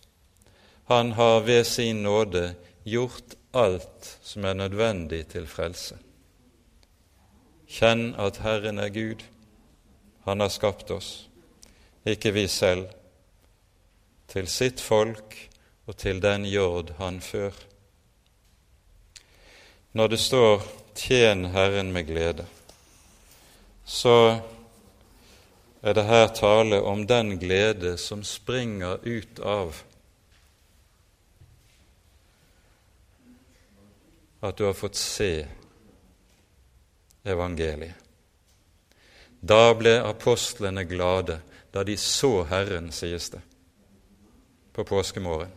Han 0.86 1.12
har 1.12 1.42
ved 1.42 1.64
sin 1.66 2.04
nåde 2.04 2.56
gjort 2.84 3.36
alt 3.52 4.18
som 4.22 4.46
er 4.46 4.54
nødvendig 4.54 5.26
til 5.28 5.48
frelse. 5.48 5.98
Kjenn 7.70 8.12
at 8.22 8.38
Herren 8.44 8.78
er 8.78 8.92
Gud. 8.94 9.24
Han 10.28 10.40
har 10.40 10.52
skapt 10.54 10.92
oss, 10.94 11.28
ikke 12.06 12.32
vi 12.36 12.46
selv, 12.48 12.86
til 14.30 14.48
sitt 14.48 14.82
folk 14.82 15.36
og 15.86 15.98
til 15.98 16.22
den 16.22 16.46
jord 16.46 16.94
han 16.98 17.20
før. 17.22 17.52
Når 19.94 20.08
det 20.08 20.20
står 20.20 20.62
'tjen 20.96 21.46
Herren 21.46 21.92
med 21.92 22.06
glede', 22.06 22.46
så 23.86 24.40
er 25.84 25.94
det 25.94 26.04
her 26.08 26.28
tale 26.32 26.80
om 26.82 27.08
den 27.08 27.36
glede 27.40 27.98
som 27.98 28.24
springer 28.24 29.04
ut 29.04 29.40
av 29.40 29.76
at 34.44 34.58
du 34.58 34.64
har 34.64 34.74
fått 34.74 34.96
se 34.96 35.46
evangeliet. 37.24 38.00
Da 39.44 39.74
ble 39.76 39.98
apostlene 40.04 40.86
glade 40.88 41.42
da 41.76 41.84
de 41.84 41.98
så 42.00 42.46
Herren, 42.48 42.92
sies 42.96 43.28
det, 43.34 43.42
på 44.72 44.86
påskemorgen. 44.88 45.52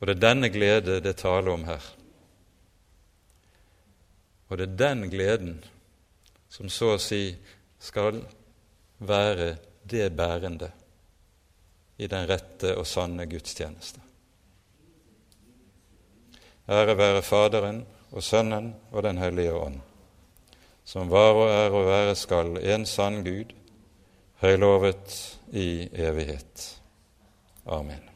Og 0.00 0.08
det 0.08 0.16
er 0.18 0.24
denne 0.26 0.50
glede 0.52 0.98
det 1.00 1.16
taler 1.20 1.52
om 1.54 1.64
her. 1.64 1.84
Og 4.48 4.58
det 4.60 4.66
er 4.68 4.80
den 4.82 5.08
gleden 5.08 5.62
som 6.52 6.68
så 6.68 6.94
å 6.94 7.00
si 7.00 7.22
skal 7.84 8.22
være 8.98 9.56
det 9.84 10.08
bærende 10.16 10.70
i 11.98 12.08
den 12.10 12.28
rette 12.28 12.74
og 12.78 12.86
sanne 12.88 13.26
gudstjeneste. 13.30 14.00
Ære 16.68 16.96
være 16.96 17.22
Faderen 17.22 17.82
og 18.12 18.22
Sønnen 18.22 18.72
og 18.90 19.02
Den 19.02 19.18
hellige 19.18 19.52
ånd, 19.52 19.80
som 20.84 21.10
var 21.10 21.36
og 21.36 21.50
er 21.50 21.76
og 21.76 21.86
være 21.86 22.16
skal 22.16 22.56
en 22.56 22.86
sann 22.86 23.20
Gud, 23.24 23.52
høylovet 24.40 25.38
i 25.52 25.88
evighet. 25.92 26.80
Amen. 27.66 28.13